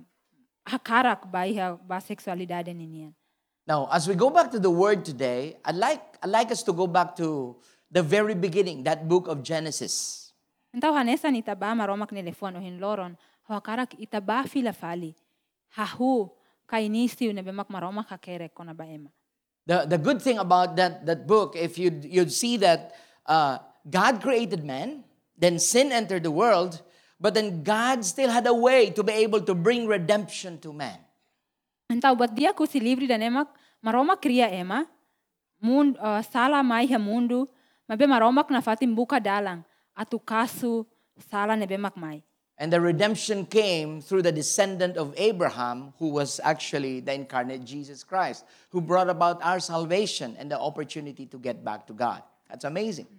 hakarak 0.62 1.26
ba 1.26 1.50
iha 1.50 1.74
ba 1.82 1.98
sexualidade 1.98 2.70
niya. 2.70 3.10
Now, 3.66 3.90
as 3.90 4.06
we 4.06 4.14
go 4.14 4.30
back 4.30 4.50
to 4.54 4.58
the 4.58 4.70
word 4.70 5.04
today, 5.04 5.58
I'd 5.66 5.78
like, 5.78 6.02
I'd 6.22 6.30
like 6.30 6.50
us 6.50 6.62
to 6.66 6.72
go 6.72 6.86
back 6.86 7.14
to 7.22 7.58
the 7.90 8.02
very 8.02 8.34
beginning, 8.34 8.82
that 8.86 9.06
book 9.06 9.26
of 9.26 9.42
Genesis. 9.42 10.30
Então 10.72 10.94
hanesa 10.94 11.30
ni 11.30 11.42
taba 11.42 11.74
maromak 11.74 12.14
ni 12.14 12.22
lefon 12.22 12.56
o 12.56 12.60
hinloron, 12.62 13.18
hakarak 13.50 13.98
itaba 13.98 14.46
fila 14.48 14.72
fali. 14.72 15.14
Hahu 15.76 16.30
ka 16.72 16.80
inistiu 16.80 17.36
ne 17.36 17.44
bemak 17.44 17.68
maromak 17.68 18.08
hakere 18.08 18.48
kona 18.48 18.72
ba 18.72 18.88
ema. 18.88 19.12
The, 19.68 19.84
the 19.84 20.00
good 20.00 20.24
thing 20.24 20.40
about 20.40 20.74
that, 20.80 21.04
that 21.04 21.28
book, 21.28 21.52
if 21.54 21.76
you'd, 21.76 22.00
you'd 22.08 22.32
see 22.32 22.56
that 22.64 22.96
uh, 23.28 23.60
God 23.84 24.24
created 24.24 24.64
man, 24.64 25.04
then 25.36 25.60
sin 25.60 25.92
entered 25.92 26.24
the 26.24 26.32
world, 26.32 26.80
but 27.20 27.34
then 27.36 27.62
God 27.62 28.04
still 28.08 28.32
had 28.32 28.48
a 28.48 28.56
way 28.56 28.88
to 28.90 29.04
be 29.04 29.12
able 29.12 29.44
to 29.44 29.54
bring 29.54 29.86
redemption 29.86 30.56
to 30.64 30.72
man. 30.72 30.96
Então, 31.92 32.16
buat 32.16 32.32
dia 32.32 32.56
ku 32.56 32.64
si 32.64 32.80
livre 32.80 33.04
dan 33.04 33.20
emak, 33.20 33.52
maromak 33.84 34.24
kria 34.24 34.48
ema, 34.48 34.88
mun, 35.60 35.92
uh, 36.00 36.24
sala 36.24 36.64
mai 36.64 36.88
ha 36.88 36.96
mundu, 36.96 37.44
mabe 37.84 38.08
maromak 38.08 38.48
na 38.48 38.64
fatim 38.64 38.96
buka 38.96 39.20
dalang, 39.20 39.60
atu 39.92 40.16
kasu 40.16 40.88
sala 41.28 41.52
nebe 41.52 41.76
mak 41.76 41.94
mai. 42.00 42.24
And 42.62 42.72
the 42.72 42.78
redemption 42.78 43.44
came 43.44 43.98
through 44.00 44.22
the 44.22 44.30
descendant 44.30 44.94
of 44.96 45.12
Abraham, 45.16 45.94
who 45.98 46.14
was 46.14 46.38
actually 46.44 47.00
the 47.00 47.12
incarnate 47.12 47.64
Jesus 47.64 48.04
Christ, 48.06 48.46
who 48.70 48.80
brought 48.80 49.10
about 49.10 49.42
our 49.42 49.58
salvation 49.58 50.36
and 50.38 50.46
the 50.46 50.54
opportunity 50.54 51.26
to 51.26 51.38
get 51.42 51.64
back 51.64 51.88
to 51.88 51.92
God. 51.92 52.22
That's 52.48 52.62
amazing. 52.62 53.10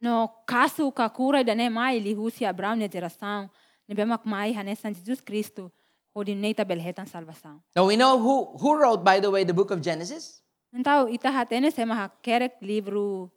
No 0.00 0.32
kasu 0.48 0.88
ka 0.96 1.10
kura 1.10 1.44
dan 1.44 1.60
mai 1.70 2.00
lihu 2.00 2.32
si 2.32 2.46
Abraham 2.46 2.78
ne 2.78 2.88
geração, 2.88 3.50
nebe 3.86 4.08
mak 4.08 4.24
mai 4.24 4.54
hanesan 4.54 4.96
Jesus 4.96 5.20
Cristo, 5.20 5.70
hodin 6.16 6.40
neita 6.40 6.64
belhetan 6.64 7.04
salvação. 7.04 7.60
Now 7.76 7.84
we 7.84 7.96
know 7.96 8.16
who, 8.16 8.56
who 8.56 8.80
wrote, 8.80 9.04
by 9.04 9.20
the 9.20 9.30
way, 9.30 9.44
the 9.44 9.52
book 9.52 9.70
of 9.70 9.82
Genesis? 9.82 10.40
Então, 10.72 11.06
ita 11.12 11.28
hatene 11.28 11.70
sema 11.70 12.10
kerek 12.24 12.56
livro 12.62 13.30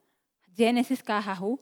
Genesis 0.56 1.02
ka 1.02 1.20
hahu, 1.20 1.60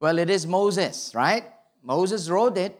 Well, 0.00 0.16
it 0.16 0.30
is 0.30 0.46
Moses, 0.46 1.12
right? 1.14 1.59
Moses 1.82 2.28
wrote 2.28 2.58
it 2.58 2.78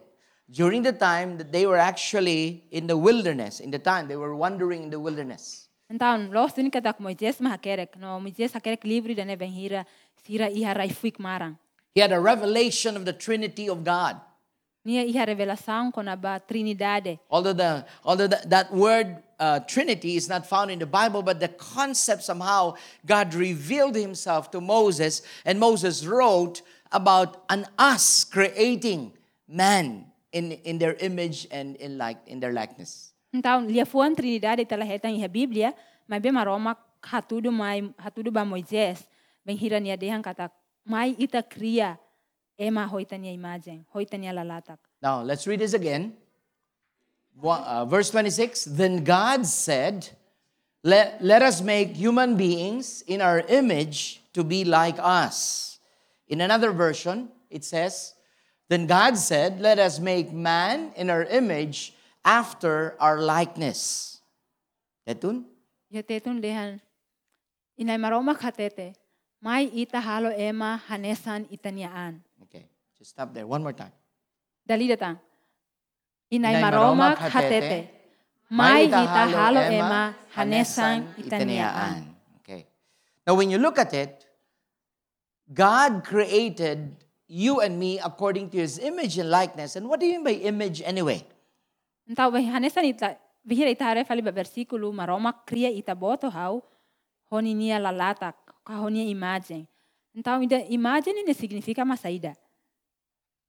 during 0.49 0.83
the 0.83 0.91
time 0.91 1.37
that 1.37 1.51
they 1.51 1.65
were 1.65 1.77
actually 1.77 2.65
in 2.71 2.87
the 2.87 2.97
wilderness, 2.97 3.59
in 3.59 3.71
the 3.71 3.79
time 3.79 4.07
they 4.07 4.15
were 4.15 4.35
wandering 4.35 4.83
in 4.83 4.89
the 4.89 4.99
wilderness. 4.99 5.67
Então, 5.89 6.29
los 6.31 6.53
din 6.53 6.71
katak 6.71 6.99
Moises 6.99 7.39
ma 7.41 7.57
hakerek, 7.57 7.97
no 7.99 8.19
Moises 8.19 8.51
hakerek 8.51 8.83
livre 8.85 9.13
dan 9.13 9.35
ben 9.37 9.49
hira, 9.49 9.85
sira 10.25 10.49
iha 10.49 10.75
raifuik 10.75 11.17
marang. 11.17 11.57
He 11.93 11.99
had 11.99 12.11
a 12.13 12.19
revelation 12.19 12.95
of 12.95 13.03
the 13.03 13.13
Trinity 13.13 13.67
of 13.67 13.83
God. 13.83 14.19
Nia 14.85 15.03
iha 15.05 15.25
revelação 15.27 15.93
com 15.93 16.07
a 16.07 16.41
Trinidade. 16.47 17.19
Although, 17.29 17.53
the, 17.53 17.85
although 18.05 18.27
the, 18.27 18.41
that 18.47 18.73
word 18.73 19.17
uh, 19.39 19.59
Trinity 19.59 20.15
is 20.15 20.29
not 20.29 20.47
found 20.47 20.71
in 20.71 20.79
the 20.79 20.85
Bible, 20.85 21.21
but 21.21 21.39
the 21.39 21.49
concept 21.49 22.23
somehow 22.23 22.75
God 23.05 23.33
revealed 23.33 23.95
himself 23.95 24.49
to 24.51 24.61
Moses, 24.61 25.21
and 25.45 25.59
Moses 25.59 26.05
wrote 26.05 26.61
about 26.91 27.43
an 27.49 27.65
us 27.77 28.23
creating 28.23 29.11
man 29.47 30.05
in, 30.31 30.51
in 30.63 30.77
their 30.77 30.93
image 30.99 31.47
and 31.51 31.75
in, 31.77 31.97
like, 31.97 32.19
in 32.27 32.39
their 32.39 32.53
likeness. 32.53 33.13
Então, 33.33 33.65
lia 33.65 33.85
fuan 33.85 34.15
Trinidade 34.15 34.67
tala 34.67 34.83
hetan 34.83 35.15
iha 35.15 35.31
Biblia, 35.31 35.73
mas 36.07 36.19
bem 36.19 36.33
maroma 36.33 36.75
hatudo 37.01 37.51
mai 37.51 37.81
hatudo 37.97 38.31
ba 38.31 38.43
Moises, 38.43 39.07
ben 39.45 39.55
hira 39.55 39.79
nia 39.79 39.95
dehan 39.95 40.21
katak 40.21 40.51
mai 40.85 41.15
ita 41.17 41.41
cria 41.41 41.97
ema 42.59 42.85
hoitania 42.85 43.31
imagem, 43.31 43.85
hoitania 43.93 44.33
lalatak. 44.33 44.77
Now, 45.01 45.23
let's 45.23 45.47
read 45.47 45.59
this 45.59 45.73
again. 45.73 46.13
Uh, 47.41 47.85
verse 47.85 48.11
26 48.11 48.65
Then 48.65 49.03
God 49.03 49.45
said, 49.45 50.09
let, 50.83 51.23
let 51.23 51.41
us 51.41 51.61
make 51.61 51.95
human 51.95 52.35
beings 52.35 53.01
in 53.07 53.21
our 53.21 53.39
image 53.47 54.21
to 54.33 54.43
be 54.43 54.65
like 54.65 54.97
us. 54.99 55.70
In 56.31 56.39
another 56.39 56.71
version, 56.71 57.27
it 57.51 57.67
says, 57.67 58.15
Then 58.71 58.87
God 58.87 59.19
said, 59.19 59.59
Let 59.59 59.77
us 59.79 59.99
make 59.99 60.31
man 60.31 60.95
in 60.95 61.11
our 61.11 61.27
image 61.27 61.91
after 62.23 62.95
our 63.03 63.19
likeness. 63.19 64.23
Etun? 65.03 65.43
Ya 65.91 65.99
tetun 65.99 66.39
dehan 66.39 66.79
inay 67.75 67.99
maroma 67.99 68.31
hatete, 68.31 68.95
mai 69.43 69.67
ita 69.75 69.99
halo 69.99 70.31
ema 70.31 70.79
hanesan 70.87 71.51
itaniaan. 71.51 72.23
Okay, 72.47 72.63
just 72.95 73.11
stop 73.11 73.35
there. 73.35 73.43
One 73.43 73.59
more 73.59 73.75
time. 73.75 73.91
Dali 74.63 74.87
datang. 74.87 75.19
Inay 76.31 76.55
Inay 76.55 76.63
maromak 76.63 77.19
maromak 77.19 77.27
hatete. 77.27 77.59
hatete. 77.59 77.79
Mai 78.55 78.87
ita 78.87 79.23
halo 79.35 79.61
ema 79.67 80.15
hanesan 80.31 81.11
itaniaan. 81.19 82.07
Okay. 82.39 82.71
Now, 83.27 83.35
when 83.35 83.51
you 83.51 83.59
look 83.59 83.75
at 83.75 83.91
it, 83.91 84.30
God 85.53 86.03
created 86.03 86.95
you 87.27 87.59
and 87.59 87.79
me 87.79 87.99
according 87.99 88.49
to 88.51 88.57
his 88.57 88.79
image 88.79 89.17
and 89.17 89.29
likeness. 89.29 89.75
And 89.75 89.87
what 89.87 89.99
do 89.99 90.05
you 90.05 90.19
mean 90.19 90.23
by 90.23 90.35
image 90.39 90.81
anyway? 90.83 91.23
Então, 92.09 92.31
vai 92.31 92.43
hanesan 92.43 92.85
ita, 92.91 93.15
bihira 93.47 93.71
ita 93.71 93.83
hare 93.83 94.03
fali 94.03 94.23
ba 94.23 94.31
versikulo 94.31 94.91
maromak 94.91 95.45
kria 95.45 95.71
ita 95.71 95.95
boto 95.95 96.31
hau, 96.31 96.63
honi 97.31 97.53
nia 97.53 97.79
lalatak, 97.79 98.35
ka 98.63 98.73
honi 98.73 99.11
imagem. 99.11 99.67
Então, 100.15 100.43
ida 100.43 100.59
imagem 100.67 101.15
ini 101.23 101.33
significa 101.33 101.85
masaida. 101.85 102.35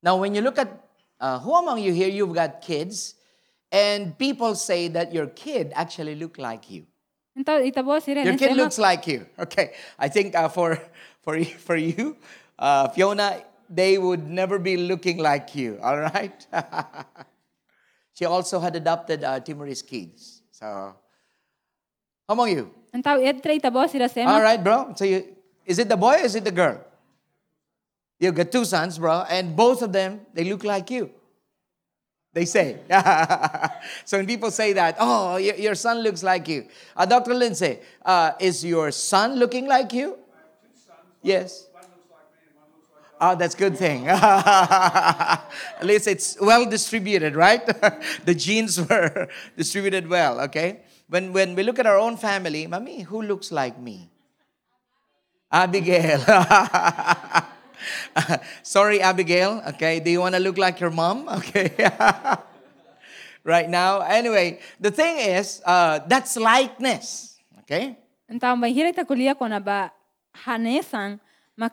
Now, 0.02 0.16
when 0.18 0.34
you 0.34 0.42
look 0.42 0.58
at 0.58 0.68
uh, 1.20 1.38
who 1.38 1.54
among 1.54 1.78
you 1.82 1.92
here, 1.92 2.08
you've 2.08 2.34
got 2.34 2.60
kids, 2.60 3.14
and 3.70 4.16
people 4.18 4.54
say 4.54 4.88
that 4.88 5.12
your 5.12 5.26
kid 5.26 5.72
actually 5.74 6.14
look 6.14 6.38
like 6.38 6.70
you. 6.70 6.86
Então, 7.36 7.58
ita 7.64 7.82
bo 7.82 7.98
sire 7.98 8.24
Your 8.24 8.36
kid 8.36 8.56
looks 8.56 8.78
like 8.78 9.06
you. 9.06 9.26
Okay. 9.38 9.72
I 9.98 10.08
think 10.08 10.34
uh, 10.34 10.48
for, 10.48 10.78
for, 11.22 11.42
for 11.44 11.76
you, 11.76 12.16
uh, 12.58 12.88
Fiona, 12.88 13.42
they 13.68 13.96
would 13.96 14.28
never 14.28 14.58
be 14.58 14.76
looking 14.76 15.18
like 15.18 15.54
you, 15.54 15.78
all 15.82 15.98
right? 15.98 16.46
she 18.14 18.24
also 18.24 18.60
had 18.60 18.76
adopted 18.76 19.24
uh, 19.24 19.40
Timorese 19.40 19.82
kids. 19.82 20.42
So, 20.50 20.66
how 20.66 20.94
among 22.28 22.50
you? 22.50 22.70
Então, 22.94 23.16
edre 23.18 23.56
ita 23.56 23.70
bo 23.70 23.86
sira 23.86 24.08
sema, 24.08 24.32
All 24.32 24.42
right, 24.42 24.62
bro. 24.62 24.92
So, 24.94 25.04
you, 25.04 25.24
is 25.64 25.78
it 25.78 25.88
the 25.88 25.96
boy 25.96 26.14
or 26.14 26.24
is 26.24 26.34
it 26.34 26.44
the 26.44 26.52
girl? 26.52 26.84
You've 28.18 28.34
got 28.34 28.52
two 28.52 28.64
sons, 28.64 28.98
bro, 28.98 29.24
and 29.28 29.56
both 29.56 29.82
of 29.82 29.92
them, 29.92 30.20
they 30.34 30.44
look 30.44 30.62
like 30.62 30.90
you. 30.90 31.10
They 32.32 32.44
say. 32.44 32.78
so 34.04 34.16
when 34.16 34.26
people 34.26 34.50
say 34.50 34.72
that, 34.74 34.96
oh, 34.98 35.36
your, 35.36 35.54
your 35.56 35.74
son 35.74 35.98
looks 36.02 36.22
like 36.22 36.48
you. 36.48 36.66
Uh, 36.96 37.04
Dr. 37.04 37.34
Lindsay, 37.34 37.78
uh, 38.04 38.32
is 38.40 38.64
your 38.64 38.90
son 38.90 39.36
looking 39.36 39.66
like 39.66 39.92
you? 39.92 40.18
Yes. 41.22 41.68
Oh, 43.20 43.36
that's 43.36 43.54
good 43.54 43.78
thing. 43.78 44.08
At 44.10 45.46
least 45.82 46.08
it's 46.08 46.36
well 46.40 46.66
distributed, 46.68 47.36
right? 47.36 47.64
the 48.26 48.34
genes 48.34 48.82
were 48.82 49.28
distributed 49.56 50.08
well, 50.08 50.40
okay? 50.40 50.80
When, 51.08 51.32
when 51.32 51.54
we 51.54 51.62
look 51.62 51.78
at 51.78 51.86
our 51.86 51.98
own 51.98 52.16
family, 52.16 52.66
mommy, 52.66 53.02
who 53.02 53.22
looks 53.22 53.52
like 53.52 53.78
me? 53.78 54.10
Abigail. 55.52 56.18
Sorry, 58.64 59.00
Abigail. 59.00 59.62
Okay, 59.68 60.00
do 60.00 60.10
you 60.10 60.18
want 60.18 60.34
to 60.34 60.40
look 60.40 60.58
like 60.58 60.80
your 60.80 60.90
mom? 60.90 61.28
Okay. 61.28 61.70
right 63.44 63.68
now. 63.68 64.00
Anyway, 64.00 64.58
the 64.80 64.90
thing 64.90 65.18
is, 65.18 65.62
uh, 65.64 66.00
that's 66.08 66.36
likeness. 66.36 67.38
Okay? 67.60 67.96
Então, 68.28 68.58
bahira 68.58 68.88
ita 68.90 69.04
kulia 69.04 69.36
ba 69.62 69.92
hanesan 70.34 71.20
mak 71.56 71.72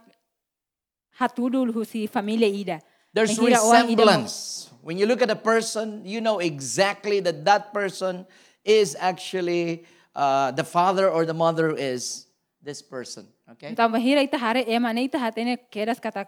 hatudul 1.19 1.73
husi 1.73 2.07
familia 2.09 2.47
ida. 2.47 2.79
There's 3.13 3.37
Bahira 3.37 3.57
ida 3.57 3.57
mo- 3.57 3.71
resemblance. 3.71 4.69
When 4.81 4.97
you 4.97 5.05
look 5.05 5.21
at 5.21 5.29
a 5.29 5.35
person, 5.35 6.05
you 6.05 6.21
know 6.21 6.39
exactly 6.39 7.19
that 7.21 7.43
that 7.45 7.73
person 7.73 8.25
is 8.63 8.95
actually 8.99 9.85
uh, 10.15 10.51
the 10.51 10.63
father 10.63 11.09
or 11.09 11.25
the 11.25 11.33
mother 11.33 11.75
is 11.75 12.27
this 12.61 12.81
person. 12.81 13.27
Okay? 13.51 13.71
Então, 13.71 13.89
bahira 13.91 14.23
ita 14.23 14.37
hare 14.37 14.63
ema 14.67 14.93
ne 14.93 15.03
ita 15.07 15.17
hatene 15.17 15.57
keras 15.71 15.99
katak 15.99 16.27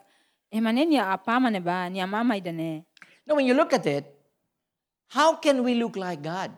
ema 0.52 0.72
ne 0.74 0.86
niya 0.86 1.14
apa 1.14 1.40
mane 1.40 1.60
ba 1.64 1.88
niya 1.88 2.08
mama 2.10 2.36
ida 2.36 2.52
ne. 2.52 2.84
Now, 3.28 3.36
when 3.36 3.46
you 3.46 3.54
look 3.54 3.72
at 3.74 3.86
it, 3.86 4.06
how 5.10 5.36
can 5.36 5.64
we 5.64 5.76
look 5.76 5.96
like 5.96 6.22
God? 6.22 6.52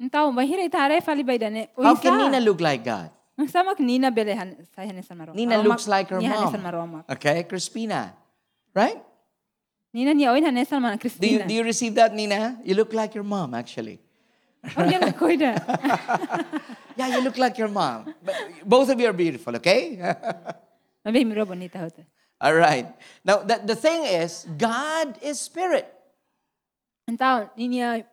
Então, 0.00 0.32
bahira 0.34 0.62
itare 0.68 1.02
fali 1.02 1.24
bay 1.26 1.38
dane. 1.38 1.68
How 1.76 1.96
can 1.96 2.16
Nina 2.18 2.40
look 2.40 2.60
like 2.60 2.84
God? 2.84 3.10
Nina 3.78 4.10
belehan 4.10 4.56
sa 4.74 4.82
hanesan 4.82 5.16
maromak. 5.16 5.34
Nina 5.34 5.62
looks 5.62 5.88
like 5.88 6.08
her 6.10 6.20
mom. 6.20 7.04
Okay, 7.08 7.44
Crispina. 7.44 8.12
Right? 8.74 9.02
Nina 9.92 10.14
niya 10.14 10.32
oin 10.32 10.44
hanesan 10.44 10.80
man 10.80 10.98
Do 10.98 11.26
you, 11.26 11.42
do 11.42 11.54
you 11.54 11.64
receive 11.64 11.94
that, 11.96 12.14
Nina? 12.14 12.58
You 12.64 12.74
look 12.74 12.92
like 12.92 13.14
your 13.14 13.24
mom, 13.24 13.54
actually. 13.54 13.98
Oh, 14.76 14.84
na 14.84 15.10
koida. 15.12 15.56
Yeah, 16.96 17.16
you 17.16 17.24
look 17.24 17.38
like 17.38 17.56
your 17.56 17.68
mom. 17.68 18.12
But 18.22 18.36
both 18.64 18.90
of 18.90 19.00
you 19.00 19.08
are 19.08 19.16
beautiful, 19.16 19.56
okay? 19.56 19.96
Mabay 21.06 21.24
miro 21.24 21.46
bonita 21.46 21.78
hote. 21.78 22.04
All 22.40 22.52
right. 22.52 22.92
Now, 23.24 23.38
the, 23.38 23.60
the 23.64 23.76
thing 23.76 24.04
is, 24.04 24.44
God 24.58 25.16
is 25.22 25.40
spirit. 25.40 25.88
Então, 27.08 27.48
niya 27.56 28.04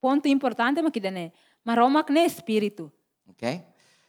ponto 0.00 0.28
importante 0.28 0.82
makidane. 0.82 1.32
Maromak 1.66 2.10
ne 2.10 2.26
espiritu. 2.26 2.90
Okay? 3.30 3.64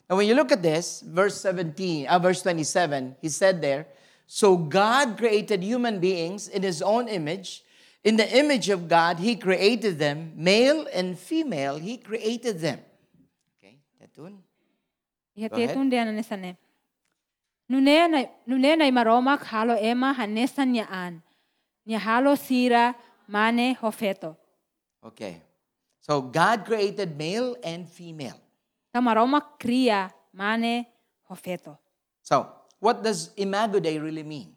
Now, 0.10 0.18
when 0.18 0.28
you 0.28 0.36
look 0.36 0.52
at 0.52 0.62
this, 0.62 1.02
verse 1.02 1.40
17, 1.42 2.08
uh, 2.08 2.20
verse 2.20 2.42
27, 2.42 3.16
he 3.22 3.30
said 3.30 3.62
there, 3.62 3.88
So 4.28 4.58
God 4.58 5.18
created 5.18 5.64
human 5.64 6.00
beings 6.00 6.48
in 6.48 6.62
his 6.64 6.82
own 6.82 7.08
image. 7.08 7.64
In 8.04 8.18
the 8.18 8.28
image 8.38 8.68
of 8.68 8.90
God, 8.90 9.20
he 9.20 9.36
created 9.36 9.98
them, 9.98 10.34
male 10.36 10.88
and 10.94 11.18
female, 11.18 11.78
he 11.78 11.96
created 11.98 12.60
them. 12.60 12.80
Okay? 13.58 13.78
Tatun. 13.96 14.44
Iha 15.38 15.50
Go 15.50 15.56
ahead. 15.56 15.70
tetun 15.72 15.90
dia 15.90 16.04
hanesane. 16.04 16.58
Nunea 17.72 18.12
na 18.12 18.26
nunea 18.46 18.76
na 18.78 18.92
maromak 18.92 19.44
halo 19.48 19.80
ema 19.80 20.14
hanesan 20.14 20.76
niya 20.76 20.88
an. 20.92 21.24
Niya 21.88 22.00
halo 22.00 22.36
sira 22.36 22.94
mane 23.28 23.74
hofeto. 23.80 24.36
Okay. 25.00 25.42
So 26.02 26.22
God 26.22 26.66
created 26.66 27.18
male 27.18 27.56
and 27.64 27.88
female. 27.88 28.43
Ta 28.94 29.02
maromak 29.02 29.58
kria 29.60 30.12
mane 30.34 30.86
hofeto. 31.30 31.78
So, 32.22 32.48
what 32.80 33.04
does 33.04 33.32
Imago 33.36 33.82
Dei 33.82 33.98
really 33.98 34.24
mean? 34.24 34.56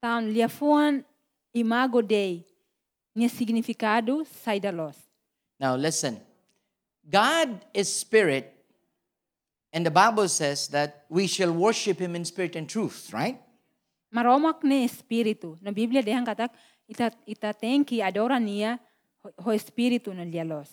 Taon 0.00 0.32
liafuan 0.32 1.04
imago 1.54 2.02
dei. 2.02 2.44
Niya 3.16 3.28
significado 3.28 4.24
sai 4.24 4.58
da. 4.60 4.70
Now, 5.58 5.74
listen. 5.74 6.20
God 7.10 7.64
is 7.74 7.92
spirit, 7.92 8.52
and 9.72 9.84
the 9.84 9.90
Bible 9.90 10.28
says 10.28 10.68
that 10.68 11.04
we 11.08 11.26
shall 11.26 11.52
worship 11.52 11.98
him 11.98 12.14
in 12.14 12.24
spirit 12.24 12.54
and 12.54 12.68
truth, 12.68 13.12
right? 13.12 13.40
Maromak 14.14 14.62
ne 14.62 14.84
espiritu. 14.84 15.58
Na 15.60 15.72
Biblia 15.72 16.02
dehan 16.02 16.24
katak 16.24 16.50
ita 16.86 17.10
ita 17.26 17.52
tenki 17.54 18.00
adora 18.04 18.38
niya 18.38 18.78
ho, 19.40 19.50
espiritu 19.50 20.14
na 20.14 20.22
lialos. 20.22 20.68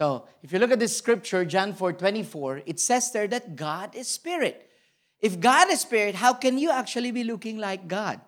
So, 0.00 0.24
if 0.42 0.50
you 0.50 0.58
look 0.58 0.72
at 0.72 0.78
this 0.80 0.96
scripture, 0.96 1.44
John 1.44 1.74
4 1.74 1.92
24, 1.92 2.62
it 2.64 2.80
says 2.80 3.12
there 3.12 3.28
that 3.28 3.54
God 3.54 3.94
is 3.94 4.08
spirit. 4.08 4.66
If 5.20 5.38
God 5.38 5.70
is 5.70 5.82
spirit, 5.82 6.14
how 6.14 6.32
can 6.32 6.56
you 6.56 6.70
actually 6.70 7.10
be 7.10 7.22
looking 7.22 7.58
like 7.58 7.86
God? 7.86 8.18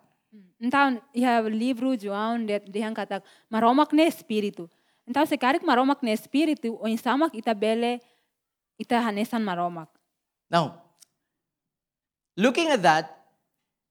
Então, 0.60 1.00
iha 1.16 1.40
livro 1.48 1.96
João 1.96 2.44
de 2.44 2.60
dehan 2.60 2.94
katak 2.94 3.22
maromak 3.50 3.90
ne 3.94 4.04
espiritu. 4.06 4.68
Então, 5.08 5.24
se 5.24 5.38
karik 5.38 5.64
maromak 5.64 6.02
ne 6.02 6.12
espiritu, 6.12 6.76
o 6.78 6.86
insamak 6.86 7.34
ita 7.34 7.54
bele 7.54 8.02
ita 8.78 9.00
hanesan 9.00 9.42
maromak. 9.42 9.88
Now, 10.50 10.76
looking 12.36 12.68
at 12.68 12.82
that, 12.82 13.16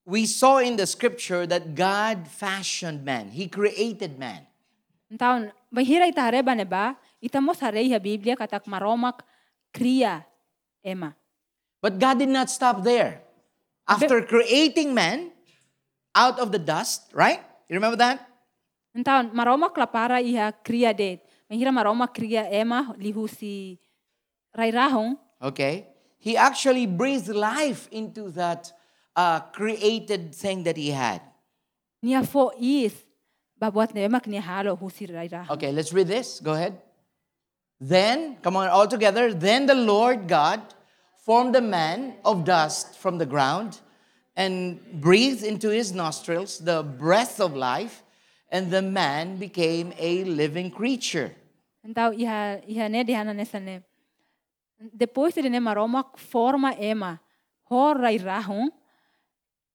we 0.06 0.24
saw 0.26 0.58
in 0.58 0.76
the 0.76 0.86
scripture 0.86 1.48
that 1.48 1.74
God 1.74 2.28
fashioned 2.28 3.04
man, 3.04 3.30
He 3.30 3.48
created 3.48 4.20
man. 4.20 4.46
Então, 5.10 5.50
bahira 5.74 6.06
ita 6.06 6.22
hareba 6.22 6.56
ne 6.56 6.64
ba, 6.64 6.96
ita 7.22 7.38
mo 7.38 7.54
sarei 7.54 7.94
ha 7.94 8.02
Biblia 8.02 8.34
katak 8.34 8.66
maromak 8.66 9.22
kria 9.70 10.26
ema. 10.82 11.14
But 11.80 11.98
God 11.98 12.18
did 12.18 12.28
not 12.28 12.50
stop 12.50 12.82
there. 12.82 13.22
After 13.86 14.22
creating 14.26 14.94
man 14.94 15.30
out 16.14 16.38
of 16.38 16.50
the 16.50 16.58
dust, 16.58 17.10
right? 17.14 17.40
You 17.70 17.78
remember 17.78 17.96
that? 17.98 18.26
Então, 18.94 19.30
maromak 19.32 19.76
la 19.78 19.86
para 19.86 20.18
iha 20.20 20.52
kria 20.62 20.92
det. 20.92 21.22
Bahira 21.50 21.70
maromak 21.70 22.14
kria 22.14 22.50
ema 22.50 22.94
lihu 22.98 23.30
si 23.30 23.78
rairahong. 24.54 25.16
Okay. 25.40 25.86
He 26.18 26.36
actually 26.36 26.86
breathed 26.86 27.28
life 27.28 27.88
into 27.90 28.30
that 28.38 28.70
uh, 29.16 29.40
created 29.50 30.34
thing 30.34 30.62
that 30.62 30.76
he 30.76 30.90
had. 30.90 31.22
Nia 32.02 32.22
fo 32.22 32.52
is 32.58 32.94
babuat 33.58 33.94
ne 33.94 34.04
ema 34.04 34.20
knia 34.20 34.42
halo 34.42 34.76
hu 34.76 34.90
si 34.90 35.06
rairahong. 35.06 35.50
Okay, 35.50 35.72
let's 35.72 35.92
read 35.92 36.06
this. 36.06 36.38
Go 36.38 36.52
ahead. 36.52 36.78
Then, 37.82 38.36
come 38.42 38.54
on, 38.56 38.68
all 38.68 38.86
together. 38.86 39.34
Then 39.34 39.66
the 39.66 39.74
Lord 39.74 40.28
God 40.28 40.62
formed 41.26 41.56
a 41.56 41.60
man 41.60 42.14
of 42.24 42.44
dust 42.44 42.96
from 42.96 43.18
the 43.18 43.26
ground 43.26 43.80
and 44.36 44.78
breathed 45.00 45.42
into 45.42 45.68
his 45.68 45.90
nostrils 45.90 46.58
the 46.58 46.84
breath 46.84 47.40
of 47.40 47.56
life, 47.56 48.04
and 48.52 48.70
the 48.70 48.82
man 48.82 49.36
became 49.36 49.92
a 49.98 50.22
living 50.22 50.70
creature. 50.70 51.34
Então, 51.84 52.14
iha, 52.14 52.62
iha 52.70 52.88
ne 52.88 53.02
dihana 53.02 53.34
nessa 53.34 53.58
ne. 53.58 53.82
Depois 54.96 55.34
de 55.34 55.50
ne 55.50 55.58
maromak 55.58 56.16
forma 56.16 56.76
ema, 56.78 57.18
hor 57.64 57.96
rairahong, 57.96 58.70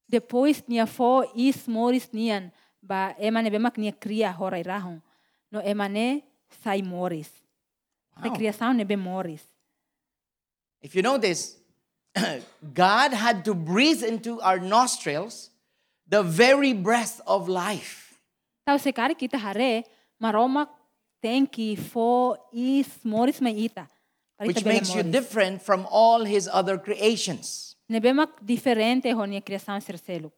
depois 0.09 0.63
nia 0.67 0.85
fo 0.85 1.23
is 1.35 1.67
moris 1.67 2.07
nian, 2.13 2.51
ba 2.81 3.15
ema 3.19 3.43
bemak 3.43 3.77
nia 3.77 3.91
kria 3.91 4.31
hor 4.31 4.51
rairahong. 4.51 5.01
No 5.51 5.59
ema 5.59 5.89
ne 5.89 6.23
sai 6.63 6.81
moris. 6.81 7.27
Sa 8.21 8.30
Wow. 8.30 8.36
criação 8.36 8.75
ne 8.75 8.84
be 8.84 8.95
moris. 8.95 9.41
If 10.82 10.95
you 10.95 11.01
notice, 11.01 11.56
God 12.73 13.13
had 13.13 13.45
to 13.45 13.53
breathe 13.53 14.03
into 14.03 14.41
our 14.41 14.60
nostrils 14.60 15.49
the 16.08 16.23
very 16.23 16.73
breath 16.73 17.21
of 17.27 17.47
life. 17.47 18.19
Tau 18.65 18.77
se 18.77 18.91
kari 18.91 19.15
kita 19.15 19.38
hare, 19.38 19.84
maromak 20.21 20.69
tenki 21.23 21.77
fo 21.77 22.36
is 22.53 22.88
moris 23.06 23.41
me 23.41 23.51
ita. 23.65 23.88
Which 24.39 24.63
makes 24.65 24.93
you 24.93 25.01
different 25.03 25.62
from 25.63 25.88
all 25.89 26.23
his 26.23 26.47
other 26.51 26.77
creations. 26.77 27.75
Ne 27.89 27.99
bemak 27.99 28.30
diferente 28.45 29.12
ho 29.13 29.25
nia 29.25 29.41
criação 29.41 29.82
serseluk. 29.82 30.32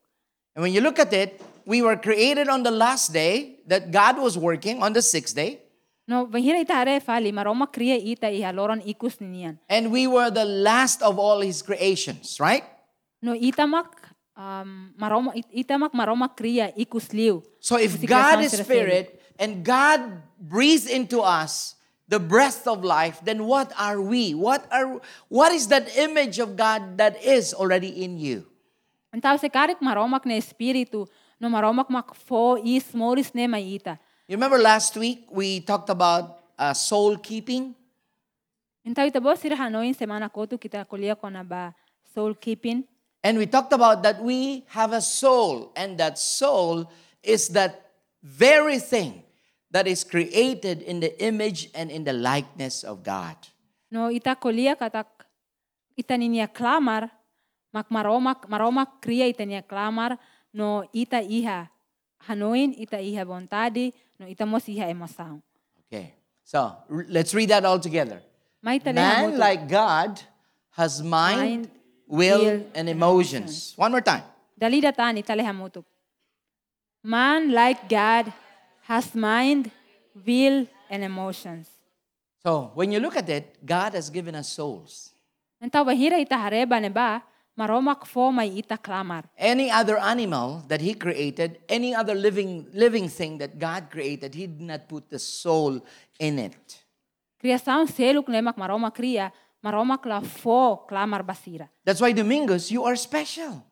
And 0.55 0.63
when 0.63 0.73
you 0.73 0.81
look 0.81 0.99
at 0.99 1.11
it, 1.13 1.41
we 1.65 1.81
were 1.81 1.95
created 1.95 2.47
on 2.49 2.63
the 2.63 2.71
last 2.71 3.13
day 3.13 3.59
that 3.67 3.91
God 3.91 4.17
was 4.17 4.37
working 4.37 4.81
on 4.81 4.93
the 4.93 5.01
sixth 5.01 5.35
day, 5.35 5.59
No, 6.09 6.25
bahira 6.25 6.57
ita 6.57 6.73
hare 6.73 6.97
fali, 7.05 7.29
maromak 7.29 7.69
kria 7.69 7.93
ita 7.93 8.33
iha 8.33 8.49
loran 8.49 8.81
ikus 8.81 9.21
nian. 9.21 9.59
and 9.69 9.91
we 9.93 10.07
were 10.09 10.31
the 10.33 10.43
last 10.45 11.05
of 11.05 11.19
all 11.21 11.37
his 11.45 11.61
creations, 11.61 12.39
right? 12.41 12.65
No 13.21 13.37
itamak 13.37 13.93
um, 14.33 14.89
maroma 14.97 15.37
it- 15.37 15.53
itamak 15.53 15.93
maroma 15.93 16.25
kriya 16.25 16.73
ikus 16.73 17.13
liu. 17.13 17.43
So 17.61 17.77
if 17.77 17.93
God 18.09 18.41
is 18.41 18.57
spirit 18.57 19.21
and 19.37 19.61
God 19.63 20.01
breathes 20.41 20.89
into 20.89 21.21
us 21.21 21.75
the 22.09 22.17
breath 22.17 22.65
of 22.65 22.81
life, 22.81 23.21
then 23.21 23.45
what 23.45 23.69
are 23.77 24.01
we? 24.01 24.33
What 24.33 24.65
are 24.73 24.97
what 25.29 25.53
is 25.53 25.69
that 25.69 25.93
image 25.93 26.41
of 26.41 26.57
God 26.57 26.97
that 26.97 27.21
is 27.21 27.53
already 27.53 28.01
in 28.01 28.17
you? 28.17 28.49
Então 29.13 29.37
se 29.37 29.45
karik 29.45 29.77
maromak 29.77 30.25
na 30.25 30.41
espiritu, 30.41 31.05
no 31.37 31.53
maromak 31.53 31.85
mak 31.85 32.17
fo 32.17 32.57
is 32.57 32.89
moris 32.97 33.29
ne 33.37 33.45
may 33.45 33.77
ita. 33.77 33.99
You 34.29 34.37
remember 34.37 34.61
last 34.61 34.93
week 34.93 35.25
we 35.33 35.57
talked 35.57 35.89
about 35.89 36.37
uh, 36.53 36.77
soul 36.77 37.17
keeping? 37.17 37.73
Então 38.85 39.01
ita 39.01 39.17
bo 39.17 39.33
sira 39.33 39.57
semana 39.97 40.29
kotu 40.29 40.53
kita 40.53 40.85
kuliah 40.85 41.17
ko 41.17 41.25
ba 41.41 41.73
soul 42.13 42.37
keeping. 42.37 42.85
And 43.25 43.41
we 43.41 43.49
talked 43.49 43.73
about 43.73 44.05
that 44.05 44.21
we 44.21 44.61
have 44.69 44.93
a 44.93 45.01
soul, 45.01 45.73
and 45.73 45.97
that 45.97 46.21
soul 46.21 46.85
is 47.25 47.49
that 47.57 47.89
very 48.21 48.77
thing 48.77 49.25
that 49.73 49.89
is 49.89 50.05
created 50.05 50.85
in 50.85 51.01
the 51.01 51.09
image 51.17 51.73
and 51.73 51.89
in 51.89 52.05
the 52.05 52.13
likeness 52.13 52.85
of 52.85 53.01
God. 53.01 53.33
No 53.89 54.13
ita 54.13 54.37
kuliah 54.37 54.77
katak 54.77 55.09
ita 55.97 56.13
niya 56.13 56.45
klamar 56.53 57.09
mak 57.73 57.89
maromak 57.89 58.45
maromak 58.45 59.01
kriya 59.01 59.25
ita 59.25 59.41
niya 59.41 59.65
klamar 59.65 60.21
no 60.53 60.85
ita 60.93 61.17
iha 61.17 61.65
hanoin 62.27 62.73
ita 62.77 62.97
iha 62.97 63.25
vontade 63.25 63.93
no 64.19 64.27
ita 64.27 64.45
mos 64.45 64.67
iha 64.67 64.89
emoção. 64.89 65.41
Okay, 65.87 66.13
so 66.43 66.75
let's 66.89 67.33
read 67.33 67.49
that 67.49 67.65
all 67.65 67.79
together. 67.79 68.21
Man, 68.61 69.37
like 69.37 69.67
God, 69.69 70.19
has 70.71 71.01
mind, 71.01 71.69
will, 72.07 72.65
and 72.75 72.89
emotions. 72.89 73.73
One 73.77 73.91
more 73.91 74.01
time. 74.01 74.23
Dalida 74.59 74.95
tani 74.95 75.23
talehamutuk. 75.23 75.85
Man 77.03 77.51
like 77.51 77.87
God 77.87 78.33
has 78.83 79.15
mind, 79.15 79.71
will, 80.25 80.67
and 80.89 81.03
emotions. 81.03 81.69
So 82.43 82.71
when 82.75 82.91
you 82.91 82.99
look 82.99 83.15
at 83.15 83.29
it, 83.29 83.65
God 83.65 83.93
has 83.93 84.09
given 84.09 84.35
us 84.35 84.49
souls. 84.49 85.13
Então 85.61 85.85
bahira 85.85 86.19
ita 86.19 86.35
hareba 86.35 86.81
ne 86.81 86.89
ba, 86.89 87.23
maromak 87.59 88.05
fo 88.05 88.31
may 88.31 88.47
ita. 88.47 88.79
Any 89.37 89.69
other 89.69 89.97
animal 89.97 90.63
that 90.69 90.79
He 90.79 90.93
created, 90.93 91.59
any 91.67 91.93
other 91.93 92.15
living 92.15 92.67
living 92.73 93.09
thing 93.09 93.37
that 93.39 93.59
God 93.59 93.91
created, 93.91 94.33
He 94.33 94.47
did 94.47 94.61
not 94.61 94.87
put 94.87 95.09
the 95.09 95.19
soul 95.19 95.81
in 96.19 96.39
it. 96.39 96.85
Criação 97.41 97.87
selo 97.87 98.23
que 98.23 98.31
nemak 98.31 98.55
maroma 98.55 98.93
cria, 98.93 99.31
maroma 99.63 100.01
kla 100.01 100.21
fo 100.21 100.85
clamar 100.87 101.23
basira. 101.23 101.67
That's 101.83 101.99
why 101.99 102.13
Domingos, 102.13 102.71
you 102.71 102.85
are 102.85 102.95
special. 102.95 103.63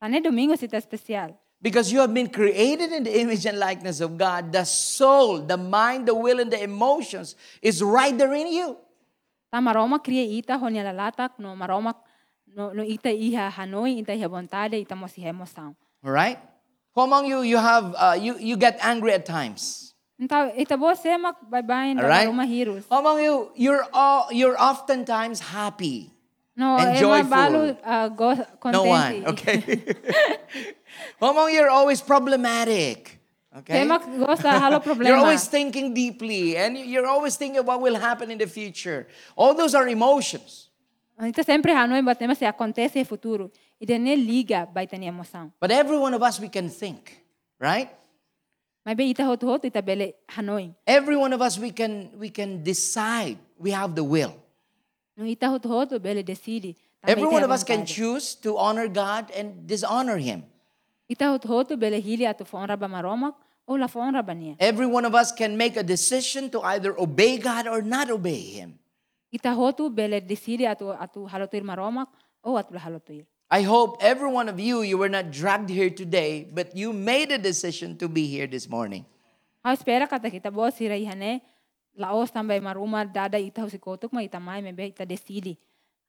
Tane 0.00 0.20
domingo 0.20 0.56
sita 0.56 0.76
especial. 0.76 1.38
Because 1.60 1.92
you 1.92 2.00
have 2.00 2.12
been 2.12 2.28
created 2.28 2.90
in 2.90 3.04
the 3.04 3.20
image 3.20 3.46
and 3.46 3.56
likeness 3.56 4.00
of 4.00 4.18
God. 4.18 4.50
The 4.50 4.64
soul, 4.64 5.42
the 5.46 5.56
mind, 5.56 6.06
the 6.06 6.14
will, 6.14 6.40
and 6.40 6.50
the 6.50 6.60
emotions 6.60 7.36
is 7.62 7.80
right 7.80 8.16
there 8.18 8.34
in 8.34 8.48
you. 8.48 8.76
Ta 9.52 9.60
maroma 9.60 10.02
cria 10.02 10.24
ita 10.24 10.58
honya 10.58 10.82
lalatak 10.82 11.38
no 11.38 11.54
maroma 11.54 11.94
no, 12.56 12.72
no 12.72 12.82
ita 12.82 13.10
iha 13.10 13.50
hanoi 13.50 14.00
ita 14.00 14.12
iha 14.14 14.28
vontade 14.28 14.78
ita 14.78 14.94
mo 14.94 15.06
si 15.08 15.22
emoção. 15.22 15.74
All 16.04 16.12
right? 16.12 16.38
Who 16.94 17.00
among 17.02 17.26
you, 17.26 17.42
you 17.42 17.56
have, 17.56 17.94
uh, 17.96 18.16
you, 18.20 18.36
you 18.38 18.56
get 18.56 18.78
angry 18.82 19.12
at 19.12 19.24
times? 19.24 19.94
Então, 20.20 20.52
ita 20.56 20.76
você 20.76 21.18
mak 21.18 21.36
bye-bye 21.48 21.96
All 21.96 22.02
da 22.02 22.08
right? 22.08 22.28
maroma 22.28 22.44
heroes. 22.46 22.84
Who 22.88 22.94
among 22.96 23.20
you, 23.22 23.50
you're, 23.56 23.86
all, 23.92 24.28
you're 24.30 24.60
oftentimes 24.60 25.40
happy? 25.40 26.10
No, 26.54 26.76
And 26.76 26.98
joyful. 26.98 27.30
balo 27.30 27.76
uh, 27.82 28.08
go. 28.08 28.36
No 28.70 28.84
one, 28.84 29.24
okay? 29.28 29.56
Who 31.18 31.26
among 31.26 31.50
you 31.50 31.62
are 31.62 31.70
always 31.70 32.02
problematic? 32.02 33.18
Okay? 33.56 33.82
Ema 33.82 33.98
gosta 33.98 34.50
halo 34.60 34.80
problema. 34.80 35.06
You're 35.08 35.16
always 35.16 35.44
thinking 35.46 35.92
deeply 35.92 36.56
and 36.56 36.76
you're 36.76 37.06
always 37.06 37.36
thinking 37.36 37.64
what 37.64 37.80
will 37.82 37.96
happen 37.96 38.30
in 38.30 38.38
the 38.38 38.46
future. 38.46 39.06
All 39.36 39.52
those 39.54 39.74
are 39.74 39.86
emotions. 39.88 40.68
Sempre 41.44 41.72
batema 42.02 42.34
se 42.34 42.44
acontece 42.44 42.98
no 42.98 43.04
futuro. 43.04 43.50
E 43.80 43.86
de 43.86 43.98
ne 43.98 44.16
liga 44.16 44.68
vai 44.72 44.86
ter 44.86 45.00
emoção. 45.02 45.52
But 45.60 45.70
every 45.70 45.96
one 45.96 46.14
of 46.14 46.22
us, 46.22 46.40
we 46.40 46.48
can 46.48 46.68
think, 46.68 47.12
right? 47.60 47.90
Mas 48.84 48.96
be 48.96 49.04
ita 49.04 49.22
hotu 49.22 49.46
hotu 49.46 49.66
ita 49.66 49.80
bele 49.80 50.14
hanoi. 50.28 50.74
Every 50.86 51.16
one 51.16 51.32
of 51.32 51.40
us, 51.40 51.58
we 51.58 51.70
can, 51.70 52.10
we 52.18 52.30
can 52.30 52.62
decide. 52.64 53.38
We 53.58 53.70
have 53.70 53.94
the 53.94 54.02
will. 54.02 54.34
No 55.16 55.24
ita 55.24 55.46
hotu 55.46 55.68
hotu 55.68 56.02
bele 56.02 56.24
decide. 56.24 56.74
Every 57.04 57.26
one 57.26 57.44
of 57.44 57.50
us 57.50 57.62
can 57.62 57.86
choose 57.86 58.34
to 58.36 58.56
honor 58.58 58.88
God 58.88 59.30
and 59.36 59.66
dishonor 59.66 60.18
Him. 60.18 60.42
Ita 61.08 61.24
hotu 61.26 61.46
hotu 61.46 61.78
bele 61.78 62.00
hili 62.00 62.26
atu 62.26 62.44
fonra 62.44 62.76
ba 62.76 62.88
maromak 62.88 63.34
o 63.68 63.74
la 63.74 63.86
fonra 63.86 64.24
ba. 64.26 64.34
Every 64.58 64.86
one 64.86 65.04
of 65.04 65.14
us 65.14 65.30
can 65.30 65.56
make 65.56 65.76
a 65.76 65.82
decision 65.84 66.50
to 66.50 66.60
either 66.62 66.98
obey 66.98 67.38
God 67.38 67.68
or 67.68 67.82
not 67.82 68.10
obey 68.10 68.40
Him. 68.40 68.78
Bele 69.90 70.20
decide 70.20 70.68
atu 70.68 70.92
atu 70.92 71.26
halotuir 71.26 71.62
maromak 71.62 72.08
o 72.44 72.56
atu 72.56 72.78
halotuir. 72.78 73.24
I 73.50 73.62
hope 73.62 73.98
every 74.00 74.30
one 74.32 74.48
of 74.48 74.58
you, 74.58 74.80
you 74.82 74.96
were 74.96 75.10
not 75.10 75.30
dragged 75.30 75.68
here 75.68 75.90
today, 75.90 76.48
but 76.50 76.74
you 76.74 76.92
made 76.92 77.30
a 77.30 77.38
decision 77.38 77.96
to 77.98 78.08
be 78.08 78.26
here 78.26 78.46
this 78.46 78.68
morning. 78.68 79.04
Ha 79.64 79.72
espera 79.76 80.08
kata 80.08 80.30
kita 80.30 80.50
bo 80.52 80.68
sira 80.70 80.96
ihane 80.96 81.40
laos 81.96 82.30
também 82.30 82.60
maruma 82.60 83.04
dada 83.04 83.38
ita 83.38 83.62
husikotuk 83.62 84.12
ma 84.12 84.22
ita 84.22 84.40
mai 84.40 84.60
mebe 84.62 84.88
ita 84.88 85.04
decide 85.04 85.56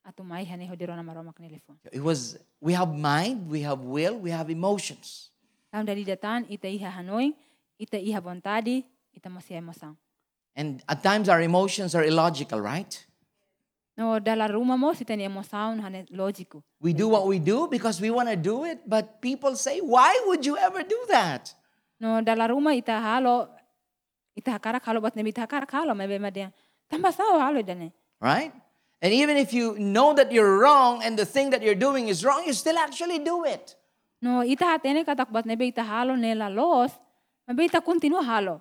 atu 0.07 0.23
mai 0.23 0.43
hane 0.43 0.67
hodirona 0.67 1.03
maromak 1.03 1.39
ni. 1.39 1.59
It 1.91 2.01
was, 2.01 2.37
we 2.61 2.73
have 2.73 2.95
mind, 2.95 3.49
we 3.49 3.61
have 3.61 3.81
will, 3.81 4.17
we 4.17 4.31
have 4.31 4.49
emotions. 4.49 5.29
Tam 5.71 5.85
dari 5.85 6.03
datan 6.03 6.45
ita 6.49 6.67
iha 6.67 6.91
hanoi, 6.91 7.33
ita 7.79 7.97
iha 7.97 8.21
vontade, 8.21 8.83
ita 9.13 9.29
masih 9.29 9.59
emoção. 9.59 9.95
And 10.55 10.83
at 10.87 11.03
times 11.03 11.29
our 11.29 11.41
emotions 11.41 11.95
are 11.95 12.03
illogical, 12.03 12.61
right? 12.61 13.05
No, 13.95 14.17
dala 14.17 14.49
rumah 14.49 14.77
mo 14.77 14.93
si 14.93 15.05
tani 15.05 15.23
emoção 15.23 15.77
hane 15.79 16.05
lógico. 16.09 16.63
We 16.81 16.93
do 16.93 17.09
what 17.09 17.27
we 17.27 17.37
do 17.37 17.67
because 17.67 18.01
we 18.01 18.09
want 18.09 18.27
to 18.27 18.35
do 18.35 18.65
it, 18.65 18.81
but 18.87 19.21
people 19.21 19.55
say, 19.55 19.81
why 19.81 20.09
would 20.25 20.43
you 20.45 20.57
ever 20.57 20.81
do 20.81 20.97
that? 21.09 21.53
No, 21.99 22.19
dala 22.21 22.49
rumah 22.49 22.73
ita 22.75 22.97
halo, 22.99 23.49
ita 24.35 24.57
hakara 24.57 24.81
halo 24.81 24.99
bat 24.99 25.15
nebi 25.15 25.29
ita 25.29 25.45
hakara 25.45 25.69
halo 25.69 25.93
mebe 25.93 26.17
madian. 26.17 26.51
Tambah 26.89 27.13
sao 27.13 27.37
halo 27.37 27.61
dane. 27.61 27.93
Right? 28.19 28.51
And 28.99 29.13
even 29.13 29.37
if 29.37 29.53
you 29.53 29.77
know 29.77 30.13
that 30.13 30.31
you're 30.31 30.57
wrong 30.57 31.03
and 31.03 31.19
the 31.19 31.25
thing 31.25 31.51
that 31.51 31.61
you're 31.61 31.77
doing 31.77 32.07
is 32.07 32.25
wrong, 32.25 32.43
you 32.47 32.53
still 32.53 32.77
actually 32.79 33.19
do 33.19 33.45
it. 33.45 33.75
No, 34.19 34.41
ita 34.41 34.65
hatene 34.65 35.05
katak 35.05 35.31
bat 35.31 35.45
nebe 35.45 35.69
ita 35.69 35.83
halo 35.83 36.15
nela 36.15 36.49
los, 36.49 36.89
mebe 37.45 37.69
ita 37.69 37.79
continua 37.79 38.23
halo. 38.23 38.59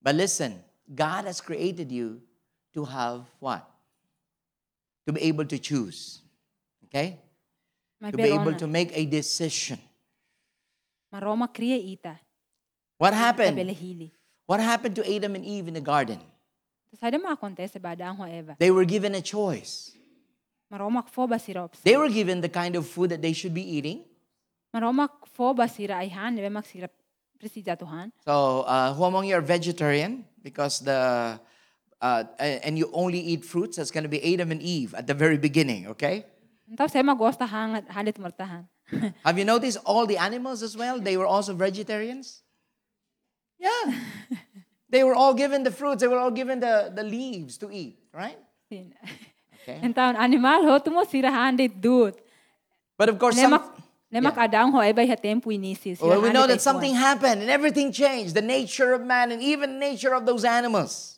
But 0.00 0.14
listen, 0.14 0.64
God 0.88 1.26
has 1.26 1.42
created 1.42 1.92
you 1.92 2.22
to 2.72 2.84
have 2.86 3.28
what? 3.38 3.68
To 5.06 5.12
be 5.12 5.22
able 5.22 5.44
to 5.46 5.58
choose. 5.58 6.20
Okay? 6.86 7.18
To 8.10 8.16
be 8.16 8.22
able 8.22 8.54
to 8.54 8.66
make 8.66 8.90
a 8.94 9.04
decision. 9.06 9.78
What 11.10 13.14
happened? 13.14 14.10
What 14.46 14.60
happened 14.60 14.96
to 14.96 15.16
Adam 15.16 15.34
and 15.34 15.44
Eve 15.44 15.68
in 15.68 15.74
the 15.74 15.80
garden? 15.80 16.20
Sa 17.00 17.08
ada 17.08 17.18
ma 17.18 17.34
acontece 17.34 17.80
bada 17.80 18.04
ang 18.04 18.16
ho 18.16 18.54
They 18.58 18.70
were 18.70 18.84
given 18.84 19.14
a 19.14 19.22
choice. 19.22 19.92
Maroma 20.70 21.04
foba 21.08 21.40
sirops. 21.40 21.80
They 21.82 21.96
were 21.96 22.08
given 22.08 22.40
the 22.40 22.48
kind 22.48 22.76
of 22.76 22.86
food 22.86 23.10
that 23.10 23.22
they 23.22 23.32
should 23.32 23.54
be 23.54 23.64
eating. 23.64 24.04
Maroma 24.74 25.08
foba 25.36 25.68
sira 25.70 25.96
ay 25.96 26.08
han, 26.08 26.36
nebe 26.36 26.52
mak 26.52 26.66
Tuhan. 27.42 28.12
So, 28.24 28.62
uh, 28.62 28.94
who 28.94 29.04
among 29.04 29.26
you 29.26 29.36
are 29.36 29.40
vegetarian? 29.40 30.24
Because 30.42 30.80
the 30.80 31.40
uh, 32.02 32.24
and 32.38 32.76
you 32.76 32.90
only 32.92 33.20
eat 33.20 33.44
fruits. 33.44 33.76
That's 33.76 33.90
going 33.90 34.02
to 34.02 34.10
be 34.10 34.34
Adam 34.34 34.50
and 34.50 34.60
Eve 34.60 34.92
at 34.94 35.06
the 35.06 35.14
very 35.14 35.38
beginning. 35.38 35.86
Okay. 35.94 36.26
Então 36.68 36.90
saya 36.90 37.02
magosta 37.06 37.46
hang 37.46 37.80
hanit. 37.86 38.18
Have 39.24 39.38
you 39.38 39.44
noticed 39.44 39.78
all 39.86 40.04
the 40.04 40.18
animals 40.18 40.62
as 40.62 40.76
well? 40.76 40.98
They 40.98 41.16
were 41.16 41.26
also 41.26 41.54
vegetarians. 41.54 42.42
Yeah. 43.58 43.94
they 44.90 45.04
were 45.04 45.14
all 45.14 45.32
given 45.32 45.62
the 45.62 45.70
fruits. 45.70 46.02
They 46.02 46.08
were 46.08 46.18
all 46.18 46.32
given 46.32 46.60
the, 46.60 46.92
the 46.94 47.04
leaves 47.04 47.56
to 47.58 47.70
eat. 47.70 47.98
Right. 48.12 48.38
Okay. 49.62 49.78
Então 49.82 50.16
animal 50.18 50.66
ho 50.66 50.78
tumo 50.80 51.06
sira 51.06 51.30
handit 51.30 51.80
dut. 51.80 52.18
But 52.98 53.08
of 53.10 53.18
course, 53.18 53.36
some, 53.36 53.52
Nemak 53.52 54.34
nemak 54.34 54.34
adang 54.34 54.72
ho 54.72 54.82
Eva 54.82 55.06
ha 55.06 55.14
tempo 55.14 55.50
well, 56.02 56.20
we 56.20 56.30
know 56.30 56.46
that 56.46 56.60
something 56.60 56.94
happened 56.94 57.42
and 57.42 57.50
everything 57.50 57.92
changed. 57.92 58.34
The 58.34 58.42
nature 58.42 58.92
of 58.92 59.02
man 59.02 59.30
and 59.30 59.40
even 59.40 59.74
the 59.74 59.78
nature 59.78 60.14
of 60.14 60.26
those 60.26 60.44
animals. 60.44 61.11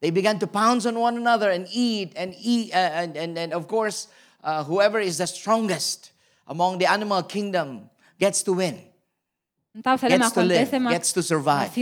They 0.00 0.10
began 0.10 0.38
to 0.38 0.46
pounce 0.46 0.86
on 0.86 0.98
one 0.98 1.16
another 1.16 1.50
and 1.50 1.66
eat 1.72 2.12
and 2.16 2.34
eat. 2.38 2.72
Uh, 2.72 2.76
and, 2.76 3.16
and, 3.16 3.38
and 3.38 3.52
of 3.52 3.66
course, 3.66 4.08
uh, 4.44 4.62
whoever 4.64 5.00
is 5.00 5.18
the 5.18 5.26
strongest 5.26 6.12
among 6.46 6.78
the 6.78 6.86
animal 6.86 7.22
kingdom 7.22 7.90
gets 8.18 8.42
to 8.44 8.52
win, 8.52 8.78
gets 9.82 10.32
to 10.32 10.42
live, 10.42 10.70
gets 10.70 11.12
to 11.12 11.22
survive. 11.22 11.72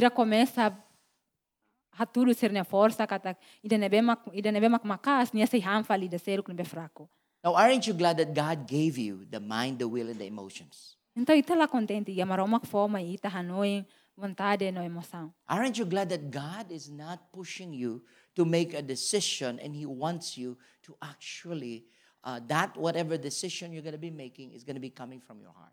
haturu 1.98 2.34
ser 2.34 2.50
ne 2.52 2.62
força 2.62 3.06
katak 3.06 3.36
ida 3.62 3.78
nebe 3.78 4.02
mak 4.02 4.20
ida 4.34 4.50
nebe 4.50 4.70
mak 4.70 4.82
makas 4.82 5.32
niya 5.32 5.48
say 5.48 5.60
hamfali 5.60 6.10
da 6.10 6.18
ser 6.18 6.42
kun 6.42 6.56
be 6.56 6.64
fraco. 6.64 7.08
Now, 7.44 7.54
aren't 7.54 7.86
you 7.86 7.92
glad 7.92 8.16
that 8.16 8.32
God 8.32 8.66
gave 8.66 8.96
you 8.96 9.26
the 9.30 9.38
mind, 9.38 9.78
the 9.78 9.86
will, 9.86 10.08
and 10.08 10.18
the 10.18 10.26
emotions? 10.26 10.96
Então 11.16 11.36
ita 11.36 11.54
la 11.54 11.68
contente 11.68 12.10
ya 12.12 12.26
maromak 12.26 12.66
foma 12.66 13.00
ita 13.00 13.28
hanoi 13.28 13.86
vontade 14.16 14.70
no 14.72 14.82
emoção. 14.82 15.32
Aren't 15.46 15.78
you 15.78 15.86
glad 15.86 16.08
that 16.08 16.30
God 16.30 16.72
is 16.72 16.88
not 16.88 17.30
pushing 17.32 17.72
you 17.72 18.02
to 18.34 18.44
make 18.44 18.74
a 18.74 18.82
decision 18.82 19.60
and 19.62 19.74
He 19.76 19.86
wants 19.86 20.36
you 20.36 20.58
to 20.82 20.96
actually, 21.00 21.86
uh, 22.24 22.40
that 22.48 22.76
whatever 22.76 23.16
decision 23.16 23.72
you're 23.72 23.82
going 23.82 23.94
to 23.94 23.98
be 23.98 24.10
making 24.10 24.52
is 24.52 24.64
going 24.64 24.74
to 24.74 24.82
be 24.82 24.90
coming 24.90 25.20
from 25.20 25.40
your 25.40 25.52
heart? 25.54 25.72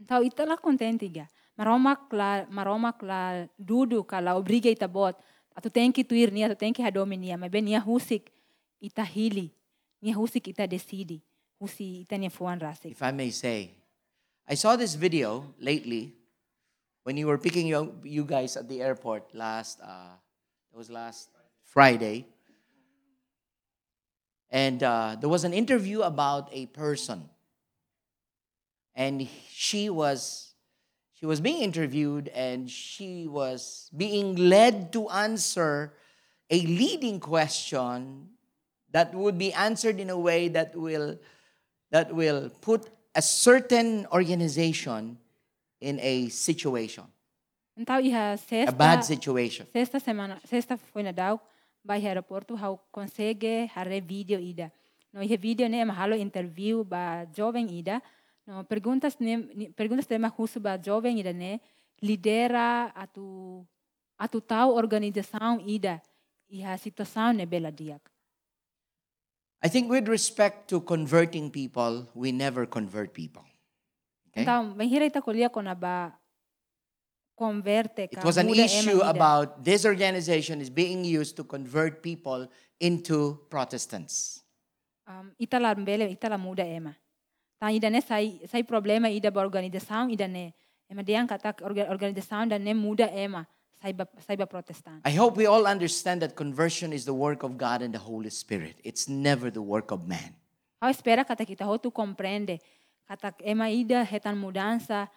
Então 0.00 0.22
ita 0.24 0.46
la 0.46 0.56
contente 0.56 1.08
ga. 1.12 1.28
Maromak 1.58 2.12
la 2.12 2.46
maromak 2.46 3.02
la 3.02 3.46
dudu 3.58 4.06
ka 4.06 4.20
la 4.20 4.36
obriga 4.36 4.70
ita 4.70 4.88
bot. 4.88 5.16
Atu 5.54 5.68
tem 5.70 5.92
que 5.92 6.04
tuir 6.04 6.30
niya, 6.30 6.46
atu 6.46 6.56
tem 6.56 6.72
que 6.72 6.82
hadome 6.82 7.18
niya. 7.18 7.36
Mas 7.36 7.50
bem 7.50 7.64
niya 7.64 7.82
husik 7.84 8.30
ita 8.80 9.02
hili. 9.02 9.52
Niya 10.00 10.14
husik 10.14 10.48
ita 10.48 10.66
decide. 10.66 11.20
Husi 11.60 12.06
ita 12.06 12.16
niya 12.16 12.30
fuan 12.30 12.60
rasik. 12.60 12.92
If 12.92 13.02
I 13.02 13.10
may 13.10 13.30
say, 13.30 13.74
I 14.50 14.54
saw 14.54 14.76
this 14.76 14.94
video 14.94 15.44
lately 15.60 16.14
when 17.02 17.18
you 17.18 17.26
were 17.26 17.36
picking 17.36 17.66
you, 17.66 17.94
you 18.02 18.24
guys 18.24 18.56
at 18.56 18.66
the 18.66 18.80
airport 18.80 19.34
last, 19.34 19.78
uh, 19.82 20.16
it 20.72 20.76
was 20.76 20.88
last 20.88 21.28
Friday. 21.64 22.26
And 24.48 24.82
uh, 24.82 25.16
there 25.20 25.28
was 25.28 25.44
an 25.44 25.52
interview 25.52 26.00
about 26.00 26.48
a 26.50 26.64
person. 26.64 27.28
And 28.94 29.28
she 29.50 29.90
was, 29.90 30.54
she 31.12 31.26
was 31.26 31.42
being 31.42 31.60
interviewed 31.60 32.28
and 32.28 32.70
she 32.70 33.28
was 33.28 33.90
being 33.94 34.36
led 34.36 34.94
to 34.94 35.10
answer 35.10 35.92
a 36.48 36.60
leading 36.62 37.20
question 37.20 38.30
that 38.92 39.14
would 39.14 39.36
be 39.36 39.52
answered 39.52 40.00
in 40.00 40.08
a 40.08 40.18
way 40.18 40.48
that 40.48 40.74
will 40.74 41.18
that 41.90 42.14
will 42.14 42.50
put 42.60 42.90
certain 43.20 44.06
organization 44.12 45.16
in 45.80 45.98
a 46.00 46.30
situation, 46.30 47.06
Então 47.76 48.00
iha 48.00 48.32
a 48.32 48.36
sexta 48.36 48.72
bad 48.72 49.04
situation. 49.04 49.66
sexta 49.72 50.00
semana, 50.00 50.40
sexta 50.44 50.76
foi 50.76 51.02
na 51.02 51.12
daw 51.12 51.40
vai 51.84 52.04
aeroporto 52.04 52.54
how 52.54 52.78
consegue 52.90 53.70
hare 53.74 54.00
video 54.00 54.40
ida. 54.40 54.72
No 55.12 55.22
iha 55.22 55.36
video 55.36 55.68
ne 55.68 55.84
mahalo 55.84 56.16
interview 56.16 56.84
ba 56.84 57.24
jovem 57.32 57.66
ida. 57.70 58.02
No 58.46 58.64
perguntas 58.64 59.16
ne 59.20 59.70
perguntas 59.76 60.06
tema 60.06 60.28
husu 60.28 60.60
ba 60.60 60.76
jovem 60.76 61.18
ida 61.18 61.32
ne 61.32 61.60
lidera 62.02 62.90
atu 62.94 63.64
atu 64.18 64.40
tahu 64.40 64.74
organização 64.74 65.60
ida 65.62 66.02
iha 66.50 66.76
situação 66.78 67.32
ne 67.32 67.46
bela 67.46 67.70
diak. 67.70 68.02
I 69.62 69.68
think 69.68 69.90
with 69.90 70.06
respect 70.08 70.68
to 70.70 70.80
converting 70.80 71.50
people, 71.50 72.06
we 72.14 72.30
never 72.30 72.64
convert 72.66 73.12
people. 73.12 73.42
Okay? 74.30 74.42
Então, 74.46 74.74
mahira 74.76 75.04
ita 75.06 75.20
kulia 75.20 75.50
kona 75.50 75.74
ba 75.74 76.14
converte 77.38 78.08
It 78.10 78.24
was 78.24 78.36
an 78.36 78.48
issue 78.50 79.00
about 79.02 79.64
this 79.64 79.84
organization 79.84 80.60
is 80.60 80.70
being 80.70 81.04
used 81.04 81.36
to 81.36 81.44
convert 81.44 82.02
people 82.02 82.46
into 82.80 83.38
Protestants. 83.50 84.42
um, 85.08 85.32
ita 85.38 85.58
la 85.58 85.74
mbele 85.74 86.10
ita 86.12 86.28
la 86.28 86.36
muda 86.38 86.62
ema. 86.66 86.94
Ta 87.60 87.70
ida 87.72 87.90
ne 87.90 88.00
sai 88.00 88.40
sai 88.46 88.62
problema 88.62 89.08
ida 89.10 89.30
ba 89.30 89.40
organização 89.40 90.10
ida 90.12 90.28
ne 90.28 90.52
ema 90.90 91.02
diang 91.02 91.26
kata 91.26 91.54
orga- 91.64 91.88
organização 91.90 92.46
da 92.46 92.58
ne 92.58 92.74
muda 92.74 93.08
ema 93.10 93.46
sai 93.82 93.92
ba 93.92 94.06
sai. 94.26 94.36
I 95.04 95.12
hope 95.12 95.36
we 95.36 95.46
all 95.46 95.66
understand 95.66 96.22
that 96.22 96.34
conversion 96.34 96.92
is 96.92 97.04
the 97.04 97.14
work 97.14 97.42
of 97.42 97.56
God 97.56 97.82
and 97.82 97.94
the 97.94 97.98
Holy 97.98 98.30
Spirit. 98.30 98.76
It's 98.84 99.08
never 99.08 99.50
the 99.50 99.62
work 99.62 99.90
of 99.90 100.06
man. 100.06 100.34
Ao 100.82 100.90
espera 100.90 101.26
kata 101.26 101.44
kita 101.44 101.64
ho 101.64 101.76
tu 101.78 101.90
compreende 101.90 102.60
kata 103.06 103.34
ema 103.44 103.70
ida 103.70 104.04
hetan 104.04 104.36
mudança 104.36 105.08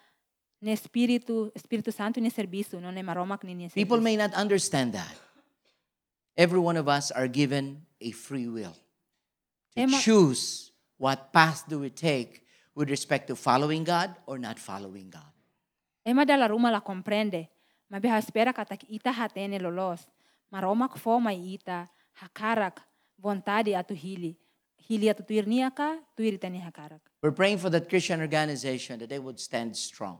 ne 0.61 0.71
espírito 0.73 1.51
espírito 1.55 1.91
santo 1.91 2.19
ne 2.19 2.29
serviço 2.29 2.79
não 2.81 2.91
ne 2.91 3.03
maromak 3.03 3.43
ni 3.43 3.53
ne 3.53 3.69
People 3.69 4.01
may 4.01 4.15
not 4.15 4.33
understand 4.33 4.93
that. 4.93 5.15
Every 6.37 6.59
one 6.59 6.77
of 6.77 6.87
us 6.87 7.11
are 7.11 7.27
given 7.27 7.85
a 7.99 8.11
free 8.11 8.47
will 8.47 8.75
to 9.75 9.87
choose 10.01 10.71
what 10.97 11.33
path 11.33 11.67
do 11.67 11.79
we 11.79 11.89
take 11.89 12.41
with 12.75 12.89
respect 12.89 13.27
to 13.27 13.35
following 13.35 13.83
God 13.83 14.15
or 14.25 14.39
not 14.39 14.57
following 14.57 15.09
God. 15.09 15.29
Ema 16.05 16.25
dalla 16.25 16.47
ruma 16.47 16.71
la 16.71 16.81
comprende, 16.81 17.49
ma 17.91 17.99
beha 17.99 18.17
espera 18.17 18.53
kata 18.53 18.77
ita 18.87 19.11
hatene 19.11 19.59
lolos, 19.59 20.07
maromak 20.51 20.97
fo 20.97 21.19
mai 21.19 21.53
ita, 21.53 21.89
hakarak, 22.23 22.81
vontade 23.21 23.75
hili. 23.95 24.37
Hili 24.89 25.09
atu 25.09 25.23
tuirnia 25.23 25.69
ka, 25.75 25.99
tuiritani 26.17 26.59
hakarak. 26.59 27.01
We're 27.21 27.31
praying 27.31 27.59
for 27.59 27.69
that 27.69 27.87
Christian 27.87 28.21
organization 28.21 28.99
that 28.99 29.09
they 29.09 29.19
would 29.19 29.39
stand 29.39 29.75
strong. 29.75 30.17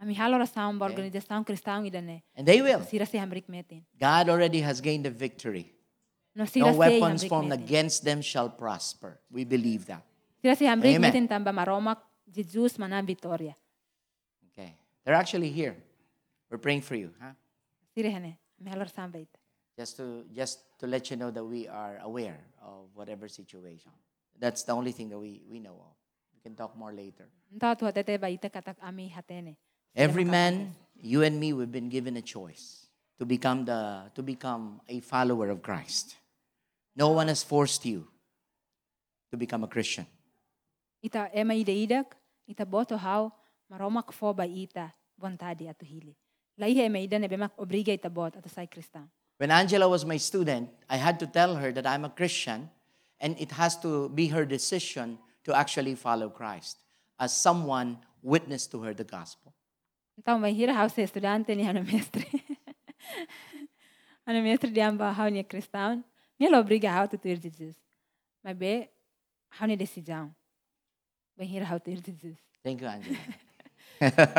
Ami 0.00 0.14
halo 0.14 0.38
rasaun 0.38 0.78
ba 0.78 0.86
organização 0.86 1.44
cristão 1.44 1.84
idane. 1.84 2.22
And 2.36 2.46
they 2.46 2.60
will. 2.62 2.82
Sira 2.84 3.06
se 3.06 3.18
hambrik 3.18 3.48
metin. 3.48 3.82
God 3.98 4.28
already 4.28 4.60
has 4.60 4.80
gained 4.80 5.04
the 5.04 5.10
victory. 5.10 5.72
No 6.34 6.44
No 6.56 6.72
weapons 6.72 7.24
formed 7.24 7.52
against 7.52 8.04
them 8.04 8.22
shall 8.22 8.48
prosper. 8.48 9.20
We 9.30 9.44
believe 9.44 9.86
that. 9.86 10.04
Sira 10.40 10.56
se 10.56 10.66
hambrik 10.66 10.96
Amen. 10.96 11.12
metin 11.12 11.28
tamba 11.28 11.52
maromak 11.52 11.98
Jesus 12.30 12.78
mana 12.78 13.02
vitória. 13.02 13.54
Okay. 14.52 14.76
They're 15.04 15.16
actually 15.16 15.50
here. 15.50 15.76
We're 16.52 16.58
praying 16.58 16.82
for 16.82 16.96
you, 16.96 17.08
huh? 17.16 17.32
Sira 17.96 18.10
hene, 18.10 18.36
ami 18.60 18.68
halo 18.70 18.84
rasaun 18.84 19.10
ba 19.10 19.24
ita. 19.24 19.40
Just 19.72 19.96
to 19.96 20.28
just 20.36 20.60
to 20.80 20.86
let 20.86 21.08
you 21.08 21.16
know 21.16 21.30
that 21.32 21.42
we 21.42 21.64
are 21.66 21.96
aware 22.04 22.36
of 22.60 22.92
whatever 22.92 23.24
situation. 23.26 23.88
That's 24.38 24.62
the 24.62 24.76
only 24.76 24.92
thing 24.92 25.08
that 25.08 25.18
we, 25.18 25.40
we 25.48 25.60
know 25.60 25.80
of. 25.80 25.96
We 26.36 26.44
can 26.44 26.54
talk 26.54 26.76
more 26.76 26.92
later. 26.92 27.24
Nta 27.56 27.72
tu 27.72 27.86
hatete 27.88 28.20
ba 28.20 28.28
katak 28.28 28.76
ami 28.84 29.08
hatene. 29.08 29.56
Every 29.96 30.24
man, 30.24 30.76
you 31.00 31.22
and 31.22 31.40
me, 31.40 31.54
we've 31.54 31.72
been 31.72 31.88
given 31.88 32.18
a 32.18 32.22
choice 32.22 32.84
to 33.18 33.24
become 33.24 33.64
the 33.64 34.12
to 34.14 34.22
become 34.22 34.82
a 34.92 35.00
follower 35.00 35.48
of 35.48 35.62
Christ. 35.62 36.16
No 36.94 37.16
one 37.16 37.28
has 37.28 37.42
forced 37.42 37.86
you 37.86 38.08
to 39.30 39.38
become 39.40 39.64
a 39.64 39.68
Christian. 39.72 40.04
Ita 41.00 41.32
ema 41.32 41.56
ida 41.56 41.72
idak, 41.72 42.12
ita 42.44 42.66
boto 42.68 42.98
hau, 43.00 43.32
maromak 43.72 44.12
fo 44.12 44.34
ba 44.34 44.44
ita, 44.44 44.92
vontade 45.16 45.64
atu 45.64 45.88
hili. 46.66 46.74
Laihe 46.74 46.86
ema 46.86 46.98
ida 46.98 47.18
ne 47.18 47.28
bemak 47.28 47.52
obriga 47.58 47.92
ita 47.92 48.10
bot 48.10 48.36
atu 48.36 48.48
sai 48.48 48.66
cristão. 48.66 49.08
When 49.38 49.50
Angela 49.50 49.88
was 49.88 50.04
my 50.04 50.18
student, 50.18 50.70
I 50.88 50.96
had 50.96 51.18
to 51.18 51.26
tell 51.26 51.56
her 51.56 51.72
that 51.72 51.86
I'm 51.86 52.04
a 52.04 52.10
Christian 52.10 52.70
and 53.20 53.40
it 53.40 53.52
has 53.52 53.76
to 53.80 54.08
be 54.08 54.28
her 54.28 54.44
decision 54.44 55.18
to 55.44 55.54
actually 55.54 55.94
follow 55.94 56.28
Christ 56.28 56.78
as 57.18 57.32
someone 57.32 57.98
witness 58.22 58.66
to 58.68 58.82
her 58.82 58.94
the 58.94 59.04
gospel. 59.04 59.52
Então 60.18 60.40
vai 60.40 60.52
hira 60.52 60.74
hau 60.74 60.88
se 60.88 61.02
estudante 61.02 61.56
ni 61.56 61.64
hano 61.64 61.82
mestre. 61.82 62.26
hano 64.26 64.42
mestre 64.42 64.70
di 64.70 64.80
amba 64.80 65.12
hau 65.12 65.30
ni 65.30 65.42
cristão, 65.42 66.04
ni 66.38 66.48
lo 66.48 66.58
obriga 66.58 66.90
hau 66.90 67.08
tu 67.08 67.18
tuir 67.18 67.40
Jesus. 67.40 67.74
Mas 68.44 68.56
be, 68.56 68.88
hau 69.58 69.66
ni 69.66 69.76
decisão. 69.76 70.32
Vai 71.36 71.46
hira 71.46 71.64
hau 71.64 71.80
tuir 71.80 72.00
Jesus. 72.00 72.36
Thank 72.62 72.82
you, 72.82 72.88
Angela. 72.88 73.18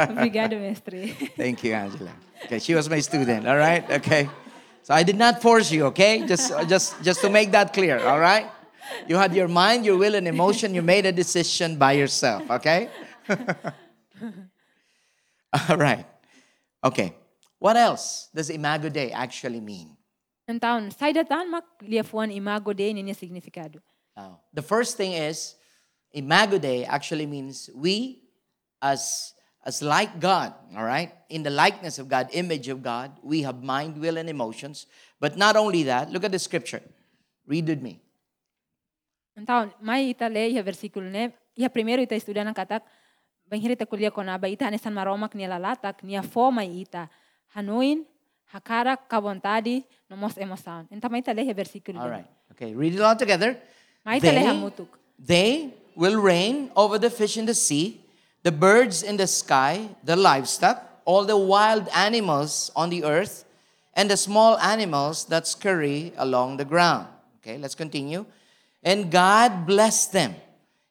Obrigado, 0.09 0.59
mestre. 0.59 1.07
Thank 1.37 1.63
you, 1.63 1.73
Angela. 1.73 2.11
Okay, 2.45 2.59
she 2.59 2.75
was 2.75 2.89
my 2.89 2.99
student, 2.99 3.47
all 3.47 3.57
right? 3.57 3.89
Okay. 3.89 4.29
So 4.83 4.93
I 4.93 5.03
did 5.03 5.15
not 5.15 5.41
force 5.41 5.71
you, 5.71 5.85
okay? 5.85 6.25
Just 6.27 6.51
uh, 6.51 6.65
just 6.65 7.01
just 7.01 7.21
to 7.21 7.29
make 7.29 7.51
that 7.51 7.71
clear, 7.71 7.99
all 8.05 8.19
right? 8.19 8.47
You 9.07 9.15
had 9.15 9.33
your 9.33 9.47
mind, 9.47 9.85
your 9.85 9.97
will 9.97 10.15
and 10.15 10.27
emotion, 10.27 10.75
you 10.75 10.81
made 10.81 11.05
a 11.05 11.11
decision 11.11 11.77
by 11.77 11.93
yourself, 11.93 12.43
okay? 12.51 12.89
all 15.69 15.77
right. 15.77 16.05
Okay. 16.83 17.15
What 17.59 17.77
else 17.77 18.27
does 18.35 18.49
Imago 18.49 18.89
Dei 18.91 19.11
actually 19.11 19.61
mean? 19.61 19.95
Então, 20.49 20.91
sai 20.91 21.13
mak 21.47 21.63
liafuan 21.81 22.29
imago 22.35 22.73
dei 22.73 22.91
ni 22.91 23.13
significado. 23.13 23.79
The 24.53 24.61
first 24.61 24.97
thing 24.97 25.13
is 25.13 25.55
Imago 26.13 26.59
Dei 26.59 26.85
actually 26.85 27.25
means 27.25 27.69
we 27.73 28.21
as 28.81 29.32
as 29.63 29.81
like 29.81 30.19
God, 30.19 30.53
all 30.75 30.83
right? 30.83 31.11
In 31.29 31.43
the 31.43 31.49
likeness 31.49 31.97
of 31.97 32.07
God, 32.07 32.27
image 32.31 32.67
of 32.67 32.83
God, 32.83 33.11
we 33.23 33.41
have 33.43 33.63
mind, 33.63 33.97
will 33.97 34.17
and 34.19 34.29
emotions. 34.29 34.87
But 35.19 35.37
not 35.39 35.55
only 35.55 35.83
that, 35.83 36.11
look 36.11 36.23
at 36.23 36.31
the 36.31 36.39
scripture. 36.39 36.83
Read 37.47 37.67
with 37.67 37.81
me. 37.81 37.99
Então, 39.35 39.71
mai 39.81 40.13
ita 40.13 40.29
le 40.29 40.51
iha 40.51 40.61
versículo 40.61 41.09
ne, 41.09 41.33
iha 41.57 41.69
primeiro 41.69 42.03
ita 42.03 42.13
estudian 42.13 42.45
ang 42.45 42.53
katak, 42.53 42.83
banghiri 43.49 43.73
ita 43.73 43.87
kulia 43.89 44.13
kona 44.13 44.37
ba 44.37 44.45
ita 44.45 44.69
anesan 44.69 44.93
maromak 44.93 45.33
ni 45.33 45.47
lalatak, 45.49 46.05
niya 46.05 46.21
fo 46.21 46.51
mai 46.51 46.69
ita, 46.69 47.09
hanuin, 47.55 48.05
hakarak, 48.53 49.09
kabontadi, 49.09 49.81
nomos 50.05 50.37
emosan. 50.37 50.85
Então, 50.91 51.09
mai 51.09 51.25
ita 51.25 51.33
le 51.33 51.41
iha 51.41 51.53
versículo 51.55 51.97
All 51.97 52.11
right. 52.11 52.29
Okay, 52.51 52.75
read 52.75 52.93
it 52.93 53.01
all 53.01 53.17
together. 53.17 53.57
Mai 54.05 54.21
ita 54.21 54.29
le 54.29 54.43
hamutuk. 54.45 54.91
they 55.17 55.73
will 55.95 56.19
reign 56.21 56.69
over 56.75 56.99
the 56.99 57.09
fish 57.09 57.37
in 57.37 57.45
the 57.45 57.55
sea, 57.55 58.02
the 58.43 58.51
birds 58.51 59.03
in 59.03 59.17
the 59.17 59.27
sky, 59.27 59.89
the 60.03 60.15
livestock, 60.15 61.01
all 61.05 61.25
the 61.25 61.37
wild 61.37 61.87
animals 61.89 62.71
on 62.75 62.89
the 62.89 63.03
earth, 63.03 63.45
and 63.93 64.09
the 64.09 64.17
small 64.17 64.57
animals 64.59 65.25
that 65.25 65.47
scurry 65.47 66.13
along 66.17 66.57
the 66.57 66.65
ground. 66.65 67.07
Okay, 67.37 67.57
let's 67.57 67.75
continue. 67.75 68.25
And 68.83 69.11
God 69.11 69.65
blessed 69.65 70.11
them. 70.11 70.35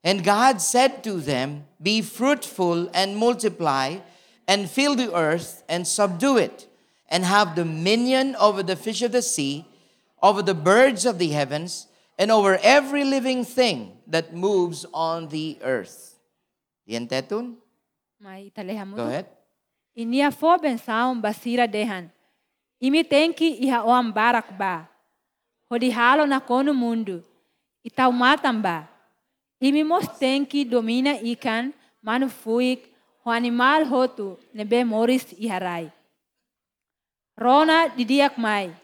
And 0.05 0.25
God 0.25 0.61
said 0.61 1.05
to 1.05 1.21
them, 1.21 1.65
Be 1.81 2.03
fruitful 2.03 2.91
and 2.95 3.17
multiply, 3.17 3.99
and 4.49 4.69
fill 4.69 4.97
the 4.97 5.15
earth 5.15 5.63
and 5.69 5.87
subdue 5.87 6.37
it, 6.39 6.67
and 7.09 7.25
have 7.25 7.55
dominion 7.55 8.35
over 8.37 8.63
the 8.63 8.77
fish 8.77 9.03
of 9.03 9.13
the 9.13 9.23
sea, 9.23 9.67
over 10.23 10.43
the 10.43 10.55
birds 10.55 11.05
of 11.07 11.19
the 11.19 11.29
heavens, 11.29 11.87
and 12.19 12.31
over 12.31 12.59
every 12.63 13.05
living 13.05 13.45
thing 13.45 13.97
that 14.07 14.35
moves 14.35 14.85
on 14.93 15.29
the 15.29 15.59
earth. 15.63 16.12
Yan 16.87 17.07
tetun? 17.07 17.55
Mai 18.19 18.51
le 18.55 18.75
Go 18.95 19.07
ahead. 19.07 19.27
Inia 19.95 20.31
fo 20.31 20.59
bensaun 20.59 21.21
basira 21.21 21.67
dehan. 21.67 22.11
Imi 22.81 23.05
tenki 23.05 23.59
iha 23.63 23.83
oam 23.85 24.13
barak 24.13 24.59
ba. 24.59 24.89
Hodi 25.71 25.91
halo 25.91 26.27
na 26.27 26.41
kono 26.41 26.75
mundo. 26.75 27.23
Itau 27.85 28.13
matam 28.13 28.63
ba. 28.63 28.89
Imi 29.61 29.85
mos 29.85 30.07
tenki 30.19 30.65
domina 30.65 31.15
ikan 31.23 31.73
manu 32.03 32.27
fuik 32.29 32.91
ho 33.23 33.31
animal 33.31 33.87
hotu 33.87 34.39
nebe 34.55 34.83
moris 34.83 35.31
iharai. 35.39 35.91
Rona 37.39 37.89
didiak 37.95 38.35
mai. 38.39 38.75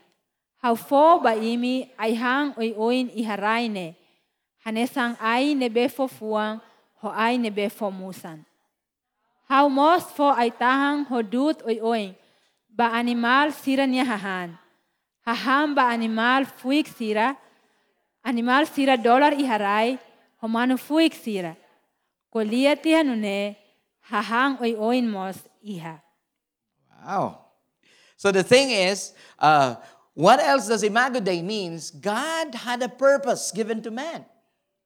Hau 0.63 0.75
fo 0.75 1.19
ba 1.19 1.35
imi 1.35 1.91
ai 1.99 2.15
hang 2.15 2.55
oi 2.59 2.75
oin 2.79 3.11
iharai 3.11 3.67
ne. 3.67 3.95
Hanesang 4.63 5.19
ai 5.19 5.55
nebe 5.55 5.89
fo 5.91 6.07
fuang 7.01 7.15
ho 7.15 7.21
ai 7.21 7.39
nebe 7.39 7.71
fo 7.71 7.91
musan. 7.91 8.45
How 9.49 9.69
most 9.69 10.11
for 10.11 10.35
ay 10.37 10.51
tahang 10.51 11.07
hodut 11.09 11.65
oy 11.67 11.81
oing, 11.81 12.15
ba 12.69 12.93
animal 12.93 13.53
sira 13.53 13.87
niya 13.87 14.05
hahan. 14.05 14.59
Haham 15.25 15.75
ba 15.75 15.93
animal 15.93 16.45
fuik 16.45 16.89
sira, 16.89 17.37
animal 18.25 18.67
sira 18.67 18.97
dollar 18.97 19.33
iharay, 19.33 19.99
homano 20.43 20.77
fuik 20.77 21.15
sira. 21.15 21.57
Kolia 22.33 22.77
tiha 22.77 23.03
nune, 23.05 23.57
hahang 24.11 24.61
oy 24.61 24.77
oin 24.77 25.09
mos 25.09 25.39
iha. 25.65 26.01
Wow. 27.05 27.45
So 28.17 28.33
the 28.33 28.43
thing 28.43 28.71
is, 28.71 29.15
uh, 29.39 29.77
what 30.15 30.41
else 30.41 30.69
does 30.69 30.83
Imago 30.83 31.21
Dei 31.25 31.43
means? 31.43 31.91
God 31.91 32.55
had 32.55 32.83
a 32.83 32.89
purpose 32.89 33.53
given 33.53 33.81
to 33.83 33.91
man. 33.91 34.27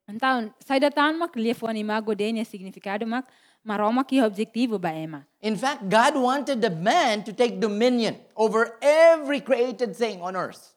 Então, 0.08 0.52
sai 0.66 0.80
da 0.80 0.90
tan 0.90 1.18
mak 1.18 1.34
wan 1.60 1.76
imago 1.76 2.14
denia 2.14 2.44
significado 2.44 3.06
mak 3.06 3.26
maroma 3.64 4.04
ki 4.04 4.20
objetivo 4.20 4.78
ba 4.80 4.90
ema. 4.90 5.26
In 5.40 5.56
fact, 5.56 5.88
God 5.88 6.16
wanted 6.16 6.60
the 6.60 6.70
man 6.70 7.22
to 7.24 7.32
take 7.32 7.60
dominion 7.60 8.16
over 8.36 8.78
every 8.82 9.40
created 9.40 9.96
thing 9.96 10.20
on 10.20 10.36
earth. 10.36 10.74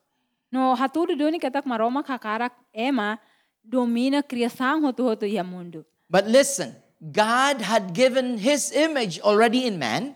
No 0.51 0.75
hatudo 0.75 1.17
doni 1.17 1.39
katak 1.39 1.65
maroma 1.65 2.03
kakarak 2.05 2.51
ema 2.73 3.19
domina 3.67 4.21
criação 4.21 4.81
hotu 4.81 5.03
hotu 5.03 5.25
ia 5.27 5.43
mundo. 5.43 5.85
But 6.09 6.27
listen, 6.27 6.75
God 7.01 7.61
had 7.61 7.93
given 7.93 8.37
his 8.37 8.71
image 8.71 9.19
already 9.19 9.65
in 9.65 9.79
man. 9.79 10.15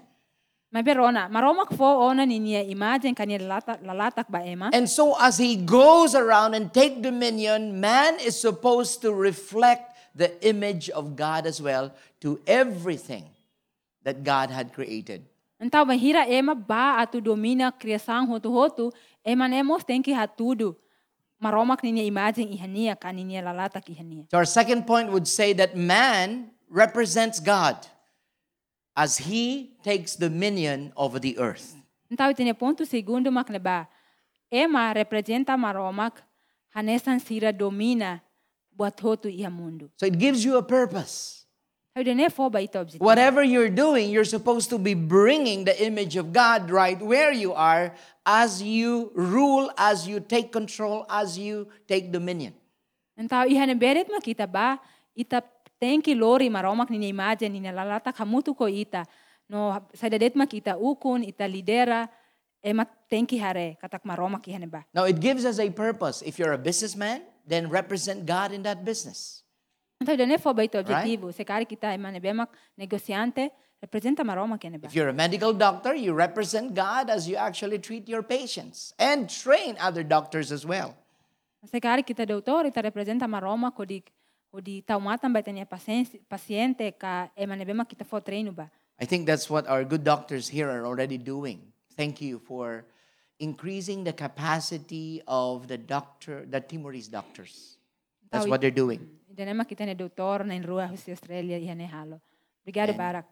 Mas 0.72 0.84
berona, 0.84 1.28
fo 1.76 1.86
ona 2.09 2.26
ninia 2.26 2.61
imagem 2.61 3.15
kania 3.15 3.39
lalatak 3.39 4.30
ba 4.30 4.45
ema. 4.45 4.70
And 4.72 4.88
so 4.88 5.15
as 5.20 5.39
he 5.39 5.55
goes 5.55 6.13
around 6.13 6.53
and 6.53 6.72
take 6.72 7.01
dominion, 7.01 7.80
man 7.80 8.20
is 8.20 8.39
supposed 8.39 9.01
to 9.01 9.11
reflect 9.11 9.97
the 10.15 10.30
image 10.47 10.89
of 10.91 11.15
God 11.15 11.47
as 11.47 11.59
well 11.59 11.91
to 12.22 12.39
everything 12.45 13.26
that 14.03 14.24
God 14.24 14.51
had 14.51 14.72
created. 14.72 15.26
Então, 15.59 15.86
bahira 15.86 16.30
ema 16.30 16.53
ba 16.53 17.01
atu 17.01 17.20
domina 17.20 17.72
criação 17.72 18.28
hotu 18.28 18.51
hotu, 18.51 18.93
ema 19.26 19.47
nemos 19.47 19.84
tem 19.84 20.03
que 20.03 20.13
hatudo. 20.13 20.76
Maromak 21.41 21.82
ninia 21.82 22.05
imagem 22.05 22.53
ihania 22.53 22.95
kaninia 22.95 23.41
lalatak 23.41 23.89
ihania. 23.89 24.26
So 24.30 24.38
our 24.38 24.45
second 24.45 24.86
point 24.86 25.09
would 25.09 25.28
say 25.28 25.53
that 25.53 25.76
man 25.76 26.51
represents 26.70 27.39
God 27.39 27.76
as 28.99 29.15
he 29.15 29.71
takes 29.81 30.19
dominion 30.19 30.91
over 30.99 31.19
the 31.19 31.39
earth. 31.39 31.79
Então, 32.11 32.33
tinha 32.33 32.53
ponto 32.53 32.85
segundo 32.85 33.31
mak 33.31 33.49
neba. 33.49 33.87
Ema 34.51 34.91
representa 34.91 35.55
maromak 35.55 36.19
hanesan 36.75 37.19
sira 37.19 37.53
domina 37.53 38.21
buat 38.75 38.99
hotu 38.99 39.29
ia 39.29 39.49
mundo. 39.49 39.89
So 39.95 40.05
it 40.05 40.17
gives 40.19 40.43
you 40.43 40.57
a 40.57 40.63
purpose. 40.63 41.45
How 41.95 42.03
dene 42.03 42.29
fo 42.29 42.49
ba 42.49 42.59
ito 42.59 42.75
objetivo. 42.75 42.99
Whatever 42.99 43.41
you're 43.43 43.71
doing, 43.71 44.11
you're 44.11 44.27
supposed 44.27 44.69
to 44.69 44.77
be 44.77 44.93
bringing 44.93 45.63
the 45.63 45.75
image 45.79 46.17
of 46.17 46.33
God 46.33 46.69
right 46.69 46.99
where 46.99 47.31
you 47.31 47.53
are 47.53 47.95
as 48.25 48.61
you 48.61 49.11
rule, 49.15 49.71
as 49.77 50.07
you 50.07 50.19
take 50.19 50.51
control, 50.51 51.05
as 51.09 51.37
you 51.37 51.71
take 51.87 52.11
dominion. 52.11 52.53
Então, 53.15 53.47
ihane 53.47 53.75
beret 53.79 54.09
makita 54.11 54.47
ba, 54.47 54.79
ita 55.15 55.43
que 55.80 56.15
lori 56.15 56.49
maromak 56.49 56.89
ninia 56.89 57.09
imagem 57.09 57.53
ninia 57.53 57.71
lalatak 57.71 58.15
hamutu 58.17 58.55
ko 58.55 58.67
ita. 58.67 59.05
No, 59.49 59.82
sa 59.95 60.09
dadet 60.09 60.36
makita 60.36 60.77
ukun, 60.77 61.23
ita 61.23 61.47
lidera, 61.47 62.07
ema 62.61 62.86
tem 63.09 63.25
que 63.25 63.39
hare, 63.39 63.77
katak 63.82 64.05
maromak 64.05 64.45
ihane 64.45 64.69
ba. 64.69 64.86
Now, 64.93 65.05
it 65.05 65.19
gives 65.19 65.45
us 65.45 65.57
a 65.59 65.69
purpose. 65.71 66.21
If 66.21 66.38
you're 66.38 66.53
a 66.53 66.57
businessman, 66.57 67.23
then 67.47 67.69
represent 67.69 68.25
God 68.27 68.51
in 68.51 68.61
that 68.63 68.86
business. 68.86 69.43
Então, 69.99 70.15
dene 70.15 70.38
fo 70.38 70.53
ba 70.53 70.63
ito 70.63 70.77
objetivo. 70.77 71.32
Sekari 71.34 71.65
kita 71.65 71.91
emane 71.97 72.21
bemak 72.21 72.53
negociante, 72.77 73.49
representa 73.82 74.23
maromak 74.23 74.61
ihane 74.61 74.77
ba. 74.80 74.86
If 74.86 74.93
you're 74.93 75.09
a 75.09 75.17
medical 75.17 75.51
doctor, 75.53 75.95
you 75.95 76.13
represent 76.13 76.75
God 76.75 77.09
as 77.09 77.27
you 77.27 77.36
actually 77.36 77.80
treat 77.80 78.07
your 78.07 78.21
patients 78.21 78.93
and 78.99 79.27
train 79.27 79.75
other 79.82 80.03
doctors 80.03 80.51
as 80.51 80.61
well. 80.61 80.93
Sekari 81.65 82.05
kita 82.05 82.27
doutor, 82.27 82.69
ita 82.69 82.86
representa 82.86 83.25
maroma 83.25 83.73
ko 83.73 83.84
di 84.49 84.51
ko 84.51 84.57
um 84.57 84.63
di 84.63 84.81
taumatan 84.81 85.29
ba 85.29 85.41
tanya 85.45 85.65
paciente, 85.65 86.17
paciente 86.25 86.91
ka 86.97 87.29
emane 87.37 87.65
bema 87.65 87.85
kita 87.85 88.03
fo 88.03 88.19
treino 88.19 88.51
ba. 88.51 88.69
I 88.99 89.05
think 89.05 89.25
that's 89.25 89.49
what 89.49 89.67
our 89.69 89.85
good 89.85 90.03
doctors 90.03 90.49
here 90.49 90.69
are 90.69 90.85
already 90.85 91.17
doing. 91.17 91.71
Thank 91.95 92.21
you 92.21 92.39
for 92.39 92.85
increasing 93.39 94.03
the 94.03 94.11
capacity 94.11 95.21
of 95.27 95.67
the 95.67 95.77
doctor, 95.77 96.45
the 96.49 96.59
Timorese 96.59 97.07
doctors. 97.07 97.77
That's 98.31 98.47
what 98.47 98.59
they're 98.59 98.75
doing. 98.75 99.07
Dene 99.29 99.53
makita 99.55 99.85
ne 99.85 99.93
doutor 99.95 100.43
na 100.43 100.57
rua 100.59 100.89
husi 100.89 101.11
Australia 101.11 101.57
ihane 101.57 101.87
halo. 101.87 102.19
Obrigado 102.65 102.93
barak. 102.97 103.25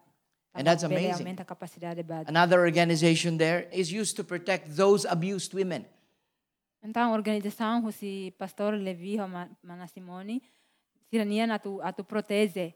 and 0.54 0.66
that's 0.66 0.82
amazing. 0.82 1.26
Aumenta 1.26 1.42
a 1.42 1.44
capacidade 1.44 2.06
ba. 2.06 2.24
Another 2.26 2.60
organization 2.60 3.36
there 3.36 3.68
is 3.70 3.92
used 3.92 4.16
to 4.16 4.24
protect 4.24 4.74
those 4.74 5.04
abused 5.04 5.52
women. 5.52 5.84
Então, 6.82 7.12
organização 7.12 7.82
husi 7.82 8.32
pastor 8.38 8.72
Levi 8.74 9.18
ho 9.18 9.26
ma- 11.12 11.18
mana 11.18 11.24
Simone, 11.24 11.58
sirania 11.58 11.62
tu 11.62 11.80
atu 11.82 12.72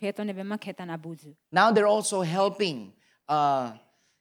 feto 0.00 0.24
ne 0.24 0.32
bema 0.32 0.58
ketan 0.58 0.90
abuso. 0.90 1.34
Now 1.52 1.70
they're 1.72 1.86
also 1.86 2.22
helping 2.22 2.92
uh, 3.28 3.72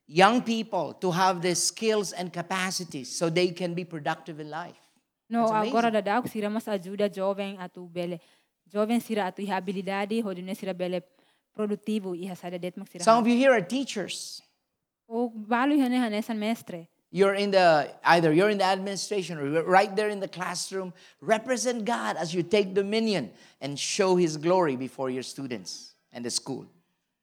young 0.07 0.41
people 0.41 0.93
to 0.93 1.11
have 1.11 1.41
the 1.41 1.55
skills 1.55 2.11
and 2.13 2.31
capacities 2.33 3.17
so 3.17 3.29
they 3.29 3.51
can 3.51 3.73
be 3.73 3.85
productive 3.85 4.39
in 4.39 4.49
life. 4.49 4.77
No, 5.29 5.41
That's 5.41 5.51
amazing. 5.51 5.69
agora 5.77 5.91
da 5.91 6.01
dag 6.01 6.27
sira 6.27 6.49
mas 6.49 6.65
ajuda 6.65 7.09
jovem 7.09 7.57
atu 7.59 7.87
bele. 7.87 8.19
Jovem 8.67 8.99
sira 9.01 9.25
atu 9.27 9.41
iha 9.41 9.55
habilidade, 9.55 10.21
hodune 10.21 10.55
sira 10.55 10.73
bele 10.73 11.01
produtivo 11.55 12.15
iha 12.15 12.35
sada 12.35 12.57
det 12.59 12.75
mak 12.77 12.87
sira. 12.87 13.03
Some 13.03 13.19
of 13.19 13.27
you 13.27 13.37
here 13.37 13.51
are 13.53 13.61
teachers. 13.61 14.41
O 15.07 15.29
balu 15.29 15.75
ihane 15.75 15.97
hane 15.97 16.21
san 16.21 16.37
mestre. 16.39 16.87
You're 17.11 17.33
in 17.33 17.51
the 17.51 17.89
either 18.03 18.31
you're 18.31 18.49
in 18.49 18.59
the 18.59 18.65
administration 18.65 19.39
or 19.39 19.47
you're 19.47 19.63
right 19.63 19.95
there 19.95 20.09
in 20.09 20.19
the 20.19 20.27
classroom. 20.27 20.93
Represent 21.21 21.83
God 21.83 22.17
as 22.17 22.33
you 22.33 22.43
take 22.43 22.73
dominion 22.73 23.31
and 23.61 23.79
show 23.79 24.15
His 24.15 24.37
glory 24.37 24.75
before 24.75 25.09
your 25.09 25.23
students 25.23 25.95
and 26.13 26.23
the 26.23 26.29
school. 26.29 26.67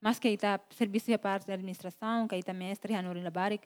Mas 0.03 0.19
que 0.19 0.31
ita 0.31 0.61
serviço 0.71 1.11
ya 1.11 1.19
parte 1.19 1.47
da 1.47 1.55
administração, 1.55 2.29
que 2.29 2.37
ita 2.37 2.53
mestre 2.53 2.95
hanurin 2.95 3.23
labarik, 3.23 3.63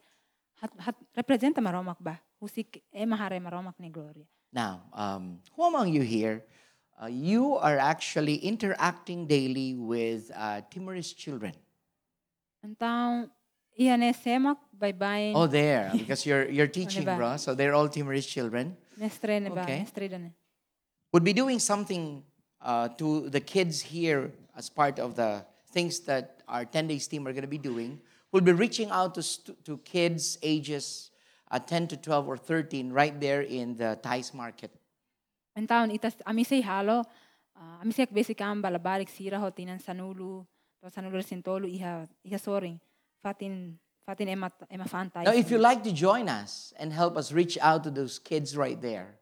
hat, 0.60 0.70
hat 0.78 0.96
representa 1.16 1.60
maromak 1.60 1.96
ba. 2.00 2.20
Usik 2.40 2.82
e 2.92 3.06
mahare 3.06 3.40
maromak 3.40 3.74
ni 3.78 3.88
gloria. 3.88 4.26
Now, 4.52 4.82
um, 4.92 5.38
who 5.56 5.64
among 5.64 5.92
you 5.92 6.02
here, 6.02 6.44
uh, 7.00 7.06
you 7.06 7.56
are 7.56 7.78
actually 7.78 8.34
interacting 8.36 9.26
daily 9.26 9.74
with 9.74 10.30
uh, 10.36 10.60
Timorese 10.70 11.14
children? 11.14 11.54
Então, 12.62 13.30
semak 13.78 14.56
bye-bye. 14.78 15.32
Oh, 15.34 15.46
there, 15.46 15.92
because 15.96 16.24
you're 16.26 16.48
you're 16.48 16.66
teaching, 16.78 17.04
ba? 17.04 17.16
bro. 17.16 17.36
So 17.36 17.54
they're 17.54 17.74
all 17.74 17.88
Timorese 17.88 18.26
children. 18.26 18.76
Ba, 18.98 19.06
Okay. 19.52 19.80
mestre. 19.80 20.32
Would 21.12 21.24
be 21.24 21.32
doing 21.32 21.58
something 21.58 22.22
uh, 22.60 22.88
to 22.98 23.28
the 23.30 23.40
kids 23.40 23.80
here 23.80 24.32
as 24.56 24.68
part 24.70 24.98
of 24.98 25.16
the 25.16 25.44
things 25.72 26.00
that 26.00 26.42
our 26.46 26.64
10 26.64 26.86
days 26.88 27.06
team 27.08 27.26
are 27.26 27.32
going 27.32 27.42
to 27.42 27.48
be 27.50 27.58
doing. 27.58 28.00
We'll 28.32 28.42
be 28.42 28.52
reaching 28.52 28.90
out 28.90 29.14
to, 29.14 29.22
stu- 29.22 29.56
to 29.64 29.78
kids 29.78 30.38
ages 30.42 31.10
uh, 31.50 31.58
10 31.58 31.88
to 31.88 31.96
12 31.96 32.28
or 32.28 32.36
13 32.36 32.92
right 32.92 33.18
there 33.18 33.42
in 33.42 33.76
the 33.76 33.98
Tais 34.02 34.32
market. 34.34 34.70
Então, 35.56 35.90
ita 35.92 36.12
ami 36.26 36.44
say 36.44 36.60
halo, 36.60 37.00
uh, 37.56 37.82
ami 37.82 37.90
say 37.92 38.06
basicam 38.06 38.62
balabarik 38.62 39.08
sira 39.10 39.38
ho 39.40 39.50
tinan 39.50 39.82
sanulu, 39.82 40.46
to 40.82 40.90
sanulu 40.90 41.18
sintolo 41.26 41.66
iha 41.66 42.06
iha 42.24 42.38
soring. 42.38 42.78
Fatin 43.22 43.78
fatin 44.10 44.28
ema 44.28 44.50
ema 44.72 44.84
fantay. 44.84 45.24
Now, 45.24 45.32
if 45.32 45.50
you 45.50 45.58
like 45.58 45.84
to 45.84 45.92
join 45.92 46.28
us 46.28 46.74
and 46.78 46.92
help 46.92 47.16
us 47.16 47.32
reach 47.32 47.58
out 47.60 47.84
to 47.84 47.90
those 47.90 48.18
kids 48.18 48.56
right 48.56 48.80
there, 48.80 49.18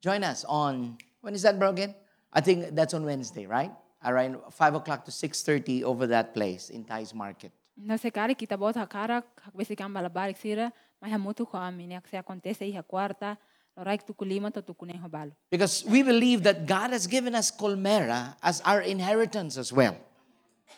join 0.00 0.24
us 0.24 0.44
on, 0.48 0.96
when 1.20 1.34
is 1.34 1.42
that, 1.42 1.58
bro, 1.58 1.70
again? 1.70 1.94
I 2.32 2.40
think 2.40 2.74
that's 2.74 2.94
on 2.94 3.04
Wednesday, 3.04 3.46
right? 3.46 3.72
Around 4.04 4.40
5 4.50 4.74
o'clock 4.74 5.04
to 5.04 5.10
6.30 5.10 5.82
over 5.82 6.06
that 6.08 6.34
place 6.34 6.70
in 6.70 6.84
Tais 6.84 7.14
market. 7.14 7.52
Na 7.76 7.94
sekari 7.96 8.36
kita 8.36 8.58
bot 8.58 8.74
hakarak, 8.74 9.24
hak 9.36 9.54
basicam 9.54 9.92
balabarik 9.92 10.36
sira, 10.36 10.72
ko 11.00 11.58
amin, 11.58 11.92
yak 11.92 12.08
se 12.08 12.16
acontece 12.16 12.62
iha 12.68 12.82
kwarta, 12.82 13.36
loraik 13.76 14.04
tu 14.04 14.12
to 14.12 14.62
tu 14.62 14.74
hobalo. 14.74 15.32
Because 15.50 15.84
we 15.84 16.02
believe 16.02 16.42
that 16.42 16.66
God 16.66 16.90
has 16.90 17.06
given 17.06 17.34
us 17.34 17.50
Colmera 17.50 18.36
as 18.42 18.60
our 18.62 18.80
inheritance 18.80 19.56
as 19.56 19.72
well. 19.72 19.96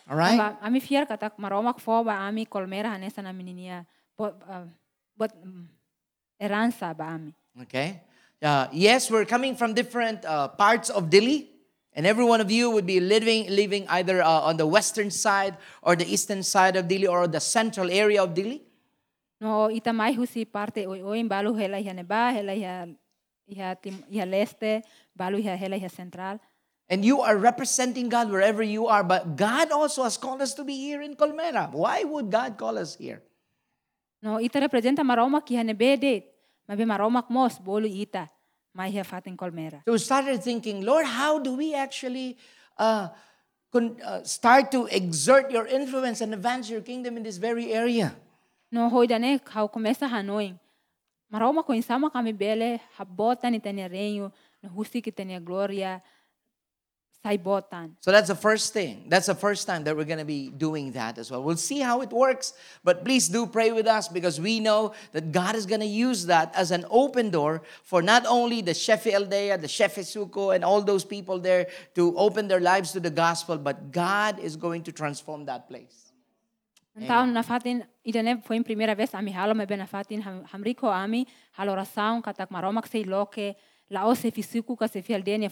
All 0.09 0.17
right? 0.17 0.57
Ami 0.61 0.79
fier 0.79 1.05
katak 1.05 1.37
maromak 1.39 1.79
fo 1.79 2.03
ba 2.03 2.27
ami 2.27 2.45
kolmera 2.45 2.93
hanesa 2.93 3.23
na 3.23 3.31
mininia, 3.31 3.85
uh, 4.19 4.63
but 5.17 5.31
um, 5.43 5.67
eransa 6.41 6.95
ba 6.95 7.03
ami. 7.03 7.33
Okay. 7.61 8.01
Uh, 8.41 8.67
yes, 8.71 9.09
we're 9.09 9.25
coming 9.25 9.55
from 9.55 9.73
different 9.73 10.23
uh, 10.25 10.47
parts 10.47 10.89
of 10.89 11.09
Dili, 11.09 11.47
and 11.95 12.05
every 12.05 12.25
one 12.25 12.41
of 12.41 12.51
you 12.51 12.69
would 12.69 12.85
be 12.85 12.99
living 12.99 13.47
living 13.49 13.87
either 13.89 14.21
uh, 14.21 14.41
on 14.41 14.57
the 14.57 14.67
western 14.67 15.09
side 15.09 15.57
or 15.81 15.95
the 15.95 16.05
eastern 16.05 16.43
side 16.43 16.75
of 16.75 16.85
Dili 16.85 17.09
or 17.09 17.27
the 17.27 17.39
central 17.39 17.89
area 17.89 18.21
of 18.21 18.35
Dili. 18.35 18.61
No, 19.41 19.71
ita 19.71 19.91
mai 19.91 20.13
husi 20.15 20.45
parte 20.45 20.85
oi 20.87 21.01
oi 21.01 21.23
balu 21.23 21.55
hela 21.57 21.77
iha 21.77 21.95
neba, 21.95 22.31
hela 22.35 22.53
tim 23.81 24.03
iha 24.11 24.25
leste, 24.27 24.83
balu 25.17 25.39
iha 25.39 25.57
hela 25.57 25.75
iha 25.75 25.89
central. 25.89 26.39
And 26.87 27.03
you 27.03 27.21
are 27.21 27.35
representing 27.35 28.09
God 28.09 28.29
wherever 28.29 28.61
you 28.61 28.85
are, 28.85 29.03
but 29.03 29.35
God 29.35 29.71
also 29.71 30.03
has 30.03 30.17
called 30.17 30.41
us 30.41 30.53
to 30.53 30.63
be 30.63 30.75
here 30.77 31.01
in 31.01 31.15
Colmera. 31.15 31.71
Why 31.73 32.03
would 32.03 32.29
God 32.29 32.57
call 32.57 32.77
us 32.77 32.95
here? 32.95 33.23
No, 34.21 34.39
ita 34.39 34.59
representa 34.59 35.01
maromak 35.05 35.45
iha 35.49 35.63
nebe 35.65 35.99
det. 35.99 36.23
Mabe 36.69 36.85
maromak 36.85 37.29
mos 37.29 37.59
bolu 37.59 37.85
ita. 37.85 38.29
Mai 38.73 38.91
iha 38.91 39.05
fatin 39.05 39.37
kolmera. 39.37 39.81
So 39.85 39.93
we 39.93 39.99
started 39.99 40.41
thinking, 40.43 40.85
Lord, 40.85 41.05
how 41.05 41.39
do 41.39 41.55
we 41.55 41.73
actually 41.73 42.37
uh, 42.77 43.09
con- 43.71 43.97
uh, 44.03 44.23
start 44.23 44.71
to 44.71 44.87
exert 44.87 45.51
your 45.51 45.67
influence 45.67 46.21
and 46.21 46.33
advance 46.33 46.69
your 46.69 46.81
kingdom 46.81 47.17
in 47.17 47.23
this 47.23 47.37
very 47.37 47.71
area? 47.71 48.15
No 48.71 48.89
hoi 48.89 49.05
dane 49.05 49.39
kau 49.39 49.67
começa 49.67 50.09
hanoin. 50.09 50.57
Maroma 51.31 51.65
ko 51.65 51.73
insama 51.73 52.11
kami 52.11 52.33
bele 52.33 52.81
habota 52.97 53.49
ni 53.49 53.59
tenia 53.59 53.89
reino, 53.89 54.31
no 54.61 54.69
husi 54.69 55.03
ki 55.03 55.11
tenia 55.11 55.43
gloria. 55.43 56.01
Saibotan. 57.25 57.97
So 57.99 58.11
that's 58.11 58.27
the 58.27 58.35
first 58.35 58.73
thing. 58.73 59.05
That's 59.09 59.25
the 59.25 59.35
first 59.35 59.65
time 59.65 59.83
that 59.85 59.97
we're 59.97 60.05
going 60.05 60.19
to 60.19 60.25
be 60.25 60.49
doing 60.49 60.91
that 60.91 61.17
as 61.17 61.31
well. 61.31 61.41
We'll 61.41 61.57
see 61.57 61.79
how 61.79 62.01
it 62.01 62.11
works, 62.11 62.53
but 62.83 63.03
please 63.03 63.27
do 63.27 63.47
pray 63.47 63.71
with 63.71 63.87
us 63.87 64.07
because 64.07 64.39
we 64.39 64.59
know 64.59 64.93
that 65.11 65.31
God 65.31 65.55
is 65.55 65.65
going 65.65 65.81
to 65.81 65.89
use 65.89 66.27
that 66.27 66.53
as 66.55 66.69
an 66.69 66.85
open 66.89 67.31
door 67.31 67.63
for 67.83 68.01
not 68.01 68.25
only 68.27 68.61
the 68.61 68.71
Shefi 68.71 69.13
Aldea, 69.13 69.57
the 69.57 69.67
Shefi 69.67 70.05
Suko, 70.05 70.53
and 70.53 70.63
all 70.63 70.81
those 70.81 71.03
people 71.03 71.39
there 71.39 71.67
to 71.95 72.15
open 72.15 72.47
their 72.47 72.61
lives 72.61 72.91
to 72.91 72.99
the 72.99 73.09
gospel, 73.09 73.57
but 73.57 73.91
God 73.91 74.39
is 74.39 74.55
going 74.55 74.83
to 74.83 74.91
transform 74.91 75.45
that 75.45 75.67
place. 75.67 76.05
Na 76.95 77.41
fatin, 77.41 77.83
foi 78.45 78.63
primeira 78.63 78.95
vez 78.95 79.13
ami 79.13 79.31
halo 79.31 79.53
me 79.53 79.65
bena 79.65 79.85
fatin 79.85 80.21
ham 80.21 80.45
hamriko 80.45 80.87
ami 80.87 81.27
halo 81.57 81.75
rasaun 81.75 82.21
katak 82.23 82.49
maromak 82.49 82.87
se 82.87 83.03
loke 83.03 83.55
la 83.89 84.05
o 84.07 84.13
se 84.13 84.31
fisiku 84.31 84.77
ka 84.77 84.87
se 84.87 85.01
denia 85.01 85.51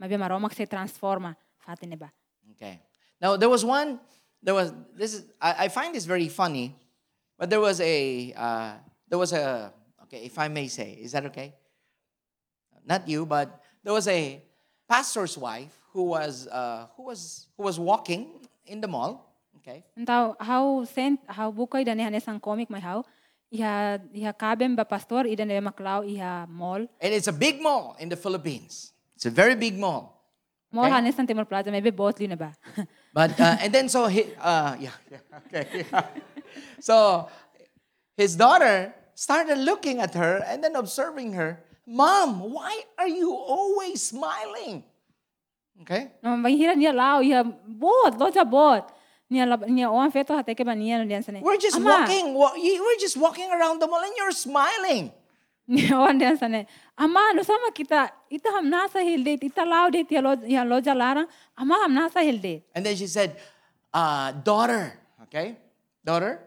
fuan 0.00 0.08
date 0.08 0.10
me 0.10 0.16
be 0.16 0.16
maromak 0.16 0.54
se 0.54 0.66
transforma 0.66 1.36
fatin 1.58 1.90
ne 1.90 1.96
ba. 1.96 2.12
Okay. 2.52 2.80
Now 3.20 3.36
there 3.36 3.48
was 3.48 3.64
one. 3.64 4.00
There 4.42 4.54
was 4.54 4.72
this 4.96 5.14
is. 5.14 5.24
I, 5.40 5.64
I 5.64 5.68
find 5.68 5.94
this 5.94 6.04
very 6.04 6.28
funny, 6.28 6.74
but 7.38 7.48
there 7.50 7.60
was 7.60 7.80
a. 7.80 8.32
Uh, 8.36 8.72
there 9.08 9.18
was 9.18 9.32
a. 9.32 9.72
Okay, 10.04 10.24
if 10.24 10.38
I 10.38 10.48
may 10.48 10.68
say, 10.68 10.98
is 11.00 11.12
that 11.12 11.24
okay? 11.26 11.54
Not 12.86 13.08
you, 13.08 13.24
but 13.24 13.62
there 13.82 13.94
was 13.94 14.06
a 14.08 14.42
pastor's 14.86 15.38
wife 15.38 15.72
who 15.92 16.02
was 16.02 16.46
uh, 16.48 16.86
who 16.96 17.04
was 17.04 17.48
who 17.56 17.62
was 17.64 17.80
walking 17.80 18.46
in 18.66 18.80
the 18.80 18.88
mall. 18.88 19.32
Okay, 19.56 19.82
Então, 19.96 20.36
how 20.38 20.84
sent 20.84 21.20
how 21.26 21.50
buko 21.50 21.80
ida 21.80 21.94
ne 21.94 22.04
hanesang 22.04 22.42
comic 22.42 22.68
mai 22.68 22.80
how 22.80 23.02
iha 23.50 23.98
iha 24.12 24.36
kabem 24.36 24.76
ba 24.76 24.84
pastor 24.84 25.24
ida 25.26 25.46
ne 25.46 25.60
maklau 25.60 26.04
iha 26.04 26.46
mall. 26.48 26.86
and 27.00 27.14
it's 27.14 27.28
a 27.28 27.32
big 27.32 27.62
mall 27.62 27.96
in 27.98 28.10
the 28.10 28.16
Philippines. 28.16 28.92
It's 29.24 29.32
a 29.32 29.40
very 29.40 29.56
big 29.56 29.80
mall. 29.80 30.20
Mall 30.68 30.84
Okay. 30.84 31.00
hanesang 31.00 31.24
Timor 31.24 31.48
Plaza 31.48 31.72
maybe 31.72 31.88
both 31.88 32.20
li 32.20 32.28
ne 32.28 32.36
ba. 32.36 32.52
But 33.16 33.32
uh, 33.40 33.56
and 33.56 33.72
then 33.72 33.88
so 33.88 34.04
he, 34.04 34.28
uh, 34.36 34.76
yeah, 34.76 34.92
yeah, 35.08 35.40
okay. 35.48 35.64
yeah. 35.88 36.04
So 36.76 37.24
his 38.20 38.36
daughter 38.36 38.92
started 39.16 39.56
looking 39.64 40.04
at 40.04 40.12
her 40.12 40.44
and 40.44 40.60
then 40.60 40.76
observing 40.76 41.32
her. 41.40 41.64
Mom, 41.88 42.52
why 42.52 42.84
are 43.00 43.08
you 43.08 43.32
always 43.32 44.04
smiling? 44.04 44.84
Okay. 45.80 46.12
No 46.20 46.36
mahira 46.36 46.76
niya 46.76 46.92
lao 46.92 47.24
iha 47.24 47.48
both 47.64 48.20
loja 48.20 48.44
both. 48.44 48.92
Niya 49.32 49.48
lab- 49.48 49.64
niya 49.72 49.88
on 49.88 50.12
feto 50.12 50.36
ba 50.36 50.76
niya 50.76 51.00
no 51.00 51.08
diyan 51.08 51.24
sane. 51.24 51.40
We're 51.40 51.56
just 51.56 51.80
walking. 51.80 52.36
We're 52.36 53.00
just 53.00 53.16
walking 53.16 53.48
around 53.48 53.80
the 53.80 53.88
mall 53.88 54.04
and 54.04 54.12
you're 54.20 54.36
smiling. 54.36 55.16
On 55.68 56.18
diyan 56.20 56.36
sane. 56.36 56.66
Ama 56.96 57.32
no 57.32 57.42
sama 57.42 57.72
kita 57.72 58.12
ita 58.28 58.52
ham 58.52 58.68
nasa 58.68 59.00
hilde 59.00 59.40
ita 59.40 59.64
lao 59.64 59.88
de 59.88 60.04
tia 60.04 60.20
lo 60.20 60.36
ya 60.44 60.60
loja 60.60 60.92
larang 60.92 61.26
ama 61.56 61.74
ham 61.80 61.92
nasa 61.92 62.20
hilde. 62.20 62.62
And 62.74 62.84
then 62.84 62.96
she 62.96 63.06
said, 63.06 63.36
uh, 63.92 64.32
daughter, 64.44 64.92
okay, 65.24 65.56
daughter, 66.04 66.40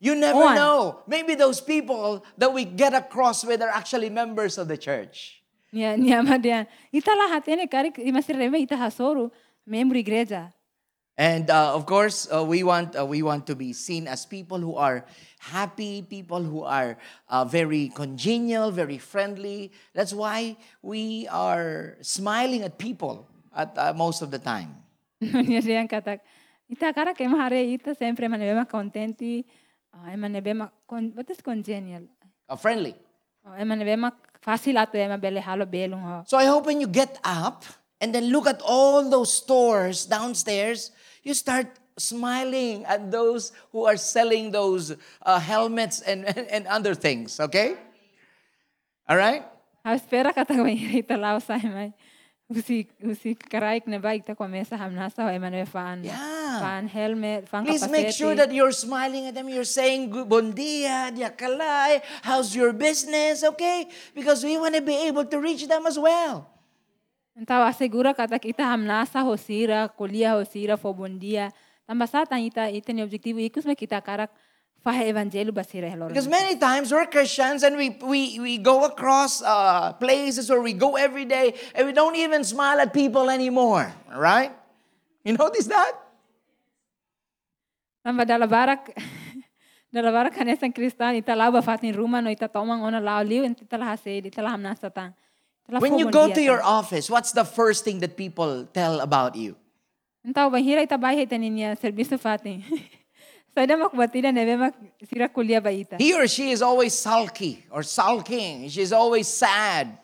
you 0.00 0.14
never 0.14 0.42
On. 0.42 0.54
know. 0.54 0.98
Maybe 1.06 1.34
those 1.34 1.60
people 1.60 2.24
that 2.38 2.52
we 2.52 2.64
get 2.64 2.94
across 2.94 3.44
with 3.44 3.62
are 3.62 3.68
actually 3.70 4.10
members 4.10 4.58
of 4.58 4.66
the 4.66 4.76
church. 4.76 5.42
Ma 5.72 6.38
diyan. 6.38 6.66
Ita 6.90 7.12
lah 7.14 7.38
hatene 7.38 7.70
kari 7.70 7.90
imasir 8.02 8.34
reme 8.34 8.58
ita 8.58 8.74
hasoru 8.74 9.30
membro 9.66 9.94
igreja. 9.98 10.52
And 11.18 11.50
uh, 11.50 11.74
of 11.74 11.86
course, 11.86 12.28
uh, 12.32 12.44
we 12.44 12.62
want 12.62 12.96
uh, 12.96 13.04
we 13.04 13.22
want 13.22 13.46
to 13.48 13.54
be 13.54 13.72
seen 13.72 14.08
as 14.08 14.24
people 14.24 14.58
who 14.58 14.76
are 14.76 15.04
happy, 15.38 16.00
people 16.00 16.42
who 16.42 16.64
are 16.64 16.96
uh, 17.28 17.44
very 17.44 17.92
congenial, 17.94 18.70
very 18.70 18.96
friendly. 18.96 19.72
That's 19.92 20.14
why 20.14 20.56
we 20.80 21.28
are 21.28 21.96
smiling 22.00 22.62
at 22.62 22.78
people 22.78 23.28
at 23.54 23.76
uh, 23.76 23.92
most 23.92 24.22
of 24.22 24.30
the 24.30 24.38
time. 24.38 24.76
katak. 25.20 26.20
Ita 26.70 26.94
kara 26.94 27.12
mahare 27.28 27.68
ita 27.68 27.94
sempre 27.94 28.24
manebe 28.28 28.56
ma 28.56 28.64
contenti. 28.64 29.44
Manebe 30.16 30.70
what 30.88 31.28
is 31.28 31.40
congenial? 31.42 32.08
Uh, 32.48 32.56
friendly. 32.56 32.94
Oh, 33.44 33.52
ato 33.52 35.18
bele 35.18 35.40
halo 35.40 35.66
belong. 35.66 36.24
So 36.26 36.38
I 36.38 36.46
hope 36.46 36.66
when 36.66 36.80
you 36.80 36.86
get 36.86 37.18
up 37.24 37.64
and 38.00 38.14
then 38.14 38.30
look 38.30 38.46
at 38.46 38.62
all 38.62 39.08
those 39.10 39.32
stores 39.32 40.06
downstairs, 40.06 40.92
you 41.22 41.34
start 41.34 41.66
smiling 41.98 42.84
at 42.88 43.10
those 43.10 43.52
who 43.72 43.84
are 43.84 43.96
selling 43.96 44.50
those 44.50 44.96
uh, 45.22 45.38
helmets 45.38 46.00
and, 46.00 46.24
and, 46.24 46.48
and 46.48 46.66
other 46.66 46.94
things. 46.94 47.38
Okay. 47.38 47.76
All 49.08 49.16
right. 49.16 49.44
Espera 49.84 50.32
kata 50.32 50.54
ko 50.56 50.64
ita 50.68 51.16
lao 51.16 51.38
sa 51.40 51.56
mai. 51.60 51.92
Usi 52.50 52.82
usi 52.98 53.38
karaik 53.38 53.86
na 53.86 54.02
ba 54.02 54.10
ita 54.10 54.34
ko 54.34 54.44
mesa 54.50 54.74
hamnasa 54.74 55.22
ema 55.30 55.48
nebe 55.50 55.68
fan. 55.70 56.02
Fan 56.60 56.88
helmet, 56.90 57.46
fan 57.46 57.62
Please 57.64 57.86
make 57.88 58.10
sure 58.10 58.34
that 58.34 58.50
you're 58.52 58.74
smiling 58.74 59.30
at 59.30 59.34
them. 59.38 59.46
You're 59.48 59.68
saying, 59.68 60.10
"Good- 60.10 60.26
Bon 60.28 60.50
dia, 60.50 61.14
diakalai. 61.14 62.02
How's 62.26 62.50
your 62.52 62.74
business? 62.74 63.46
Okay? 63.54 63.86
Because 64.12 64.42
we 64.42 64.58
want 64.58 64.74
to 64.74 64.82
be 64.82 65.06
able 65.06 65.24
to 65.30 65.38
reach 65.38 65.64
them 65.70 65.86
as 65.86 65.94
well. 65.94 66.50
Então 67.36 67.62
assegura 67.62 68.12
kata 68.12 68.38
kita 68.38 68.66
hamnasa 68.66 69.22
ho 69.22 69.36
sira, 69.36 69.88
kuliah 69.88 70.34
ho 70.34 70.42
sira 70.44 70.76
fo 70.76 70.92
bom 70.92 71.08
dia. 71.08 71.54
Tamba 71.86 72.06
sa 72.06 72.26
tan 72.26 72.42
ita 72.42 72.70
ita 72.70 72.92
ni 72.92 73.02
objetivo 73.02 73.38
ikus 73.38 73.66
me 73.66 73.74
kita 73.74 73.98
karak 74.02 74.30
fa 74.80 74.96
evangelho 74.96 75.52
basira 75.52 75.88
helor. 75.88 76.08
Because 76.08 76.28
many 76.28 76.56
times 76.56 76.90
we're 76.90 77.06
Christians 77.06 77.62
and 77.62 77.76
we, 77.76 77.94
we, 78.02 78.38
we 78.40 78.54
go 78.58 78.84
across 78.84 79.42
uh, 79.42 79.92
places 79.94 80.48
where 80.48 80.62
we 80.62 80.72
go 80.72 80.96
every 80.96 81.24
day 81.24 81.54
and 81.74 81.86
we 81.86 81.92
don't 81.92 82.16
even 82.16 82.42
smile 82.44 82.80
at 82.80 82.92
people 82.92 83.30
anymore. 83.30 83.92
Right? 84.08 84.52
You 85.24 85.36
notice 85.36 85.68
that? 85.68 85.92
Tamba 88.00 88.24
dala 88.24 88.48
barak 88.48 88.96
dala 89.92 90.08
barak 90.08 90.32
kanesan 90.32 90.72
kristan 90.72 91.20
ita 91.20 91.36
lao 91.36 91.52
ba 91.52 91.60
fatin 91.60 91.92
ruma 91.92 92.24
no 92.24 92.32
ita 92.32 92.48
tomang 92.48 92.80
ona 92.80 92.96
lao 92.96 93.20
liu 93.20 93.44
ita 93.44 93.76
lah 93.76 93.92
se 94.00 94.24
ita 94.24 94.40
lah 94.40 94.56
hamnasa 94.56 94.88
tan. 94.88 95.12
Ita 95.12 95.12
lah 95.12 95.29
When 95.78 95.98
you 95.98 96.10
go 96.10 96.32
to 96.32 96.42
your 96.42 96.62
office, 96.62 97.06
what's 97.06 97.30
the 97.30 97.44
first 97.44 97.84
thing 97.84 98.00
that 98.00 98.16
people 98.16 98.66
tell 98.74 98.98
about 98.98 99.36
you? 99.36 99.54
Então, 100.26 100.50
bahira 100.50 100.82
ita 100.82 100.98
bahay 100.98 101.22
ita 101.22 101.38
niya 101.38 101.78
serviço 101.78 102.18
fatin. 102.18 102.60
Sada 103.54 103.76
mak 103.76 103.94
batida 103.94 104.30
nebe 104.34 104.58
mak 104.58 104.74
sira 105.06 105.28
kuliah 105.28 105.62
baita. 105.62 105.98
He 105.98 106.14
or 106.14 106.26
she 106.26 106.50
is 106.50 106.62
always 106.62 106.94
sulky 106.94 107.64
or 107.70 107.82
sulking. 107.82 108.68
She's 108.68 108.92
always 108.92 109.26
sad. 109.26 109.98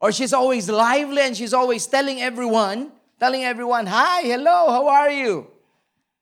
Or 0.00 0.12
she's 0.12 0.32
always 0.32 0.68
lively 0.68 1.20
and 1.20 1.36
she's 1.36 1.52
always 1.52 1.86
telling 1.86 2.20
everyone, 2.24 2.88
telling 3.20 3.44
everyone, 3.44 3.84
hi, 3.84 4.24
hello, 4.24 4.72
how 4.72 4.88
are 4.88 5.12
you? 5.12 5.46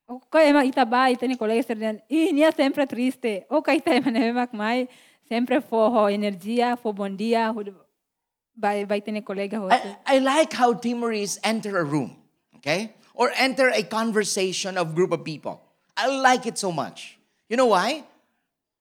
O 0.08 0.18
ka 0.18 0.42
ema 0.42 0.64
ita 0.66 0.82
ba 0.88 1.10
ita 1.12 1.28
ni 1.28 1.36
colega 1.38 1.62
sir 1.62 1.78
diyan. 1.78 2.02
I 2.10 2.32
niya 2.34 2.50
eh, 2.50 2.54
sempre 2.54 2.86
triste. 2.90 3.46
O 3.50 3.62
ka 3.62 3.76
ita 3.76 3.94
ema 3.94 4.10
nebe 4.10 4.34
mak 4.34 4.50
mai 4.54 4.88
sempre 5.28 5.60
fo 5.60 5.90
ho 5.90 6.08
energia, 6.08 6.74
fo 6.80 6.92
bon 6.92 7.12
dia, 7.12 7.52
ba 8.58 8.74
ita 8.74 9.10
ni 9.10 9.22
colega. 9.22 9.62
I, 9.70 9.96
I 10.06 10.18
like 10.18 10.52
how 10.52 10.74
Timoris 10.74 11.38
enter 11.44 11.78
a 11.78 11.84
room, 11.84 12.16
okay? 12.56 12.92
Or 13.14 13.30
enter 13.36 13.70
a 13.70 13.82
conversation 13.82 14.76
of 14.76 14.94
group 14.94 15.12
of 15.12 15.24
people. 15.24 15.62
I 15.96 16.06
like 16.06 16.46
it 16.46 16.58
so 16.58 16.70
much. 16.70 17.18
You 17.48 17.56
know 17.56 17.66
why? 17.66 18.04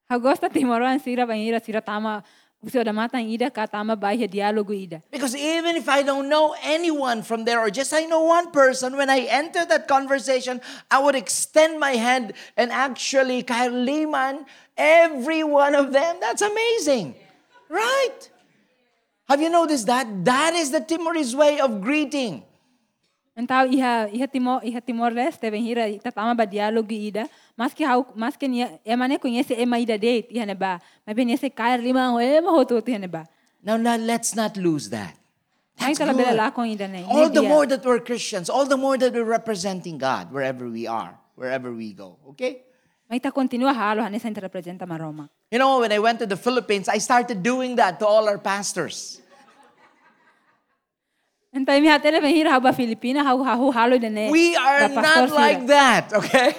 Hagosta 0.10 0.50
timoran 0.50 1.02
sira 1.02 1.26
bahira 1.26 1.64
sira 1.64 1.82
tama 1.82 2.24
usi 2.64 2.80
oda 2.80 2.94
matan 2.94 3.28
ida 3.28 3.50
ka 3.50 3.66
tama 3.66 3.98
bahay 3.98 4.30
dialogo 4.30 4.74
ida. 4.74 5.02
Because 5.12 5.36
even 5.36 5.76
if 5.76 5.90
I 5.90 6.02
don't 6.02 6.30
know 6.30 6.56
anyone 6.64 7.24
from 7.24 7.46
there, 7.46 7.60
or 7.60 7.70
just 7.70 7.94
I 7.94 8.06
know 8.06 8.22
one 8.24 8.52
person, 8.52 8.98
when 8.98 9.10
I 9.10 9.28
enter 9.30 9.66
that 9.66 9.88
conversation, 9.88 10.62
I 10.90 11.00
would 11.00 11.16
extend 11.16 11.80
my 11.80 11.92
hand 11.92 12.34
and 12.56 12.72
actually 12.72 13.44
kailiman 13.44 14.46
every 14.78 15.44
one 15.44 15.76
of 15.76 15.92
them. 15.92 16.18
That's 16.20 16.42
amazing. 16.42 17.16
Right? 17.70 18.30
Have 19.28 19.42
you 19.42 19.50
noticed 19.50 19.88
that? 19.88 20.08
That 20.26 20.54
is 20.56 20.72
the 20.72 20.80
Timorese 20.82 21.36
way 21.36 21.60
of 21.60 21.82
greeting. 21.82 22.44
Então 23.38 23.68
iha 23.70 24.10
iha 24.10 24.28
timor 24.28 24.62
iha 24.64 24.82
timor 24.82 25.12
leste 25.12 25.46
bahira 25.52 25.86
ita 25.88 26.12
tama 26.12 26.34
ba 26.34 26.48
dialogo 26.48 26.92
ida. 26.92 27.30
Mas 27.56 27.74
que 27.74 27.86
hau 27.86 28.08
mas 28.16 28.36
que 28.36 28.48
nia 28.48 28.80
ema 28.84 29.08
ne 29.08 29.20
conhece 29.20 29.54
ema 29.54 29.78
ida 29.78 29.98
date 29.98 30.34
iha 30.34 30.46
ne 30.46 30.56
ba. 30.56 30.82
Mas 31.06 31.16
bem 31.16 31.32
esse 31.32 31.50
cair 31.50 31.80
lima 31.80 32.10
ho 32.10 32.20
ema 32.20 32.50
ho 32.50 32.64
to 32.64 32.82
iha 32.82 33.00
ne 33.00 33.08
ba. 33.08 33.28
Now, 33.64 33.78
now 33.78 33.96
let's 33.98 34.34
not 34.36 34.56
lose 34.58 34.90
that. 34.90 35.14
That's 35.78 36.00
good. 36.00 36.10
All 36.10 37.30
the 37.30 37.42
more 37.44 37.68
that 37.68 37.86
we're 37.86 38.00
Christians, 38.00 38.50
all 38.50 38.66
the 38.66 38.78
more 38.78 38.98
that 38.98 39.14
we're 39.14 39.24
representing 39.24 39.98
God 39.98 40.32
wherever 40.32 40.68
we 40.70 40.88
are, 40.88 41.20
wherever 41.36 41.72
we 41.72 41.94
go. 41.94 42.18
Okay? 42.30 42.64
Mas 43.10 43.18
ita 43.18 43.32
continua 43.32 43.74
halo 43.74 44.04
hanesa 44.04 44.28
inter 44.28 44.44
representa 44.44 44.86
maroma. 44.86 45.30
You 45.50 45.60
know, 45.60 45.80
when 45.80 45.92
I 45.92 46.00
went 46.00 46.20
to 46.20 46.26
the 46.28 46.36
Philippines, 46.36 46.90
I 46.90 46.98
started 47.00 47.42
doing 47.42 47.76
that 47.78 48.00
to 48.00 48.06
all 48.06 48.28
our 48.28 48.38
pastors. 48.38 49.22
Então 51.54 51.80
mi 51.82 51.88
hatele 51.88 52.20
bahira 52.22 52.52
hau 52.52 52.60
ba 52.60 52.74
Filipina 52.74 53.24
hau 53.24 53.42
hau 53.44 53.72
halo 53.72 53.96
ida 53.96 54.10
ne. 54.10 54.30
We 54.30 54.56
are 54.56 54.90
not 54.90 55.32
like 55.32 55.66
that, 55.68 56.12
okay? 56.14 56.54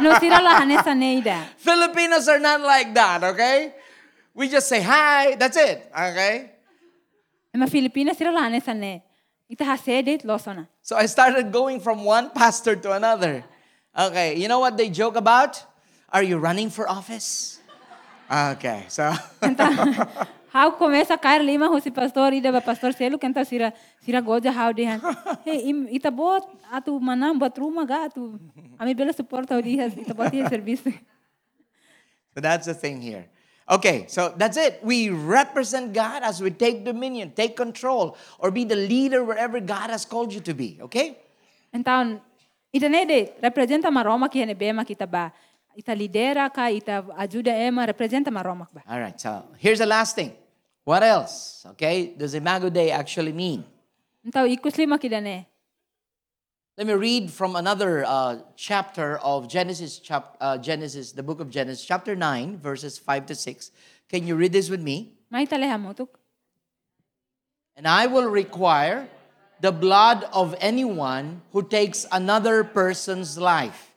No 0.00 0.16
sira 0.18 0.40
la 0.40 0.60
hanesa 0.60 0.96
ne 0.96 1.18
ida. 1.18 1.44
Filipinos 1.58 2.28
are 2.28 2.38
not 2.38 2.60
like 2.60 2.94
that, 2.94 3.24
okay? 3.24 3.74
We 4.32 4.48
just 4.48 4.68
say 4.68 4.80
hi, 4.80 5.34
that's 5.34 5.56
it, 5.56 5.90
okay? 5.92 6.52
Ema 7.52 7.66
Filipina 7.66 8.14
sira 8.14 8.30
la 8.30 8.42
hanesa 8.46 8.72
ne. 8.74 9.02
Ita 9.50 9.64
hasedit 9.64 10.22
losona. 10.22 10.68
So 10.80 10.96
I 10.96 11.06
started 11.06 11.50
going 11.50 11.80
from 11.80 12.04
one 12.04 12.30
pastor 12.30 12.76
to 12.76 12.92
another. 12.92 13.42
Okay, 13.98 14.36
you 14.38 14.46
know 14.46 14.60
what 14.60 14.76
they 14.76 14.88
joke 14.88 15.16
about? 15.16 15.60
Are 16.12 16.22
you 16.26 16.38
running 16.38 16.70
for 16.70 16.90
office? 16.90 17.62
Okay, 18.30 18.86
so 18.88 19.10
How 20.50 20.74
começa 20.74 21.14
a 21.14 21.18
cair 21.18 21.46
lima 21.46 21.70
ho 21.70 21.78
si 21.78 21.94
pastor 21.94 22.34
ida 22.34 22.50
ba 22.50 22.58
pastor 22.58 22.90
selu 22.90 23.14
kenta 23.22 23.46
sira 23.46 23.70
sira 24.02 24.18
goja 24.18 24.50
how 24.50 24.74
dihan. 24.74 24.98
Hey 25.46 25.70
ita 25.94 26.10
bot 26.10 26.42
atu 26.66 26.98
manam 26.98 27.38
buat 27.38 27.54
rumah 27.54 27.86
ga 27.86 28.10
atu. 28.10 28.34
Ami 28.74 28.90
bela 28.98 29.14
support 29.14 29.46
ho 29.46 29.62
dia 29.62 29.86
ita 29.86 30.10
bot 30.10 30.26
dia 30.26 30.50
service. 30.50 30.82
So 32.34 32.42
that's 32.42 32.66
the 32.66 32.74
thing 32.74 32.98
here. 32.98 33.30
Okay, 33.70 34.10
so 34.10 34.34
that's 34.34 34.58
it. 34.58 34.82
We 34.82 35.14
represent 35.14 35.94
God 35.94 36.26
as 36.26 36.42
we 36.42 36.50
take 36.50 36.82
dominion, 36.82 37.30
take 37.30 37.54
control, 37.54 38.18
or 38.42 38.50
be 38.50 38.66
the 38.66 38.74
leader 38.74 39.22
wherever 39.22 39.62
God 39.62 39.94
has 39.94 40.02
called 40.02 40.34
you 40.34 40.42
to 40.42 40.50
be. 40.50 40.82
Okay? 40.90 41.14
Então, 41.70 42.18
ita 42.74 42.90
ne 42.90 43.06
de 43.06 43.30
representa 43.38 43.86
ma 43.94 44.02
Roma 44.02 44.26
que 44.26 44.42
hene 44.42 44.58
bema 44.58 44.82
kita 44.82 45.06
ba. 45.06 45.30
Ita 45.76 45.94
lidera 45.94 46.52
ka, 46.52 46.68
ita 46.70 47.02
ajuda 47.16 47.54
ema, 47.54 47.86
representa 47.86 48.30
Maroma 48.30 48.66
ba. 48.72 48.82
All 48.88 49.00
right, 49.00 49.18
so 49.20 49.44
here's 49.58 49.78
the 49.78 49.86
last 49.86 50.14
thing. 50.16 50.32
What 50.84 51.02
else? 51.02 51.64
Okay, 51.72 52.14
does 52.16 52.34
Imago 52.34 52.70
Dei 52.70 52.90
actually 52.90 53.32
mean? 53.32 53.64
Então, 54.26 54.46
ikus 54.46 54.76
lima 54.76 54.98
kita 54.98 55.22
ne. 55.22 55.46
Let 56.76 56.86
me 56.86 56.94
read 56.94 57.30
from 57.30 57.56
another 57.56 58.04
uh, 58.06 58.38
chapter 58.56 59.18
of 59.18 59.48
Genesis, 59.48 59.98
chap- 59.98 60.36
uh, 60.40 60.56
Genesis, 60.56 61.12
the 61.12 61.22
book 61.22 61.40
of 61.40 61.50
Genesis, 61.50 61.84
chapter 61.84 62.16
9, 62.16 62.58
verses 62.58 62.96
5 62.96 63.26
to 63.26 63.34
6. 63.34 63.70
Can 64.08 64.26
you 64.26 64.34
read 64.34 64.52
this 64.52 64.70
with 64.70 64.80
me? 64.80 65.12
May 65.30 65.46
taleha 65.46 65.78
mo 65.78 65.92
tuk. 65.92 66.18
And 67.76 67.86
I 67.86 68.06
will 68.06 68.28
require 68.28 69.08
the 69.60 69.72
blood 69.72 70.24
of 70.32 70.54
anyone 70.58 71.42
who 71.52 71.62
takes 71.62 72.06
another 72.10 72.64
person's 72.64 73.36
life. 73.36 73.89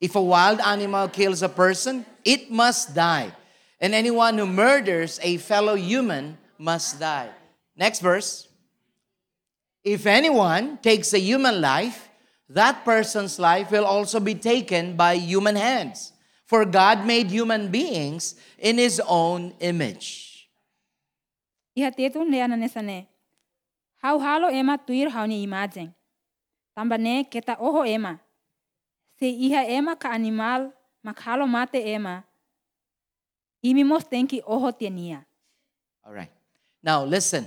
If 0.00 0.14
a 0.14 0.22
wild 0.22 0.60
animal 0.60 1.08
kills 1.08 1.42
a 1.42 1.48
person, 1.48 2.06
it 2.24 2.50
must 2.50 2.94
die. 2.94 3.32
And 3.80 3.94
anyone 3.94 4.38
who 4.38 4.46
murders 4.46 5.18
a 5.22 5.38
fellow 5.38 5.74
human 5.74 6.38
must 6.58 7.00
die. 7.00 7.30
Next 7.76 8.00
verse. 8.00 8.48
If 9.84 10.06
anyone 10.06 10.78
takes 10.82 11.12
a 11.14 11.18
human 11.18 11.60
life, 11.60 12.08
that 12.48 12.84
person's 12.84 13.38
life 13.38 13.70
will 13.70 13.84
also 13.84 14.20
be 14.20 14.34
taken 14.34 14.96
by 14.96 15.14
human 15.14 15.56
hands. 15.56 16.12
For 16.46 16.64
God 16.64 17.06
made 17.06 17.30
human 17.30 17.70
beings 17.70 18.34
in 18.58 18.78
his 18.78 19.00
own 19.06 19.54
image. 19.60 20.48
Hau 24.02 24.18
halo 24.18 24.48
ema 24.48 24.78
tuir 24.78 25.10
hau 25.10 25.26
ni 25.26 25.44
imagem. 25.44 25.92
Tamba 26.74 26.98
ne 26.98 27.24
keta 27.24 27.58
oho 27.60 27.84
ema. 27.84 28.20
Se 29.18 29.26
iha 29.26 29.66
ema 29.66 29.96
ka 29.96 30.10
animal 30.10 30.72
mak 31.02 31.20
halo 31.20 31.46
mate 31.46 31.82
ema. 31.82 32.24
Imimos 33.64 34.04
tenki. 34.04 34.40
All 34.46 36.12
right. 36.12 36.30
Now 36.82 37.04
listen. 37.04 37.46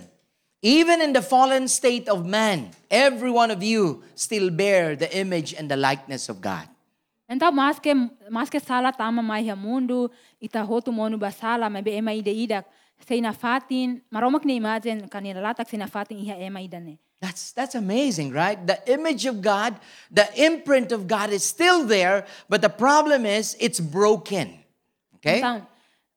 Even 0.61 1.01
in 1.01 1.13
the 1.13 1.22
fallen 1.22 1.67
state 1.67 2.07
of 2.07 2.26
man, 2.26 2.69
every 2.91 3.32
one 3.32 3.49
of 3.49 3.63
you 3.63 4.03
still 4.13 4.51
bear 4.51 4.95
the 4.95 5.09
image 5.17 5.53
and 5.53 5.72
the 5.72 5.78
likeness 5.78 6.30
of 6.30 6.41
God. 6.41 6.67
Então 7.28 7.51
mas 7.51 7.80
que 7.80 7.95
mas 8.30 8.49
que 8.49 8.59
sala 8.59 8.91
tama 8.91 9.24
mai 9.24 9.47
ha 9.47 9.55
mundo 9.55 10.11
ita 10.39 10.61
hotu 10.67 10.91
monu 10.91 11.17
basala 11.17 11.72
mai 11.72 11.82
be 11.82 11.91
ema 11.95 12.11
ida 12.13 12.30
ida 12.30 12.65
sei 13.07 13.22
na 13.22 13.32
fatin 13.32 14.01
maromak 14.11 14.43
ni 14.43 14.57
imagine 14.57 15.07
kanina 15.07 15.41
latak 15.41 15.69
sei 15.69 15.80
na 15.80 15.88
fatin 15.88 16.19
iha 16.19 16.36
ema 16.36 16.59
ida 16.61 16.80
ne. 16.80 16.99
That's 17.22 17.53
that's 17.53 17.78
amazing, 17.78 18.34
right? 18.34 18.57
The 18.57 18.82
image 18.89 19.30
of 19.30 19.45
God, 19.45 19.78
the 20.09 20.26
imprint 20.34 20.89
of 20.89 21.05
God 21.05 21.30
is 21.30 21.45
still 21.45 21.86
there, 21.86 22.26
but 22.49 22.65
the 22.65 22.74
problem 22.74 23.30
is 23.30 23.53
it's 23.61 23.78
broken. 23.78 24.57
Okay? 25.22 25.38
Então, 25.38 25.61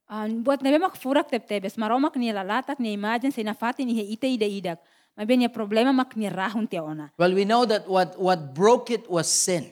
um, 0.08 0.40
buat 0.40 0.64
nebe 0.64 0.80
mak 0.80 0.96
furak 0.96 1.28
tep 1.28 1.44
tebes, 1.44 1.76
maromak 1.76 2.16
ni 2.16 2.32
lalatak 2.32 2.80
ni 2.80 2.96
imagine 2.96 3.28
say 3.28 3.44
na 3.44 3.52
fatin 3.52 3.84
ihe 3.84 4.16
ite 4.16 4.24
ida 4.32 4.48
idak. 4.48 4.80
Mabe 5.12 5.36
niya 5.36 5.52
problema 5.52 5.92
mak 5.92 6.16
ni 6.16 6.24
rahun 6.24 6.64
te 6.64 6.80
ona. 6.80 7.12
Well, 7.20 7.36
we 7.36 7.44
know 7.44 7.68
that 7.68 7.84
what 7.84 8.16
what 8.16 8.56
broke 8.56 8.88
it 8.88 9.04
was 9.04 9.28
sin. 9.28 9.68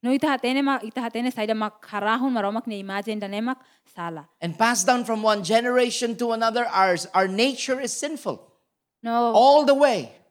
No 0.00 0.08
ita 0.08 0.24
hatene 0.24 0.64
mak 0.64 0.88
ita 0.88 1.04
hatene 1.04 1.28
sayda 1.28 1.52
mak 1.52 1.84
harahun 1.84 2.32
maromak 2.32 2.64
ni 2.64 2.80
imagine 2.80 3.20
da 3.20 3.28
nemak 3.28 3.60
sala. 3.92 4.24
And 4.40 4.56
passed 4.56 4.88
down 4.88 5.04
from 5.04 5.20
one 5.20 5.44
generation 5.44 6.16
to 6.16 6.32
another, 6.32 6.64
ours 6.64 7.04
our 7.12 7.28
nature 7.28 7.76
is 7.76 7.92
sinful 7.92 8.40
No 9.04 9.36
all 9.36 9.68
the 9.68 9.76
way. 9.76 10.21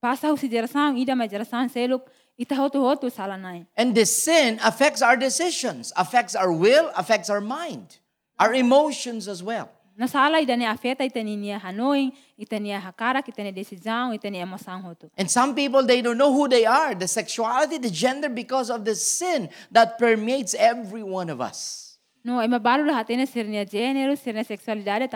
Pasa 0.00 0.28
hu 0.28 0.36
si 0.36 0.46
ida 0.46 1.14
ma 1.14 1.26
jerasan 1.26 1.68
seluk 1.70 2.02
ita 2.38 2.54
hotu 2.54 2.80
hotu 2.80 3.12
sala 3.12 3.36
nai. 3.36 3.66
And 3.76 3.94
this 3.94 4.22
sin 4.22 4.58
affects 4.64 5.02
our 5.02 5.16
decisions, 5.16 5.92
affects 5.96 6.34
our 6.34 6.52
will, 6.52 6.90
affects 6.96 7.28
our 7.28 7.40
mind, 7.40 7.98
our 8.38 8.54
emotions 8.54 9.28
as 9.28 9.42
well. 9.42 9.68
Na 9.96 10.06
sala 10.06 10.40
ida 10.40 10.56
afeta 10.56 11.04
ita 11.04 11.22
ni 11.22 11.36
niya 11.36 11.60
hanoing, 11.60 12.12
ita 12.38 12.56
niya 12.56 12.80
hakara, 12.80 13.20
ita 13.20 13.42
ni 13.42 13.52
decisão, 13.52 14.14
ita 14.14 14.28
hotu. 14.30 15.10
And 15.18 15.30
some 15.30 15.54
people, 15.54 15.84
they 15.84 16.00
don't 16.00 16.16
know 16.16 16.32
who 16.32 16.48
they 16.48 16.64
are, 16.64 16.94
the 16.94 17.06
sexuality, 17.06 17.76
the 17.76 17.90
gender, 17.90 18.30
because 18.30 18.70
of 18.70 18.86
the 18.86 18.94
sin 18.94 19.50
that 19.70 19.98
permeates 19.98 20.54
every 20.54 21.02
one 21.02 21.28
of 21.28 21.42
us. 21.42 21.98
No, 22.24 22.38
ay 22.38 22.46
mabalo 22.46 22.88
lahat 22.88 23.10
ina 23.10 23.26
sir 23.26 23.44
niya 23.44 23.68
gênero, 23.68 24.16
sir 24.16 24.32
niya 24.32 24.46
sexualidade, 24.46 25.10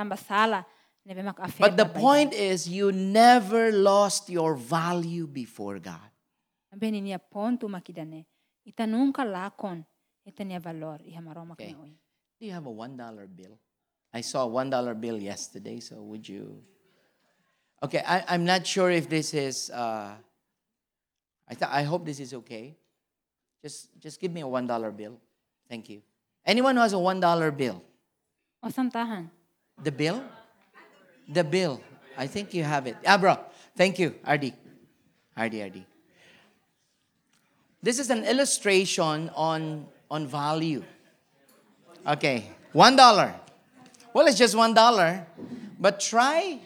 tamba 1.07 1.14
sala. 1.14 1.14
Nebe 1.14 1.24
mak 1.24 1.38
afeta. 1.38 1.61
But 1.61 1.76
the 1.76 1.86
point 1.86 2.32
is, 2.32 2.68
you 2.68 2.92
never 2.92 3.72
lost 3.72 4.28
your 4.30 4.55
value 4.55 5.26
before 5.26 5.78
God. 5.78 6.11
Sabi 6.70 6.90
ni 6.90 7.00
niya 7.00 7.18
ponto 7.18 7.68
makidane. 7.68 8.24
Ita 8.66 8.86
nunca 8.86 9.22
lakon. 9.24 9.84
Ita 10.26 10.42
niya 10.44 10.61
valor. 10.61 10.98
Iha 11.07 11.20
maromak 11.22 11.61
Okay. 11.61 11.74
Do 12.40 12.46
you 12.46 12.52
have 12.52 12.66
a 12.66 12.70
$1 12.70 13.36
bill? 13.36 13.59
I 14.12 14.20
saw 14.22 14.46
a 14.46 14.48
$1 14.48 15.00
bill 15.00 15.22
yesterday, 15.22 15.80
so 15.80 16.02
would 16.02 16.28
you? 16.28 16.62
Okay, 17.82 18.02
I, 18.07 18.24
I'm 18.28 18.44
not 18.44 18.66
sure 18.66 18.90
if 18.90 19.09
this 19.09 19.34
is, 19.34 19.70
uh, 19.70 20.14
I, 21.48 21.55
th- 21.55 21.70
I 21.70 21.82
hope 21.82 22.05
this 22.05 22.18
is 22.18 22.34
okay. 22.34 22.74
Just, 23.62 23.88
just 24.00 24.20
give 24.20 24.32
me 24.32 24.40
a 24.40 24.46
$1 24.46 24.96
bill. 24.96 25.20
Thank 25.68 25.90
you. 25.90 26.02
Anyone 26.44 26.76
who 26.76 26.82
has 26.82 26.92
a 26.92 26.96
$1 26.96 27.57
bill? 27.57 27.82
O 28.62 28.68
santahan. 28.68 29.30
The 29.82 29.92
bill? 29.92 30.22
The 31.28 31.44
bill. 31.44 31.80
I 32.16 32.26
think 32.26 32.54
you 32.54 32.62
have 32.64 32.86
it. 32.86 32.96
Ah, 33.06 33.16
bro. 33.18 33.38
Thank 33.76 33.98
you, 33.98 34.14
RD. 34.28 34.52
RD, 35.36 35.54
RD. 35.66 35.78
This 37.82 37.98
is 37.98 38.08
an 38.10 38.24
illustration 38.24 39.30
on, 39.34 39.86
on 40.10 40.26
value. 40.26 40.82
Okay, 42.06 42.48
one 42.72 42.96
dollar. 42.96 43.34
Well, 44.12 44.26
it's 44.26 44.38
just 44.38 44.54
one 44.54 44.74
dollar, 44.74 45.26
but 45.80 46.00
try. 46.00 46.60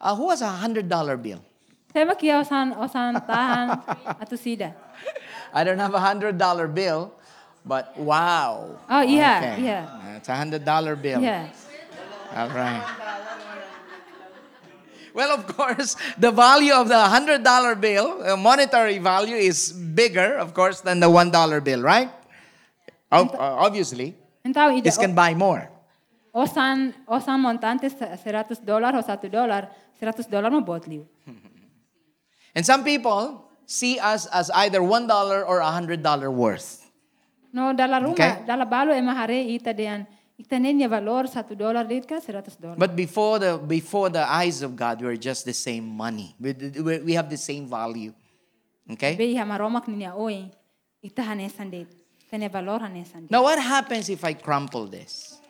Uh, 0.00 0.14
who 0.14 0.30
has 0.30 0.40
a 0.42 0.48
hundred 0.48 0.88
dollar 0.88 1.16
bill? 1.16 1.42
Saya 1.92 2.06
makia 2.06 2.40
o 2.40 2.42
san 2.44 2.72
o 2.72 2.86
santahan 2.86 3.82
ato 4.22 4.36
sida. 4.36 4.74
I 5.52 5.64
don't 5.64 5.78
have 5.78 5.94
a 5.94 6.00
hundred 6.00 6.38
dollar 6.38 6.68
bill, 6.68 7.12
but 7.64 7.96
wow. 7.98 8.78
Oh, 8.88 9.02
yeah, 9.02 9.38
Okay. 9.54 9.62
yeah. 9.64 10.16
It's 10.16 10.28
a 10.28 10.36
hundred 10.36 10.64
dollar 10.64 10.94
bill. 10.96 11.20
Yeah. 11.20 11.48
All 12.34 12.48
right. 12.50 12.84
Well, 15.16 15.32
of 15.32 15.48
course, 15.56 15.96
the 16.20 16.28
value 16.30 16.74
of 16.76 16.88
the 16.92 17.00
$100 17.00 17.40
bill, 17.80 18.20
uh, 18.20 18.36
monetary 18.36 18.98
value, 19.00 19.36
is 19.36 19.72
bigger, 19.72 20.36
of 20.36 20.52
course, 20.52 20.82
than 20.84 21.00
the 21.00 21.08
$1 21.08 21.64
bill, 21.64 21.80
right? 21.80 22.10
Ob- 23.10 23.32
uh, 23.34 23.64
obviously, 23.64 24.12
Então, 24.44 24.68
ida, 24.76 24.82
this 24.84 24.98
can 25.00 25.14
buy 25.14 25.32
more. 25.34 25.70
o, 26.34 26.44
san, 26.44 26.92
o 27.08 27.18
san 27.18 27.40
montante 27.40 27.88
seratus 28.22 28.60
dolar 28.60 28.92
o 28.94 29.00
satu 29.00 29.30
dolar, 29.32 29.70
seratus 29.98 30.26
dolar 30.28 30.50
mo 30.52 30.60
botliu. 30.60 31.06
And 32.54 32.64
some 32.64 32.84
people 32.84 33.48
see 33.64 33.98
us 33.98 34.26
as 34.28 34.50
either 34.50 34.80
$1 34.80 35.08
or 35.48 35.60
$100 35.60 36.28
worth. 36.32 36.84
No, 37.52 37.72
dala 37.72 38.00
rumah, 38.04 38.12
Okay. 38.12 38.44
dala 38.46 38.66
balo 38.66 38.92
ema 38.92 39.14
hare 39.14 39.40
ita 39.48 39.72
dean, 39.72 40.06
ita 40.36 40.56
niya 40.60 40.88
valor 40.88 41.24
satu 41.26 41.56
dolar 41.56 41.88
dit 41.88 42.04
ka 42.06 42.20
seratus 42.20 42.56
dolar. 42.60 42.76
But 42.76 42.94
before 42.94 43.38
the, 43.38 43.56
before 43.56 44.10
the 44.10 44.24
eyes 44.28 44.60
of 44.60 44.76
God, 44.76 45.00
we're 45.00 45.16
just 45.16 45.44
the 45.44 45.56
same 45.56 45.88
money. 45.88 46.36
We, 46.38 46.52
we 46.52 46.98
we 46.98 47.12
have 47.16 47.30
the 47.32 47.40
same 47.40 47.66
value. 47.66 48.12
Okay? 48.92 49.16
Be 49.16 49.34
iha 49.34 49.44
maromak 49.48 49.88
niya 49.88 50.14
oy, 50.14 50.52
ita 51.02 51.22
hanesan 51.22 51.70
dit. 51.70 51.88
Tene 52.30 52.48
valor 52.48 52.80
hanesan 52.80 53.26
dit. 53.26 53.30
Now, 53.30 53.42
what 53.42 53.58
happens 53.58 54.08
if 54.08 54.24
I 54.24 54.34
crumple 54.34 54.86
this? 54.86 55.40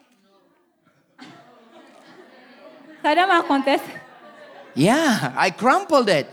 Sada 3.03 3.27
ma 3.27 3.43
acontece. 3.43 3.85
Yeah, 4.73 5.33
I 5.35 5.49
crumpled 5.51 6.07
it. 6.09 6.27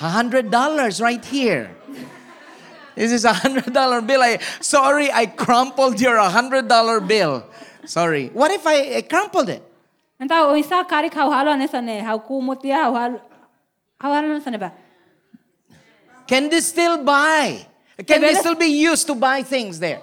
A 0.00 0.08
hundred 0.08 0.50
dollars 0.50 1.00
right 1.00 1.24
here. 1.24 1.74
This 2.98 3.12
is 3.12 3.24
a 3.24 3.32
hundred 3.32 3.72
dollar 3.72 4.02
bill. 4.02 4.20
I 4.22 4.42
sorry, 4.58 5.06
I 5.12 5.26
crumpled 5.26 6.00
your 6.00 6.16
a 6.16 6.28
hundred 6.28 6.66
dollar 6.66 6.98
bill. 6.98 7.46
Sorry. 7.86 8.28
What 8.34 8.50
if 8.50 8.66
I, 8.66 8.96
I 8.98 9.02
crumpled 9.02 9.48
it? 9.48 9.62
Então, 10.20 10.50
o 10.50 10.56
isa 10.56 10.82
kari 10.82 11.08
kau 11.08 11.30
halo 11.30 11.54
hanesan 11.54 11.84
ne, 11.84 12.00
hau 12.02 12.18
kumut 12.18 12.58
ya, 12.64 12.90
hau 12.90 12.94
halo, 12.98 13.20
hau 14.02 14.12
halo 14.12 14.34
hanesan 14.34 14.50
ne 14.50 14.58
ba? 14.58 14.72
Can 16.26 16.50
this 16.50 16.66
still 16.66 17.04
buy? 17.04 17.64
Can 18.04 18.20
this 18.20 18.40
still 18.40 18.56
be 18.56 18.66
used 18.66 19.06
to 19.06 19.14
buy 19.14 19.42
things 19.42 19.78
there? 19.78 20.02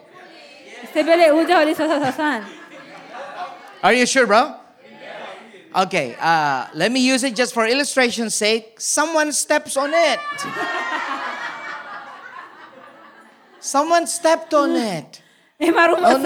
Sebele 0.93 1.35
uja. 1.35 2.47
Are 3.83 3.93
you 3.93 4.05
sure, 4.05 4.25
bro? 4.25 4.55
Okay, 5.75 6.15
uh, 6.21 6.67
let 6.73 6.93
me 6.93 7.05
use 7.05 7.25
it 7.25 7.35
just 7.35 7.53
for 7.53 7.67
illustration's 7.67 8.33
sake. 8.33 8.79
Someone 8.79 9.33
steps 9.33 9.75
on 9.75 9.91
it. 9.93 10.19
Someone 13.65 14.05
stepped 14.05 14.53
on 14.53 14.75
it. 14.77 15.21
Eh 15.59 15.71
maruma 15.71 16.13
Oh, 16.13 16.17
no. 16.19 16.23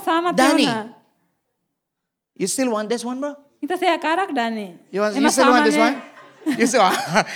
sama 0.00 0.32
Danny. 0.36 0.64
tiona. 0.64 0.94
You 2.36 2.46
still 2.46 2.70
want 2.70 2.88
this 2.88 3.04
one, 3.04 3.20
bro? 3.20 3.34
Kita 3.60 3.76
saya 3.78 3.98
karak 4.00 4.30
Dani. 4.32 4.78
You, 4.90 5.00
want, 5.02 5.14
you 5.16 5.28
still 5.30 5.50
want 5.50 5.64
this 5.68 5.76
one? 5.76 6.00
You 6.60 6.66
still, 6.68 6.84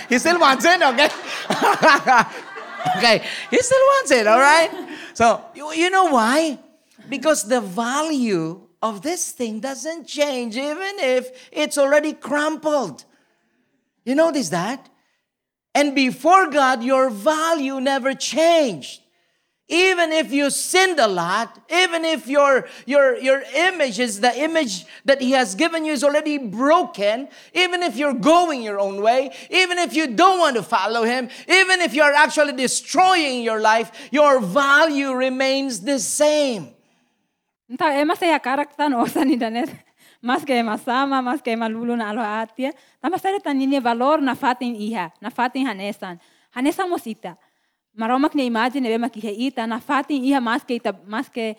he 0.07 0.19
still 0.21 0.37
wants 0.37 0.61
it, 0.65 0.81
okay? 0.85 1.09
okay, 2.97 3.17
he 3.49 3.57
still 3.57 3.85
wants 3.97 4.11
it, 4.11 4.27
all 4.27 4.37
right? 4.37 4.69
So, 5.17 5.41
you, 5.55 5.73
you 5.73 5.89
know 5.89 6.13
why? 6.13 6.59
Because 7.09 7.43
the 7.49 7.59
value 7.59 8.61
of 8.85 9.01
this 9.01 9.31
thing 9.31 9.59
doesn't 9.59 10.05
change 10.05 10.55
even 10.57 10.99
if 11.01 11.49
it's 11.51 11.77
already 11.77 12.13
crumpled. 12.13 13.03
You 14.05 14.13
notice 14.13 14.49
that? 14.49 14.87
And 15.75 15.93
before 15.93 16.49
God, 16.49 16.83
your 16.83 17.09
value 17.09 17.79
never 17.79 18.13
changed. 18.13 19.01
Even 19.69 20.11
if 20.11 20.33
you 20.33 20.49
sinned 20.49 20.99
a 20.99 21.07
lot, 21.07 21.59
even 21.69 22.03
if 22.03 22.27
your, 22.27 22.67
your, 22.87 23.15
your 23.17 23.43
image 23.55 23.99
is 23.99 24.19
the 24.19 24.35
image 24.35 24.85
that 25.05 25.21
He 25.21 25.31
has 25.33 25.53
given 25.53 25.85
you 25.85 25.93
is 25.93 26.03
already 26.03 26.39
broken, 26.39 27.29
even 27.53 27.83
if 27.83 27.95
you're 27.95 28.15
going 28.15 28.63
your 28.63 28.79
own 28.79 29.03
way, 29.03 29.29
even 29.51 29.77
if 29.77 29.93
you 29.93 30.07
don't 30.07 30.39
want 30.39 30.55
to 30.55 30.63
follow 30.63 31.03
Him, 31.03 31.29
even 31.47 31.81
if 31.81 31.93
you're 31.93 32.15
actually 32.15 32.53
destroying 32.53 33.43
your 33.43 33.61
life, 33.61 34.09
your 34.11 34.39
value 34.39 35.13
remains 35.13 35.81
the 35.81 35.99
same. 35.99 36.73
Entah 37.69 37.93
ema 37.93 38.15
saya 38.15 38.39
karak 38.39 38.73
tan 38.75 38.95
osa 38.95 39.23
ni 39.23 39.37
danet. 39.37 39.69
Mas 39.69 39.88
que 40.45 40.53
ema 40.53 40.77
sama, 40.77 41.21
mas 41.21 41.41
que 41.41 41.51
ema 41.51 41.67
lulu 41.69 41.95
na 41.95 42.09
alo 42.09 42.21
atia. 42.21 42.73
Tama 43.01 43.17
saya 43.17 43.39
tan 43.39 43.61
ini 43.61 43.79
valor 43.79 44.21
na 44.21 44.35
fatin 44.35 44.75
iha, 44.75 45.11
na 45.21 45.29
fatin 45.29 45.65
hanesan. 45.65 46.19
Hanesan 46.55 46.89
mosita. 46.89 47.37
Maromak 47.97 48.35
ni 48.35 48.45
imagine 48.45 48.87
ebe 48.87 48.97
makihe 48.97 49.31
ita 49.31 49.67
na 49.67 49.79
fatin 49.79 50.23
iha 50.23 50.41
mas 50.41 50.63
que 50.63 50.75
ita 50.75 50.93
mas 51.07 51.29
que 51.29 51.55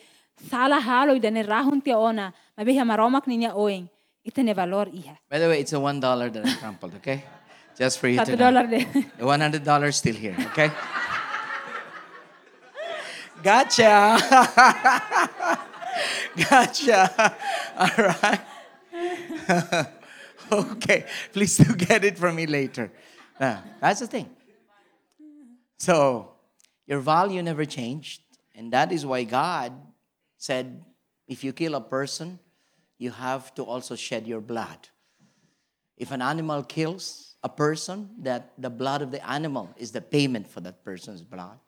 sala 0.48 0.80
halo 0.80 1.14
i 1.14 1.20
dane 1.20 1.42
rahun 1.42 1.80
tia 1.82 1.98
ona. 1.98 2.32
Mabeha 2.56 2.84
maromak 2.84 3.26
ni 3.26 3.36
nia 3.36 3.54
oeng. 3.54 3.88
Ita 4.24 4.42
ne 4.42 4.52
valor 4.52 4.88
iha. 4.92 5.16
By 5.30 5.38
the 5.38 5.48
way, 5.48 5.60
it's 5.60 5.72
a 5.72 5.76
$1 5.76 6.00
that 6.32 6.46
I 6.46 6.54
crumpled, 6.56 6.94
okay? 6.96 7.24
Just 7.78 7.98
for 7.98 8.08
you 8.08 8.22
to 8.22 8.36
know. 8.36 8.50
dolar 8.50 8.66
de. 8.66 8.84
The 9.16 9.24
$100 9.24 9.94
still 9.94 10.14
here, 10.14 10.36
okay? 10.52 10.70
gotcha. 13.42 14.18
gotcha. 16.50 17.08
All 17.78 17.88
right. 17.96 18.40
okay. 20.52 21.04
Please 21.32 21.56
do 21.56 21.74
get 21.74 22.04
it 22.04 22.18
from 22.18 22.36
me 22.36 22.46
later. 22.46 22.90
Now, 23.38 23.62
that's 23.80 24.00
the 24.00 24.06
thing. 24.06 24.28
So, 25.78 26.32
your 26.86 27.00
value 27.00 27.42
never 27.42 27.64
changed. 27.64 28.22
And 28.54 28.72
that 28.72 28.92
is 28.92 29.06
why 29.06 29.24
God 29.24 29.72
said, 30.36 30.84
if 31.26 31.42
you 31.44 31.52
kill 31.52 31.74
a 31.74 31.80
person, 31.80 32.38
you 32.98 33.10
have 33.10 33.54
to 33.54 33.64
also 33.64 33.96
shed 33.96 34.26
your 34.26 34.40
blood. 34.40 34.88
If 35.96 36.10
an 36.10 36.20
animal 36.20 36.62
kills 36.62 37.36
a 37.42 37.48
person, 37.48 38.10
that 38.18 38.52
the 38.58 38.68
blood 38.68 39.00
of 39.00 39.10
the 39.10 39.26
animal 39.28 39.70
is 39.76 39.92
the 39.92 40.00
payment 40.00 40.46
for 40.46 40.60
that 40.60 40.84
person's 40.84 41.22
blood. 41.22 41.58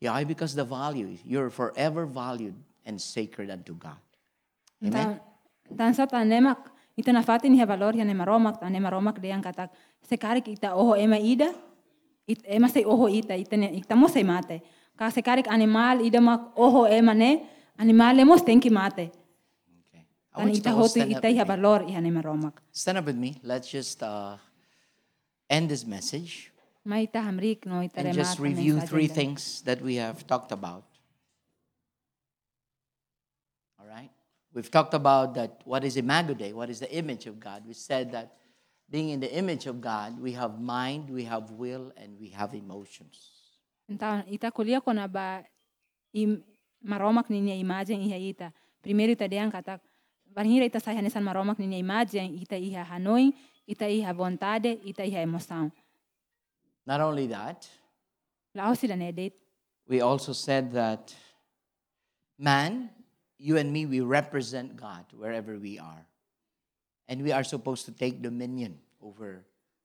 Yeah, 0.00 0.22
because 0.24 0.54
the 0.54 0.64
value, 0.64 1.16
you're 1.24 1.50
forever 1.50 2.06
valued 2.06 2.54
and 2.84 3.00
sacred 3.00 3.50
unto 3.50 3.74
God. 3.74 3.98
Amen. 4.84 4.92
Tan 4.92 5.20
tan 5.76 5.94
sa 5.94 6.06
tan 6.06 6.28
nemak 6.28 6.58
ita 6.96 7.12
na 7.12 7.22
fatin 7.22 7.54
iha 7.54 7.66
valor 7.66 7.94
ya 7.96 8.04
ne 8.04 8.14
maromak 8.14 8.60
tan 8.60 8.72
ne 8.72 8.80
maromak 8.80 9.20
de 9.20 9.28
yang 9.28 9.42
katak 9.42 9.70
se 10.02 10.16
karik 10.16 10.48
ita 10.48 10.74
oho 10.74 10.94
ema 10.96 11.18
ida 11.18 11.52
it 12.26 12.42
ema 12.46 12.68
se 12.68 12.84
oho 12.84 13.08
ita 13.08 13.34
ita 13.36 13.56
ne 13.56 13.70
ita 13.76 13.94
mo 13.96 14.08
se 14.08 14.22
mate 14.24 14.62
ka 14.98 15.10
se 15.10 15.22
karik 15.22 15.46
animal 15.48 16.00
ida 16.04 16.20
mak 16.20 16.52
oho 16.56 16.86
ema 16.86 17.14
ne 17.14 17.46
animal 17.78 18.16
lemos 18.16 18.42
tenki 18.42 18.70
mate 18.70 19.10
Okay. 19.88 20.04
I 20.34 20.38
tan 20.38 20.44
want 20.44 20.54
you 20.54 20.60
ita 20.60 20.70
to 20.70 20.76
all 20.76 20.82
hotu 20.82 21.00
stand 21.00 21.12
up, 21.14 21.18
ita 21.18 21.28
with 21.28 21.36
iha 21.36 21.44
me. 21.44 21.50
valor 21.52 21.80
iha 21.90 22.00
ne 22.02 22.10
maromak 22.10 22.54
stand 22.72 22.98
up 22.98 23.06
with 23.06 23.16
me. 23.16 23.30
Let's 23.42 23.68
just 23.70 24.02
uh, 24.02 24.36
end 25.48 25.68
this 25.70 25.84
message 25.86 26.50
mai 26.84 27.04
ita 27.06 27.20
hamrik 27.20 27.66
no 27.66 27.80
ita 27.84 28.00
and 28.00 28.06
remata 28.10 28.20
just 28.22 28.38
review 28.40 28.74
mensaje 28.80 28.88
three 28.90 29.08
de. 29.08 29.14
things 29.14 29.62
that 29.68 29.78
we 29.82 29.96
have 30.02 30.26
talked 30.26 30.52
about. 30.52 30.84
All 33.78 33.86
right? 33.86 34.10
We've 34.54 34.70
talked 34.70 34.94
about 34.94 35.34
that 35.34 35.60
what 35.64 35.84
is 35.84 35.96
Imago 35.96 36.34
Dei? 36.34 36.52
What 36.52 36.70
is 36.70 36.80
the 36.80 36.90
image 36.90 37.26
of 37.26 37.38
God? 37.38 37.64
We 37.66 37.74
said 37.74 38.12
that 38.12 38.32
being 38.90 39.10
in 39.10 39.20
the 39.20 39.30
image 39.32 39.66
of 39.66 39.80
God, 39.80 40.18
we 40.18 40.32
have 40.32 40.58
mind, 40.58 41.10
we 41.10 41.24
have 41.24 41.50
will, 41.52 41.92
and 41.96 42.18
we 42.18 42.30
have 42.32 42.54
emotions. 42.54 43.16
Então, 43.88 44.24
ita 44.28 44.50
kulia 44.50 44.80
ko 44.84 44.92
na 44.92 45.06
ba 45.06 45.44
im, 46.12 46.42
maromak 46.84 47.28
niya 47.28 47.56
imagine 47.56 48.00
iha 48.04 48.16
ita. 48.16 48.48
Primeiro 48.80 49.12
ita 49.12 49.28
deang 49.28 49.52
katak 49.52 49.80
Vanhira 50.34 50.68
ita 50.68 50.80
sa 50.80 50.92
hanesan 50.92 51.24
maromak 51.24 51.56
niya 51.58 51.80
imagine 51.80 52.36
ita 52.36 52.56
iha 52.56 52.84
hanoi, 52.84 53.32
ita 53.66 53.88
iha 53.88 54.12
vontade, 54.12 54.76
ita 54.84 55.04
iha 55.04 55.24
emoção. 55.24 55.72
Not 56.86 57.00
only 57.00 57.26
that, 57.28 57.68
Lao 58.54 58.72
sila 58.74 58.96
na 58.96 59.12
we 59.88 60.00
also 60.00 60.32
said 60.32 60.72
that 60.72 61.14
man, 62.38 62.90
you 63.38 63.56
and 63.56 63.72
me, 63.72 63.86
we 63.86 64.00
represent 64.00 64.76
God 64.76 65.04
wherever 65.16 65.56
we 65.58 65.78
are. 65.78 66.06
And 67.08 67.22
we 67.22 67.32
are 67.32 67.44
supposed 67.44 67.86
to 67.86 67.92
take 67.92 68.20
dominion 68.20 68.78
over, 69.02 69.44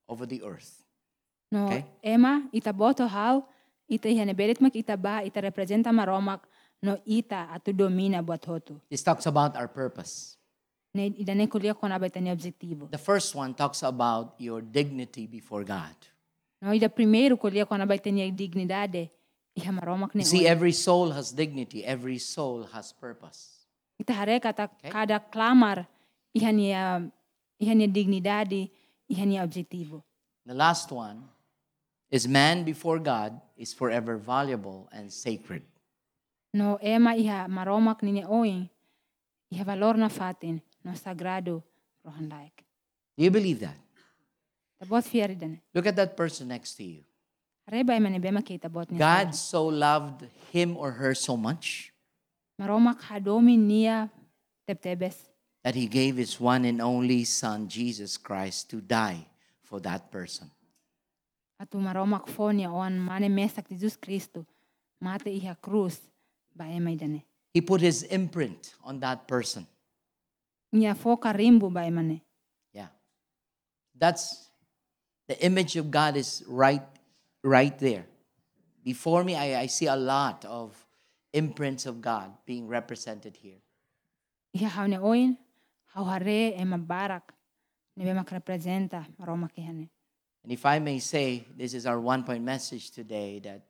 over 0.09 0.25
the 0.25 0.43
earth. 0.43 0.83
No, 1.51 1.65
Okay. 1.69 1.85
ema 2.03 2.49
ita 2.51 2.73
boto 2.73 3.07
hau, 3.07 3.45
ita 3.87 4.09
iha 4.09 4.25
neberit 4.25 4.59
mak 4.59 4.75
ita 4.75 4.97
ba, 4.97 5.21
ita 5.23 5.39
representa 5.39 5.93
maromak 5.93 6.41
no 6.81 6.97
ita 7.05 7.47
atu 7.53 7.71
domina 7.71 8.23
buat 8.25 8.41
hotu. 8.41 8.81
This 8.89 9.03
talks 9.03 9.25
about 9.27 9.55
our 9.55 9.67
purpose. 9.69 10.35
Ne 10.95 11.13
ida 11.13 11.33
ne 11.35 11.45
kulia 11.47 11.77
ko 11.77 11.87
na 11.87 11.97
ba 11.99 12.07
ita 12.09 12.19
ni 12.19 12.31
objetivo. 12.33 12.89
The 12.89 12.97
first 12.97 13.35
one 13.35 13.53
talks 13.53 13.83
about 13.83 14.33
your 14.41 14.61
dignity 14.61 15.27
before 15.27 15.63
God. 15.63 15.93
No, 16.61 16.73
ida 16.73 16.89
primeiro 16.89 17.37
kulia 17.37 17.67
ko 17.69 17.77
na 17.77 17.85
ba 17.85 17.95
ita 17.95 18.09
ni 18.11 18.31
dignidade, 18.31 19.09
You 19.55 20.23
see, 20.23 20.47
every 20.47 20.71
soul 20.71 21.11
has 21.11 21.31
dignity, 21.31 21.85
every 21.85 22.17
soul 22.17 22.63
has 22.73 22.91
purpose. 22.91 23.67
Ita 24.01 24.13
hare 24.13 24.39
kata 24.39 24.69
kada 24.89 25.19
clamar 25.19 25.85
iha 26.33 26.49
niya 26.49 26.97
um, 26.97 27.11
iha 27.61 27.73
niya 27.77 27.93
dignidade, 27.93 28.71
iha 29.05 29.43
objetivo. 29.45 30.01
The 30.45 30.55
last 30.55 30.91
one 30.91 31.29
is 32.09 32.27
man 32.27 32.63
before 32.63 32.97
God 32.97 33.39
is 33.55 33.73
forever 33.73 34.17
valuable 34.17 34.89
and 34.91 35.13
sacred. 35.13 35.61
No 36.53 36.79
ema 36.81 37.13
iha 37.13 37.45
maromak 37.47 38.01
niya 38.01 38.25
oing, 38.25 38.67
iha 39.53 39.63
valor 39.63 39.93
na 39.93 40.09
fatin, 40.09 40.61
no 40.83 40.93
sagrado 40.93 41.61
rohan 42.03 42.27
like. 42.27 42.65
Do 43.15 43.23
you 43.23 43.29
believe 43.29 43.59
that? 43.59 43.77
Tabot 44.81 45.03
fieri 45.03 45.35
dane. 45.35 45.61
Look 45.75 45.85
at 45.85 45.95
that 45.95 46.17
person 46.17 46.47
next 46.47 46.73
to 46.77 46.83
you. 46.83 47.03
God 47.69 49.35
so 49.35 49.65
loved 49.67 50.25
him 50.51 50.77
or 50.77 50.91
her 50.91 51.15
so 51.15 51.37
much 51.37 51.93
Maromak 52.59 53.01
hadomi 53.01 53.57
niya 53.57 54.09
tebtebes. 54.67 55.15
that 55.63 55.75
he 55.75 55.87
gave 55.87 56.17
his 56.17 56.39
one 56.39 56.65
and 56.65 56.81
only 56.81 57.23
son, 57.23 57.67
Jesus 57.67 58.17
Christ, 58.17 58.69
to 58.69 58.81
die 58.81 59.25
for 59.61 59.79
that 59.79 60.11
person. 60.11 60.51
Atu 61.61 61.79
maromak 61.79 62.27
fo 62.27 62.51
niya 62.51 62.71
on 62.71 62.99
mane 62.99 63.29
mesak 63.29 63.69
Jesus 63.69 63.97
Kristo. 63.97 64.45
Mate 65.01 65.31
iha 65.31 65.55
ba. 66.55 67.21
He 67.53 67.61
put 67.61 67.81
his 67.81 68.03
imprint 68.03 68.75
on 68.83 68.99
that 68.99 69.27
person. 69.27 69.65
Niya 70.73 70.95
fo 70.95 71.17
karimbu 71.17 71.73
ba. 71.73 71.89
Yeah. 72.73 72.87
That's 73.97 74.49
the 75.27 75.39
image 75.43 75.75
of 75.75 75.89
God 75.89 76.17
is 76.17 76.43
right 76.47 76.83
right 77.43 77.77
there. 77.77 78.05
Before 78.83 79.23
me, 79.23 79.35
I, 79.35 79.61
I 79.61 79.65
see 79.67 79.87
a 79.87 79.95
lot 79.95 80.45
of 80.45 80.75
imprints 81.31 81.85
of 81.85 82.01
God 82.01 82.31
being 82.45 82.67
represented 82.67 83.35
here. 83.35 83.59
Iha 84.55 84.69
hau 84.69 84.87
ne 84.87 84.97
oin, 84.97 85.37
hau 85.93 86.03
hare 86.05 86.53
ema 86.59 86.77
barak. 86.77 87.33
Ne 87.97 88.05
bema 88.05 88.23
representa 88.23 89.05
maromak 89.19 89.51
iha. 89.57 89.87
And 90.43 90.51
if 90.51 90.65
I 90.65 90.79
may 90.79 90.99
say, 90.99 91.45
this 91.57 91.73
is 91.73 91.85
our 91.85 91.99
one 91.99 92.23
point 92.23 92.43
message 92.43 92.91
today 92.91 93.39
that 93.39 93.61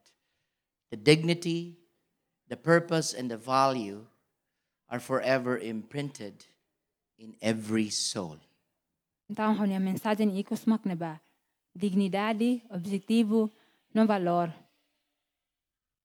the 0.89 0.97
dignity, 0.97 1.77
the 2.49 2.57
purpose, 2.57 3.13
and 3.13 3.29
the 3.29 3.37
value 3.37 4.05
are 4.89 4.99
forever 4.99 5.57
imprinted 5.57 6.45
in 7.19 7.35
every 7.41 7.89
soul. 7.89 8.37
Então 9.29 9.53
hau 9.55 9.65
ne 9.65 9.77
mensagem 9.77 10.31
dignidade, 11.75 12.61
objetivo, 12.69 13.49
no 13.93 14.05
valor. 14.05 14.53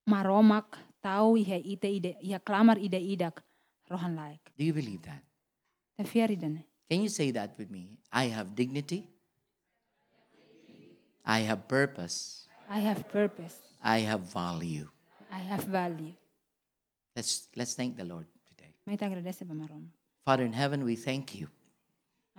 Maromak 0.09 0.77
tau 1.03 1.35
iha 1.37 1.57
ite 1.57 1.85
ide, 1.87 2.15
iha 2.23 2.39
klamar 2.39 2.77
ide 2.81 2.97
idak 2.97 3.41
rohan 3.89 4.15
laik. 4.15 4.39
Do 4.57 4.65
you 4.65 4.73
believe 4.73 5.01
that? 5.03 5.21
Te 5.97 6.03
fieri 6.03 6.35
dene. 6.35 6.65
Can 6.89 7.01
you 7.01 7.09
say 7.09 7.31
that 7.31 7.53
with 7.57 7.69
me? 7.69 7.97
I 8.11 8.25
have 8.33 8.55
dignity. 8.55 9.05
I 11.25 11.39
have 11.41 11.67
purpose. 11.67 12.47
I 12.69 12.79
have 12.79 13.07
purpose. 13.09 13.55
I 13.83 13.99
have 13.99 14.21
value. 14.33 14.89
I 15.31 15.37
have 15.39 15.63
value. 15.65 16.13
Let's 17.15 17.47
let's 17.55 17.75
thank 17.75 17.97
the 17.97 18.05
Lord 18.05 18.25
today. 18.49 18.73
May 18.87 18.97
te 18.97 19.05
agradece 19.05 19.45
ba 19.47 19.53
marom. 19.53 19.89
Father 20.25 20.43
in 20.45 20.53
heaven, 20.53 20.83
we 20.83 20.95
thank 20.95 21.35
you 21.35 21.47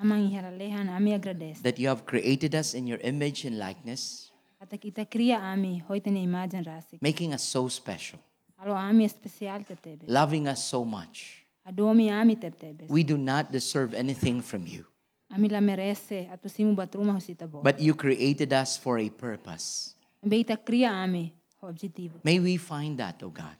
Amang 0.01 0.27
iharalehan 0.31 0.89
ami 0.91 1.13
agradece. 1.15 1.63
that 1.63 1.79
you 1.79 1.87
have 1.89 2.07
created 2.07 2.55
us 2.55 2.75
in 2.75 2.87
your 2.87 2.99
image 3.03 3.45
and 3.45 3.59
likeness, 3.59 4.30
Kata 4.61 4.77
kita 4.77 5.09
kriya 5.09 5.41
ami 5.41 5.81
hoy 5.89 6.01
te 6.05 6.11
imagine 6.13 6.61
rasik. 6.63 7.01
making 7.01 7.33
us 7.33 7.41
so 7.43 7.65
special, 7.69 8.21
Alo 8.61 8.77
ami 8.77 9.07
especial 9.09 9.65
te 9.65 9.73
tebe. 9.75 10.05
loving 10.07 10.47
us 10.47 10.63
so 10.63 10.85
much. 10.85 11.47
Adomi 11.65 12.11
ami 12.13 12.37
te 12.37 12.51
tebe. 12.51 12.85
We 12.93 13.03
do 13.03 13.17
not 13.17 13.51
deserve 13.51 13.95
anything 13.95 14.43
from 14.45 14.67
you, 14.67 14.85
Ami 15.33 15.49
la 15.49 15.61
merece 15.61 16.29
atu 16.29 16.53
batruma 16.77 17.17
hosita 17.17 17.49
bo. 17.51 17.63
but 17.63 17.81
you 17.81 17.95
created 17.95 18.53
us 18.53 18.77
for 18.77 18.99
a 18.99 19.09
purpose. 19.09 19.95
Beita 20.23 20.59
kriya 20.61 20.93
ami 20.93 21.33
ho 21.63 21.69
objetivo. 21.73 22.21
May 22.23 22.39
we 22.39 22.59
find 22.59 22.99
that, 22.99 23.17
oh 23.23 23.31
God. 23.31 23.57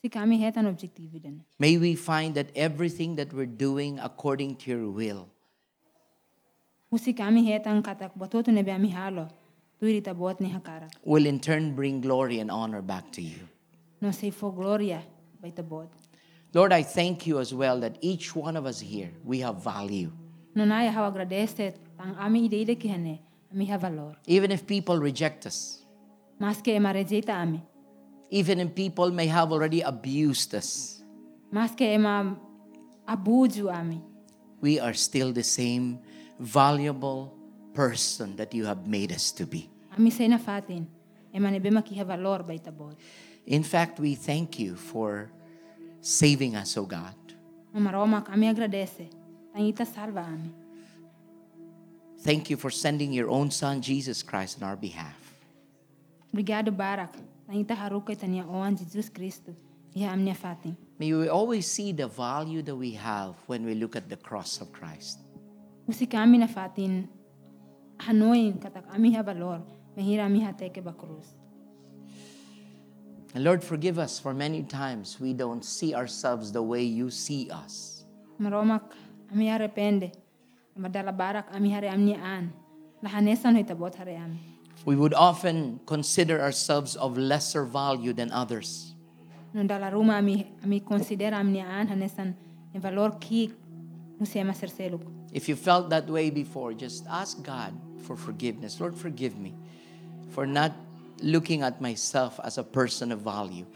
Si 0.00 0.08
kami 0.08 0.38
hetan 0.38 0.64
objetivo 0.70 1.20
dene. 1.20 1.42
May 1.58 1.76
we 1.76 1.96
find 1.96 2.36
that 2.36 2.54
everything 2.54 3.16
that 3.16 3.32
we're 3.34 3.50
doing 3.50 3.98
according 3.98 4.54
to 4.62 4.70
your 4.70 4.88
will 4.88 5.26
Usi 9.82 10.00
kami 10.00 10.00
hetan 10.00 10.00
katak 10.00 10.00
bototo 10.00 10.00
nebe 10.00 10.00
ami 10.00 10.00
halo. 10.00 10.00
Tuiri 10.00 10.04
ta 10.04 10.12
bot 10.14 10.40
ni 10.40 10.50
hakarak. 10.50 10.90
will 11.04 11.26
in 11.26 11.40
turn 11.40 11.74
bring 11.74 12.00
glory 12.00 12.40
and 12.40 12.50
honor 12.50 12.82
back 12.82 13.10
to 13.12 13.22
you. 13.22 13.48
No 14.00 14.10
say 14.10 14.30
for 14.30 14.52
gloria 14.52 15.02
baita 15.42 15.62
bot. 15.66 15.88
Lord, 16.52 16.72
I 16.72 16.82
thank 16.82 17.26
you 17.26 17.38
as 17.38 17.54
well 17.54 17.78
that 17.80 17.96
each 18.00 18.34
one 18.34 18.56
of 18.56 18.66
us 18.66 18.80
here, 18.80 19.10
we 19.24 19.38
have 19.40 19.62
value. 19.62 20.10
No 20.54 20.64
naya 20.64 20.90
hawa 20.90 21.12
agradece 21.12 21.74
tang 21.96 22.16
ami 22.18 22.44
ide 22.46 22.54
ide 22.54 22.76
kihane. 22.78 23.20
Ami 23.52 23.66
ha 23.66 23.78
valor. 23.78 24.16
Even 24.26 24.50
if 24.50 24.66
people 24.66 24.98
reject 24.98 25.46
us, 25.46 25.84
Mas 26.38 26.60
que 26.62 26.74
ema 26.74 26.92
rejeita 26.92 27.30
ami. 27.30 27.62
even 28.30 28.60
if 28.60 28.74
people 28.74 29.10
may 29.10 29.26
have 29.26 29.52
already 29.52 29.80
abused 29.82 30.54
us, 30.54 31.02
Mas 31.52 31.74
que 31.74 31.86
ema 31.86 32.36
abuju 33.08 33.72
ami. 33.72 34.02
we 34.60 34.78
are 34.80 34.94
still 34.94 35.32
the 35.32 35.42
same 35.42 35.98
valuable 36.38 37.32
person 37.74 38.36
that 38.36 38.54
you 38.54 38.64
have 38.66 38.86
made 38.86 39.12
us 39.12 39.32
to 39.32 39.46
be. 39.46 39.70
Ami 39.96 40.10
say 40.10 40.28
na 40.28 40.38
fatin. 40.38 40.86
Ema 41.34 41.50
nebe 41.50 41.70
makiha 41.70 42.04
valor 42.04 42.42
baita 42.42 42.76
bot. 42.76 42.96
In 43.46 43.62
fact, 43.62 43.98
we 43.98 44.14
thank 44.14 44.58
you 44.58 44.76
for 44.76 45.30
saving 46.00 46.56
us, 46.56 46.76
O 46.76 46.84
God. 46.84 47.14
No 47.74 47.80
maroma 47.80 48.24
kami 48.24 48.52
agradece. 48.52 49.10
Tang 49.52 49.66
ita 49.66 49.84
salva 49.84 50.20
ami. 50.20 50.52
Thank 52.20 52.50
you 52.50 52.56
for 52.56 52.70
sending 52.70 53.12
your 53.12 53.30
own 53.30 53.50
Son, 53.50 53.80
Jesus 53.80 54.22
Christ, 54.22 54.60
on 54.60 54.68
our 54.68 54.76
behalf. 54.76 55.16
Obrigado 56.34 56.76
barak. 56.76 57.14
Tang 57.46 57.58
ita 57.58 57.74
haruka 57.74 58.18
tania 58.18 58.44
oan 58.44 58.76
Jesus 58.76 59.08
Cristo. 59.08 59.54
Iha 59.96 60.12
amnia 60.12 60.34
fatin. 60.34 60.76
May 60.98 61.12
we 61.12 61.28
always 61.28 61.66
see 61.66 61.92
the 61.92 62.06
value 62.06 62.62
that 62.62 62.76
we 62.76 62.92
have 62.92 63.34
when 63.46 63.64
we 63.64 63.74
look 63.74 63.96
at 63.96 64.08
the 64.08 64.16
cross 64.16 64.60
of 64.60 64.70
Christ. 64.70 65.18
Usi 65.88 66.06
na 66.06 66.46
fatin 66.46 67.08
hanoin 68.00 68.58
katak 68.58 68.84
ami 68.94 69.12
ha 69.14 69.22
valor. 69.22 69.60
Mahira 69.96 70.24
ami 70.24 70.40
ha 70.40 70.52
teke 70.52 70.82
ba 70.82 70.92
cruz. 70.92 71.34
And 73.34 73.44
Lord, 73.44 73.62
forgive 73.62 73.98
us 73.98 74.18
for 74.18 74.34
many 74.34 74.62
times 74.62 75.20
we 75.20 75.32
don't 75.32 75.64
see 75.64 75.94
ourselves 75.94 76.50
the 76.50 76.62
way 76.62 76.82
you 76.82 77.10
see 77.10 77.48
us. 77.50 78.04
Maromak 78.40 78.82
ami 79.32 79.46
arrepende. 79.46 80.12
Madala 80.78 81.16
barak 81.16 81.46
ami 81.54 81.70
hare 81.70 81.88
an. 81.88 82.52
Lahanesan 83.04 83.54
hoy 83.54 83.90
hare 83.96 84.16
ami. 84.16 84.40
We 84.84 84.96
would 84.96 85.14
often 85.14 85.80
consider 85.86 86.40
ourselves 86.40 86.96
of 86.96 87.18
lesser 87.18 87.64
value 87.64 88.12
than 88.12 88.32
others. 88.32 88.94
No 89.52 89.62
ruma 89.62 90.18
ami 90.18 90.46
ami 90.64 90.80
considera 90.80 91.34
amnia 91.34 91.64
an 91.64 91.88
hanesan 91.88 92.34
valor 92.74 93.18
ki 93.20 93.52
musema 94.20 94.54
serseluk. 94.54 95.02
If 95.32 95.48
you 95.48 95.54
felt 95.54 95.90
that 95.90 96.08
way 96.08 96.30
before, 96.30 96.72
just 96.72 97.06
ask 97.08 97.42
God 97.42 97.74
for 98.02 98.16
forgiveness. 98.16 98.80
Lord, 98.80 98.94
forgive 98.94 99.38
me 99.38 99.54
for 100.30 100.46
not 100.46 100.72
looking 101.22 101.62
at 101.62 101.80
myself 101.80 102.40
as 102.42 102.58
a 102.58 102.64
person 102.64 103.12
of 103.12 103.20
value. 103.20 103.66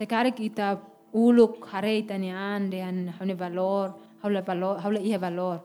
Sekare 0.00 0.32
kita 0.32 0.80
uluk 1.14 1.66
hare 1.68 2.02
itanian 2.02 2.70
dean 2.70 3.14
haune 3.18 3.36
valor, 3.36 3.94
haula 4.22 4.44
valor, 4.44 4.80
haula 4.80 5.00
iha 5.00 5.18
valor. 5.18 5.60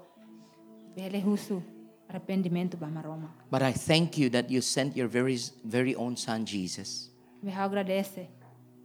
Bele 0.95 1.21
husu 1.21 1.61
arrependimento 2.09 2.77
ba 2.77 2.87
maroma. 2.87 3.29
But 3.49 3.61
I 3.61 3.71
thank 3.71 4.17
you 4.17 4.29
that 4.29 4.49
you 4.49 4.61
sent 4.61 4.95
your 4.95 5.07
very, 5.07 5.37
very 5.63 5.95
own 5.95 6.15
son, 6.17 6.45
Jesus, 6.45 7.09
Me 7.41 7.51
ha 7.51 7.67
agradece. 7.67 8.27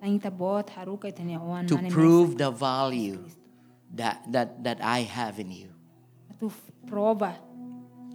Tangita 0.02 0.30
bot 0.30 0.70
haruka 0.70 1.12
oan 1.40 1.66
to 1.66 1.78
prove 1.90 2.38
the 2.38 2.50
value 2.50 3.24
that, 3.94 4.20
that, 4.30 4.62
that 4.62 4.78
I 4.82 5.00
have 5.00 5.38
in 5.38 5.50
you. 5.50 5.68
tu 6.38 6.52
prova 6.86 7.34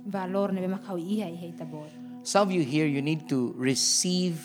valor 0.06 0.52
nebe 0.52 0.68
makau 0.68 0.98
iha 0.98 1.28
iha 1.30 1.48
ita 1.54 1.66
bot. 1.66 1.90
Some 2.24 2.50
of 2.50 2.52
you 2.54 2.64
here, 2.64 2.86
you 2.86 3.02
need 3.02 3.28
to 3.30 3.54
receive 3.58 4.40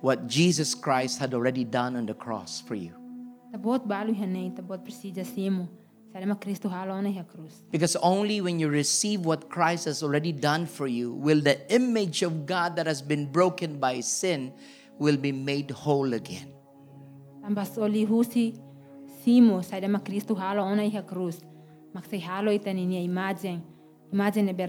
what 0.00 0.26
Jesus 0.26 0.74
Christ 0.74 1.18
had 1.18 1.34
already 1.34 1.64
done 1.64 1.96
on 1.96 2.06
the 2.06 2.14
cross 2.14 2.60
for 2.60 2.74
you. 2.74 2.92
Tabot 3.52 3.86
balu 3.86 4.14
hane 4.14 4.54
tabot 4.54 4.84
presija 4.84 5.24
simu. 5.24 5.68
Salema 6.12 6.40
Cristo 6.40 6.68
halo 6.68 7.00
na 7.00 7.08
iha 7.08 7.24
cruz. 7.28 7.62
Because 7.70 7.96
only 7.96 8.40
when 8.40 8.58
you 8.58 8.68
receive 8.68 9.24
what 9.24 9.48
Christ 9.48 9.84
has 9.84 10.02
already 10.02 10.32
done 10.32 10.66
for 10.66 10.86
you 10.86 11.12
will 11.12 11.40
the 11.40 11.58
image 11.72 12.22
of 12.22 12.46
God 12.46 12.76
that 12.76 12.86
has 12.86 13.02
been 13.02 13.26
broken 13.26 13.78
by 13.78 14.00
sin 14.00 14.52
will 14.98 15.16
be 15.16 15.32
made 15.32 15.70
whole 15.70 16.14
again. 16.14 16.52
Ambas 17.44 17.78
oli 17.78 18.04
husi 18.06 18.54
simu 19.24 19.62
salema 19.62 20.04
Cristo 20.04 20.34
halo 20.34 20.62
ona 20.62 20.82
iha 20.82 21.06
cruz. 21.06 21.40
Maksay 21.94 22.20
halo 22.20 22.52
itani 22.52 22.86
niya 22.86 23.02
imagine. 23.04 23.60
Imagine 24.12 24.52
nebe 24.52 24.66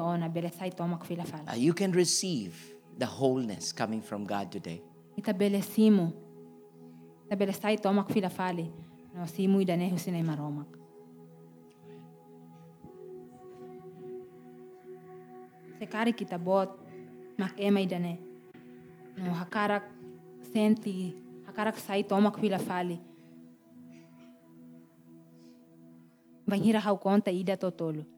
ona 0.00 0.28
bele 0.28 0.50
tomak 0.76 1.04
fila. 1.04 1.24
Uh, 1.48 1.54
you 1.56 1.72
can 1.72 1.92
receive 1.92 2.54
the 2.98 3.06
wholeness 3.06 3.72
coming 3.72 4.02
from 4.02 4.24
God 4.24 4.52
today. 4.52 4.82
Ita 5.16 5.32
bele. 5.32 5.58
Ita 5.58 7.36
bele 7.36 7.52
tomak 7.80 8.12
fila 8.12 8.28
fali. 8.28 8.70
No 9.14 9.24
simu 9.24 9.60
idane 9.60 9.90
husinay 9.90 10.22
maromak. 10.22 10.66
Sekari 15.80 16.12
kita 16.12 16.38
bot 16.38 16.78
mak 17.38 17.58
ema 17.58 17.80
idane. 17.80 18.18
No 19.16 19.32
hakarak 19.32 19.84
senti 20.52 21.14
hakarak 21.46 21.78
sai 21.78 22.02
tomak 22.02 22.38
fila 22.38 22.58
fali. 22.58 23.00
Banhira 26.46 26.80
hau 26.80 26.98
conta 26.98 27.30
ida 27.30 27.56
totolo. 27.56 28.11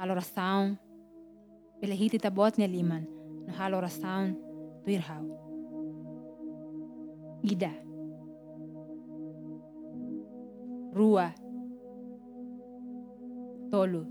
Halo 0.00 0.12
oração. 0.12 0.78
Bele 1.78 1.94
hiti 1.94 2.18
tabot 2.18 2.56
niya 2.56 2.68
liman. 2.72 3.04
No 3.46 3.52
halo 3.52 3.76
oração 3.76 4.32
tuir 4.82 5.02
hau. 5.04 5.24
Ida. 7.44 7.68
Rua. 10.96 11.34
Tolo. 13.70 14.06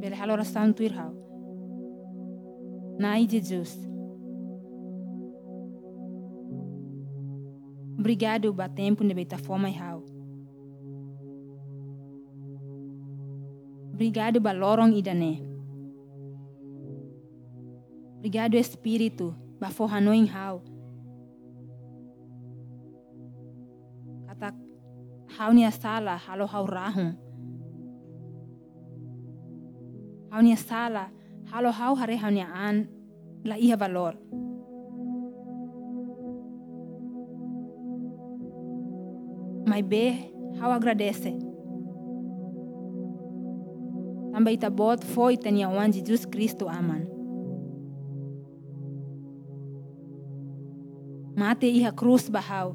Bele 0.00 0.16
halo 0.20 0.32
oração 0.34 0.70
tuir 0.74 0.92
hau. 0.92 1.14
Nai 2.98 3.26
Jesus. 3.26 3.72
Obrigado 7.98 8.52
ba 8.52 8.68
tempo 8.68 9.02
ne 9.02 9.14
beta 9.14 9.38
foma 9.38 9.70
e 9.70 9.78
hau. 9.80 9.93
Obrigado 13.94 14.42
ba 14.42 14.50
lorong 14.50 14.90
idane. 14.98 15.38
Obrigado 18.18 18.58
Espírito 18.58 19.38
ba 19.62 19.70
forrano 19.70 20.10
em 20.10 20.26
hau. 20.26 20.66
Katak 24.26 24.58
hau 25.38 25.54
ni 25.54 25.62
sala 25.70 26.18
halo 26.18 26.42
hau 26.50 26.66
rahum. 26.66 27.14
Hau 30.34 30.42
ni 30.42 30.58
sala 30.58 31.14
halo 31.54 31.70
hau 31.70 31.94
hare 31.94 32.18
hau 32.18 32.34
ni 32.34 32.42
an 32.42 32.90
la 33.46 33.54
iha 33.54 33.78
valor. 33.78 34.18
Mas 39.70 39.86
be 39.86 40.34
hau 40.58 40.74
agradece. 40.74 41.53
Tamba 44.34 44.50
itabot 44.50 44.98
fo 45.04 45.30
itania 45.30 45.68
wan 45.70 45.92
Jesus 45.92 46.26
Kristo 46.26 46.66
aman. 46.66 47.06
Mate 51.36 51.70
iha 51.70 51.92
cruz 51.94 52.26
bahau. 52.28 52.74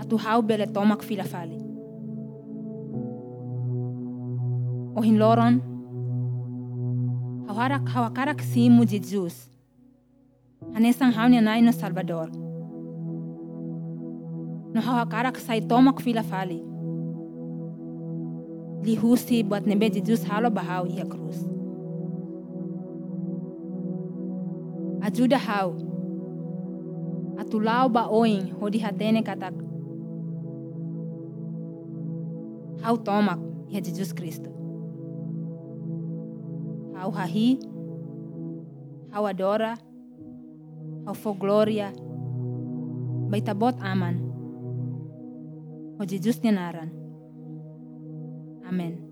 Atu 0.00 0.16
hau 0.16 0.40
bele 0.40 0.64
tomak 0.66 1.04
filafali. 1.04 1.60
Ohin 4.96 5.20
loron, 5.20 5.60
hawarak 7.48 7.84
hawakarak 7.84 8.40
simu 8.40 8.88
Jesus. 8.88 9.52
Hanesang 10.72 11.12
hau 11.12 11.28
niya 11.28 11.44
nai 11.44 11.60
no 11.60 11.72
Salvador. 11.72 12.32
No 14.72 14.80
hawakarak 14.80 15.36
say 15.36 15.60
tomak 15.60 16.00
filafali. 16.00 16.67
Lihusi 18.78 19.42
buat 19.42 19.66
nebe 19.66 19.90
Jesus 19.90 20.22
halo 20.22 20.48
bahau 20.48 20.86
iha 20.86 21.02
cruz. 21.02 21.42
Ajuda 25.02 25.38
hau. 25.38 25.74
Atulau 27.38 27.90
ba 27.90 28.06
oing 28.06 28.54
hodi 28.58 28.78
hatene 28.78 29.22
katak. 29.26 29.54
Hau 32.86 32.94
tomak 33.02 33.42
iha 33.66 33.80
Jesus 33.82 34.14
Kristo. 34.14 34.50
Hau 36.94 37.10
hahi. 37.10 37.58
Hau 39.10 39.26
adora. 39.26 39.74
Hau 41.02 41.14
fo 41.18 41.34
gloria. 41.34 41.90
Baitabot 43.28 43.74
aman. 43.82 44.22
O 45.98 46.06
Jesus 46.06 46.38
niya 46.38 46.54
naran. 48.70 48.78
Amen. 48.80 49.07